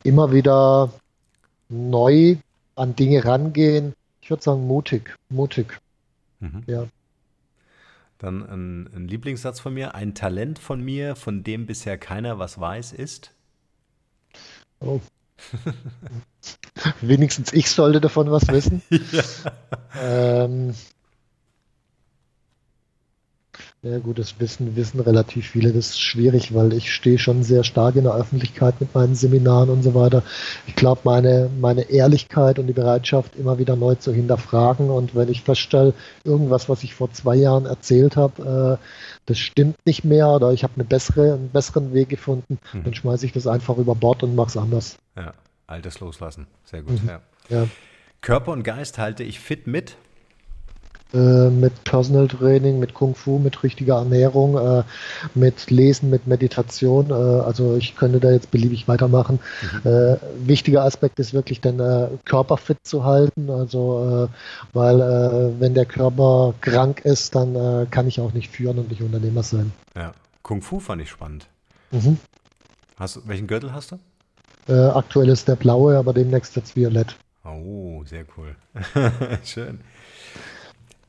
immer 0.02 0.32
wieder 0.32 0.92
neu 1.68 2.36
an 2.74 2.94
Dinge 2.94 3.24
rangehen. 3.24 3.94
Ich 4.20 4.30
würde 4.30 4.42
sagen 4.42 4.66
mutig, 4.66 5.16
mutig. 5.28 5.80
Mhm. 6.40 6.62
Ja. 6.66 6.86
Dann 8.18 8.46
ein, 8.46 8.94
ein, 8.94 9.08
Lieblingssatz 9.08 9.60
von 9.60 9.74
mir. 9.74 9.94
Ein 9.94 10.14
Talent 10.14 10.58
von 10.58 10.82
mir, 10.82 11.16
von 11.16 11.44
dem 11.44 11.66
bisher 11.66 11.98
keiner 11.98 12.38
was 12.38 12.58
weiß, 12.58 12.92
ist. 12.92 13.32
Oh. 14.80 15.00
Wenigstens 17.02 17.52
ich 17.52 17.68
sollte 17.70 18.00
davon 18.00 18.30
was 18.30 18.48
wissen. 18.48 18.82
ja. 18.90 19.22
ähm, 20.00 20.74
Ja 23.82 23.98
gut, 23.98 24.18
das 24.18 24.40
wissen, 24.40 24.74
wissen 24.74 24.98
relativ 25.00 25.48
viele. 25.48 25.72
Das 25.72 25.90
ist 25.90 26.00
schwierig, 26.00 26.54
weil 26.54 26.72
ich 26.72 26.92
stehe 26.92 27.18
schon 27.18 27.44
sehr 27.44 27.62
stark 27.62 27.94
in 27.94 28.04
der 28.04 28.14
Öffentlichkeit 28.14 28.80
mit 28.80 28.94
meinen 28.94 29.14
Seminaren 29.14 29.70
und 29.70 29.82
so 29.82 29.94
weiter. 29.94 30.22
Ich 30.66 30.74
glaube, 30.74 31.02
meine, 31.04 31.50
meine 31.60 31.82
Ehrlichkeit 31.82 32.58
und 32.58 32.66
die 32.66 32.72
Bereitschaft, 32.72 33.36
immer 33.36 33.58
wieder 33.58 33.76
neu 33.76 33.94
zu 33.94 34.12
hinterfragen 34.12 34.90
und 34.90 35.14
wenn 35.14 35.28
ich 35.28 35.42
feststelle, 35.42 35.94
irgendwas, 36.24 36.68
was 36.68 36.82
ich 36.82 36.94
vor 36.94 37.12
zwei 37.12 37.36
Jahren 37.36 37.66
erzählt 37.66 38.16
habe, 38.16 38.78
äh, 38.80 38.84
das 39.26 39.38
stimmt 39.38 39.76
nicht 39.84 40.04
mehr 40.04 40.30
oder 40.30 40.52
ich 40.52 40.64
habe 40.64 40.74
eine 40.74 40.84
bessere, 40.84 41.34
einen 41.34 41.50
besseren 41.50 41.92
Weg 41.94 42.08
gefunden, 42.08 42.58
mhm. 42.72 42.84
dann 42.84 42.94
schmeiße 42.94 43.26
ich 43.26 43.32
das 43.32 43.46
einfach 43.46 43.76
über 43.76 43.94
Bord 43.94 44.22
und 44.22 44.34
mache 44.34 44.48
es 44.48 44.56
anders. 44.56 44.96
Ja, 45.16 45.32
altes 45.66 46.00
Loslassen. 46.00 46.46
Sehr 46.64 46.82
gut. 46.82 47.02
Mhm. 47.02 47.08
Ja. 47.08 47.20
ja. 47.50 47.68
Körper 48.20 48.50
und 48.52 48.64
Geist 48.64 48.98
halte 48.98 49.22
ich 49.22 49.38
fit 49.38 49.66
mit 49.66 49.96
äh, 51.14 51.50
mit 51.50 51.84
Personal 51.84 52.26
Training, 52.26 52.80
mit 52.80 52.92
Kung 52.92 53.14
Fu, 53.14 53.38
mit 53.38 53.62
richtiger 53.62 53.98
Ernährung, 53.98 54.58
äh, 54.58 54.82
mit 55.34 55.70
Lesen, 55.70 56.10
mit 56.10 56.26
Meditation. 56.26 57.10
Äh, 57.10 57.14
also 57.14 57.76
ich 57.76 57.94
könnte 57.94 58.18
da 58.18 58.32
jetzt 58.32 58.50
beliebig 58.50 58.88
weitermachen. 58.88 59.38
Mhm. 59.84 59.90
Äh, 59.90 60.16
wichtiger 60.40 60.82
Aspekt 60.82 61.20
ist 61.20 61.32
wirklich 61.32 61.60
den 61.60 61.78
äh, 61.78 62.08
Körper 62.24 62.56
fit 62.56 62.78
zu 62.82 63.04
halten. 63.04 63.50
Also 63.50 64.28
weil 64.72 65.54
wenn 65.58 65.74
der 65.74 65.86
Körper 65.86 66.54
krank 66.60 67.04
ist, 67.04 67.34
dann 67.34 67.88
kann 67.90 68.08
ich 68.08 68.20
auch 68.20 68.32
nicht 68.32 68.50
führen 68.50 68.78
und 68.78 68.90
nicht 68.90 69.02
Unternehmer 69.02 69.42
sein. 69.42 69.72
Ja, 69.94 70.12
Kung 70.42 70.62
Fu 70.62 70.80
fand 70.80 71.02
ich 71.02 71.10
spannend. 71.10 71.46
Mhm. 71.90 72.18
Hast, 72.98 73.26
welchen 73.28 73.46
Gürtel 73.46 73.72
hast 73.72 73.92
du? 73.92 73.98
aktuell 74.68 75.28
ist 75.28 75.46
der 75.46 75.54
blaue, 75.54 75.96
aber 75.96 76.12
demnächst 76.12 76.56
es 76.56 76.74
violett. 76.74 77.16
Oh, 77.44 78.02
sehr 78.04 78.24
cool. 78.36 78.56
Schön. 79.44 79.80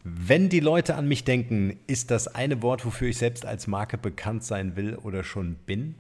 Wenn 0.09 0.47
die 0.47 0.61
Leute 0.61 0.95
an 0.95 1.07
mich 1.07 1.25
denken, 1.25 1.79
ist 1.85 2.11
das 2.11 2.29
eine 2.29 2.61
Wort, 2.61 2.85
wofür 2.85 3.09
ich 3.09 3.17
selbst 3.17 3.45
als 3.45 3.67
Marke 3.67 3.97
bekannt 3.97 4.43
sein 4.45 4.77
will 4.77 4.95
oder 4.95 5.25
schon 5.25 5.55
bin? 5.65 5.95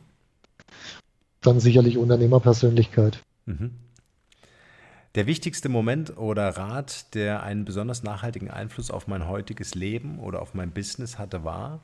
Dann 1.41 1.59
sicherlich 1.59 1.97
Unternehmerpersönlichkeit. 1.97 3.21
Mhm. 3.45 3.71
Der 5.15 5.27
wichtigste 5.27 5.67
Moment 5.67 6.15
oder 6.17 6.47
Rat, 6.49 7.13
der 7.15 7.43
einen 7.43 7.65
besonders 7.65 8.03
nachhaltigen 8.03 8.49
Einfluss 8.49 8.91
auf 8.91 9.07
mein 9.07 9.27
heutiges 9.27 9.75
Leben 9.75 10.19
oder 10.19 10.41
auf 10.41 10.53
mein 10.53 10.71
Business 10.71 11.19
hatte, 11.19 11.43
war? 11.43 11.81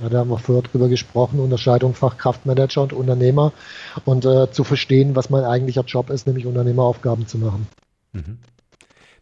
Ja, 0.00 0.10
da 0.10 0.18
haben 0.18 0.28
wir 0.28 0.38
vorher 0.38 0.64
drüber 0.64 0.88
gesprochen, 0.88 1.38
Unterscheidung 1.40 1.94
Fachkraftmanager 1.94 2.82
und 2.82 2.92
Unternehmer 2.92 3.52
und 4.04 4.26
äh, 4.26 4.50
zu 4.50 4.64
verstehen, 4.64 5.16
was 5.16 5.30
mein 5.30 5.44
eigentlicher 5.44 5.84
Job 5.84 6.10
ist, 6.10 6.26
nämlich 6.26 6.44
Unternehmeraufgaben 6.44 7.26
zu 7.26 7.38
machen. 7.38 7.68
Mhm. 8.12 8.38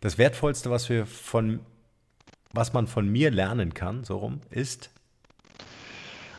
Das 0.00 0.18
Wertvollste, 0.18 0.70
was 0.70 0.88
wir 0.88 1.06
von 1.06 1.60
was 2.52 2.72
man 2.72 2.86
von 2.86 3.08
mir 3.08 3.30
lernen 3.30 3.74
kann, 3.74 4.04
so 4.04 4.18
rum, 4.18 4.40
ist? 4.50 4.90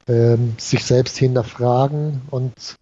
Ähm, 0.07 0.55
sich 0.57 0.84
selbst 0.84 1.18
hinterfragen 1.18 2.22
und 2.30 2.78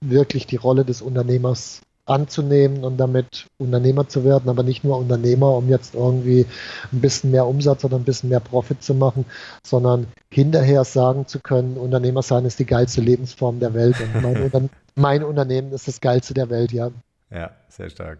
wirklich 0.00 0.46
die 0.46 0.56
Rolle 0.56 0.84
des 0.84 1.02
Unternehmers 1.02 1.82
anzunehmen 2.04 2.82
und 2.82 2.98
damit 2.98 3.46
Unternehmer 3.58 4.08
zu 4.08 4.24
werden, 4.24 4.48
aber 4.48 4.64
nicht 4.64 4.82
nur 4.82 4.98
Unternehmer, 4.98 5.56
um 5.56 5.68
jetzt 5.68 5.94
irgendwie 5.94 6.46
ein 6.92 7.00
bisschen 7.00 7.30
mehr 7.30 7.46
Umsatz 7.46 7.84
oder 7.84 7.96
ein 7.96 8.04
bisschen 8.04 8.28
mehr 8.28 8.40
Profit 8.40 8.82
zu 8.82 8.94
machen, 8.94 9.24
sondern 9.62 10.08
hinterher 10.30 10.84
sagen 10.84 11.26
zu 11.26 11.38
können, 11.38 11.76
Unternehmer 11.76 12.22
sein 12.22 12.44
ist 12.44 12.58
die 12.58 12.66
geilste 12.66 13.00
Lebensform 13.00 13.60
der 13.60 13.74
Welt 13.74 13.96
und 14.00 14.20
mein, 14.20 14.70
mein 14.96 15.22
Unternehmen 15.22 15.72
ist 15.72 15.86
das 15.86 16.00
geilste 16.00 16.34
der 16.34 16.50
Welt, 16.50 16.72
ja. 16.72 16.90
Ja, 17.30 17.50
sehr 17.68 17.88
stark. 17.88 18.18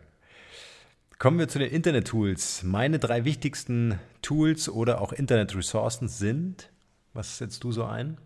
Kommen 1.22 1.38
wir 1.38 1.46
zu 1.46 1.60
den 1.60 1.70
Internet-Tools. 1.70 2.64
Meine 2.64 2.98
drei 2.98 3.24
wichtigsten 3.24 4.00
Tools 4.22 4.68
oder 4.68 5.00
auch 5.00 5.12
Internet-Ressourcen 5.12 6.08
sind, 6.08 6.68
was 7.14 7.38
setzt 7.38 7.62
du 7.62 7.70
so 7.70 7.84
ein? 7.84 8.18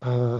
Äh, 0.00 0.38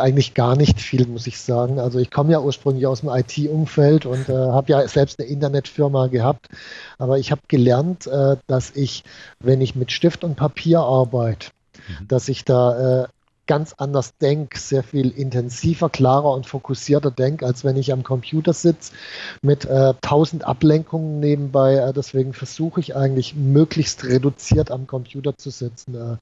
eigentlich 0.00 0.34
gar 0.34 0.56
nicht 0.56 0.80
viel, 0.80 1.06
muss 1.06 1.28
ich 1.28 1.40
sagen. 1.40 1.78
Also 1.78 2.00
ich 2.00 2.10
komme 2.10 2.32
ja 2.32 2.40
ursprünglich 2.40 2.88
aus 2.88 3.02
dem 3.02 3.10
IT-Umfeld 3.10 4.04
und 4.04 4.28
äh, 4.28 4.32
habe 4.32 4.72
ja 4.72 4.88
selbst 4.88 5.20
eine 5.20 5.28
Internetfirma 5.28 6.08
gehabt. 6.08 6.48
Aber 6.98 7.20
ich 7.20 7.30
habe 7.30 7.42
gelernt, 7.46 8.08
äh, 8.08 8.34
dass 8.48 8.74
ich, 8.74 9.04
wenn 9.38 9.60
ich 9.60 9.76
mit 9.76 9.92
Stift 9.92 10.24
und 10.24 10.34
Papier 10.34 10.80
arbeite, 10.80 11.50
mhm. 12.00 12.08
dass 12.08 12.28
ich 12.28 12.44
da 12.44 13.04
äh, 13.04 13.08
ganz 13.48 13.74
anders 13.78 14.16
denke, 14.18 14.58
sehr 14.60 14.84
viel 14.84 15.10
intensiver, 15.10 15.88
klarer 15.88 16.32
und 16.32 16.46
fokussierter 16.46 17.10
denke, 17.10 17.44
als 17.44 17.64
wenn 17.64 17.76
ich 17.76 17.92
am 17.92 18.04
Computer 18.04 18.52
sitze 18.52 18.92
mit 19.42 19.64
äh, 19.64 19.94
tausend 20.00 20.44
Ablenkungen 20.44 21.18
nebenbei. 21.18 21.76
Äh, 21.76 21.92
deswegen 21.92 22.34
versuche 22.34 22.78
ich 22.78 22.94
eigentlich 22.94 23.34
möglichst 23.34 24.04
reduziert 24.04 24.70
am 24.70 24.86
Computer 24.86 25.36
zu 25.36 25.50
sitzen. 25.50 25.96
Äh, 25.96 26.16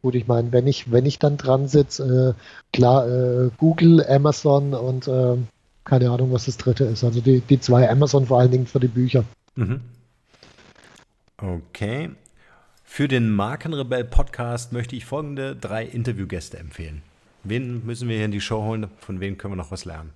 gut, 0.00 0.14
ich 0.14 0.26
meine, 0.26 0.52
wenn 0.52 0.66
ich, 0.66 0.90
wenn 0.90 1.04
ich 1.04 1.18
dann 1.18 1.36
dran 1.36 1.68
sitze, 1.68 2.34
äh, 2.38 2.74
klar, 2.74 3.06
äh, 3.08 3.50
Google, 3.58 4.06
Amazon 4.08 4.72
und 4.72 5.08
äh, 5.08 5.36
keine 5.84 6.10
Ahnung, 6.10 6.32
was 6.32 6.46
das 6.46 6.56
dritte 6.56 6.84
ist. 6.84 7.02
Also 7.02 7.20
die, 7.20 7.40
die 7.40 7.60
zwei 7.60 7.90
Amazon 7.90 8.26
vor 8.26 8.38
allen 8.38 8.52
Dingen 8.52 8.66
für 8.66 8.80
die 8.80 8.88
Bücher. 8.88 9.24
Mhm. 9.56 9.80
Okay. 11.36 12.10
Für 12.90 13.06
den 13.06 13.30
Markenrebell 13.30 14.02
Podcast 14.02 14.72
möchte 14.72 14.96
ich 14.96 15.04
folgende 15.04 15.54
drei 15.54 15.84
Interviewgäste 15.84 16.58
empfehlen. 16.58 17.02
Wen 17.44 17.86
müssen 17.86 18.08
wir 18.08 18.16
hier 18.16 18.24
in 18.24 18.32
die 18.32 18.40
Show 18.40 18.64
holen? 18.64 18.88
Von 18.98 19.20
wem 19.20 19.38
können 19.38 19.52
wir 19.52 19.56
noch 19.56 19.70
was 19.70 19.84
lernen? 19.84 20.10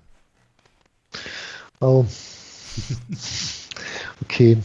Oh. 1.80 2.06
okay. 4.22 4.58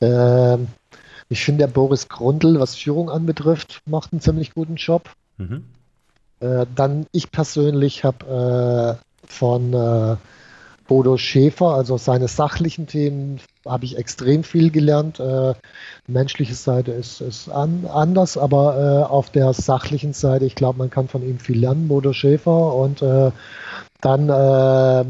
Ähm, 0.00 0.66
ich 1.28 1.44
finde, 1.44 1.66
der 1.66 1.72
Boris 1.72 2.08
Grundl, 2.08 2.58
was 2.58 2.74
Führung 2.74 3.10
anbetrifft, 3.10 3.80
macht 3.86 4.12
einen 4.12 4.22
ziemlich 4.22 4.54
guten 4.54 4.74
Job. 4.74 5.08
Mhm. 5.36 5.64
Äh, 6.40 6.66
dann, 6.74 7.06
ich 7.12 7.30
persönlich 7.30 8.02
habe 8.02 8.98
äh, 8.98 9.26
von 9.28 9.72
äh, 9.72 10.16
Bodo 10.86 11.16
Schäfer, 11.16 11.74
also 11.74 11.96
seine 11.96 12.28
sachlichen 12.28 12.86
Themen 12.86 13.40
habe 13.66 13.84
ich 13.84 13.96
extrem 13.96 14.44
viel 14.44 14.70
gelernt. 14.70 15.20
Äh, 15.20 15.54
menschliche 16.06 16.54
Seite 16.54 16.92
ist, 16.92 17.20
ist 17.20 17.48
an, 17.48 17.86
anders, 17.86 18.36
aber 18.36 18.76
äh, 18.76 19.10
auf 19.10 19.30
der 19.30 19.52
sachlichen 19.52 20.12
Seite, 20.12 20.44
ich 20.44 20.54
glaube, 20.54 20.78
man 20.78 20.90
kann 20.90 21.08
von 21.08 21.22
ihm 21.22 21.38
viel 21.38 21.58
lernen, 21.58 21.88
Bodo 21.88 22.12
Schäfer. 22.12 22.74
Und 22.74 23.02
äh, 23.02 23.30
dann, 24.00 24.28
äh, 24.28 25.04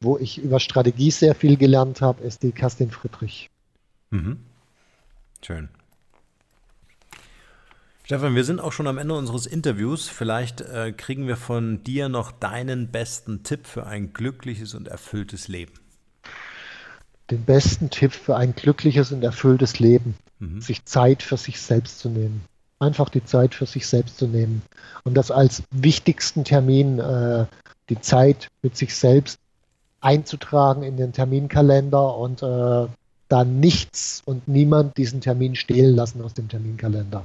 wo 0.00 0.18
ich 0.18 0.38
über 0.38 0.60
Strategie 0.60 1.10
sehr 1.10 1.34
viel 1.34 1.56
gelernt 1.56 2.00
habe, 2.00 2.22
ist 2.22 2.42
die 2.42 2.52
Kerstin 2.52 2.90
Friedrich. 2.90 3.50
Mhm. 4.10 4.38
Schön. 5.42 5.68
Stefan, 8.10 8.34
wir 8.34 8.42
sind 8.42 8.60
auch 8.60 8.72
schon 8.72 8.88
am 8.88 8.98
Ende 8.98 9.14
unseres 9.14 9.46
Interviews. 9.46 10.08
Vielleicht 10.08 10.62
äh, 10.62 10.90
kriegen 10.90 11.28
wir 11.28 11.36
von 11.36 11.84
dir 11.84 12.08
noch 12.08 12.32
deinen 12.32 12.88
besten 12.88 13.44
Tipp 13.44 13.68
für 13.68 13.86
ein 13.86 14.12
glückliches 14.12 14.74
und 14.74 14.88
erfülltes 14.88 15.46
Leben. 15.46 15.74
Den 17.30 17.44
besten 17.44 17.88
Tipp 17.88 18.10
für 18.10 18.36
ein 18.36 18.56
glückliches 18.56 19.12
und 19.12 19.22
erfülltes 19.22 19.78
Leben. 19.78 20.16
Mhm. 20.40 20.60
Sich 20.60 20.84
Zeit 20.86 21.22
für 21.22 21.36
sich 21.36 21.60
selbst 21.60 22.00
zu 22.00 22.08
nehmen. 22.08 22.40
Einfach 22.80 23.10
die 23.10 23.24
Zeit 23.24 23.54
für 23.54 23.66
sich 23.66 23.86
selbst 23.86 24.18
zu 24.18 24.26
nehmen. 24.26 24.62
Und 25.04 25.14
das 25.14 25.30
als 25.30 25.62
wichtigsten 25.70 26.42
Termin, 26.42 26.98
äh, 26.98 27.46
die 27.90 28.00
Zeit 28.00 28.48
mit 28.60 28.76
sich 28.76 28.92
selbst 28.92 29.38
einzutragen 30.00 30.82
in 30.82 30.96
den 30.96 31.12
Terminkalender 31.12 32.16
und 32.16 32.42
äh, 32.42 32.88
da 33.28 33.44
nichts 33.44 34.20
und 34.24 34.48
niemand 34.48 34.96
diesen 34.96 35.20
Termin 35.20 35.54
stehlen 35.54 35.94
lassen 35.94 36.22
aus 36.22 36.34
dem 36.34 36.48
Terminkalender. 36.48 37.22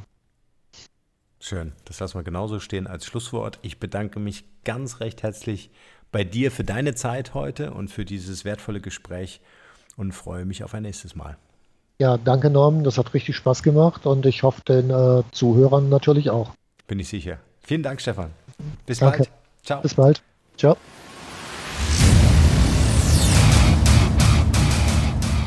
Schön, 1.48 1.74
das 1.86 2.00
lassen 2.00 2.18
wir 2.18 2.24
genauso 2.24 2.60
stehen 2.60 2.88
als 2.88 3.06
Schlusswort. 3.06 3.60
Ich 3.62 3.80
bedanke 3.80 4.20
mich 4.20 4.46
ganz 4.64 5.00
recht 5.00 5.22
herzlich 5.22 5.70
bei 6.12 6.24
dir 6.24 6.50
für 6.50 6.64
deine 6.64 6.96
Zeit 6.96 7.36
heute 7.36 7.70
und 7.70 7.90
für 7.90 8.04
dieses 8.04 8.46
wertvolle 8.46 8.82
Gespräch 8.82 9.42
und 9.96 10.14
freue 10.14 10.46
mich 10.46 10.64
auf 10.64 10.74
ein 10.74 10.82
nächstes 10.82 11.14
Mal. 11.14 11.38
Ja, 12.00 12.18
danke 12.18 12.50
Norman, 12.50 12.84
das 12.84 12.98
hat 12.98 13.14
richtig 13.14 13.36
Spaß 13.36 13.62
gemacht 13.62 14.08
und 14.08 14.26
ich 14.26 14.42
hoffe 14.42 14.64
den 14.68 14.90
äh, 14.90 15.22
Zuhörern 15.34 15.88
natürlich 15.88 16.32
auch. 16.32 16.50
Bin 16.88 16.98
ich 16.98 17.10
sicher. 17.10 17.38
Vielen 17.62 17.84
Dank, 17.84 18.02
Stefan. 18.02 18.32
Bis 18.88 18.98
danke. 18.98 19.20
bald. 19.20 19.30
Ciao. 19.62 19.82
Bis 19.84 19.94
bald. 19.94 20.24
Ciao. 20.58 20.76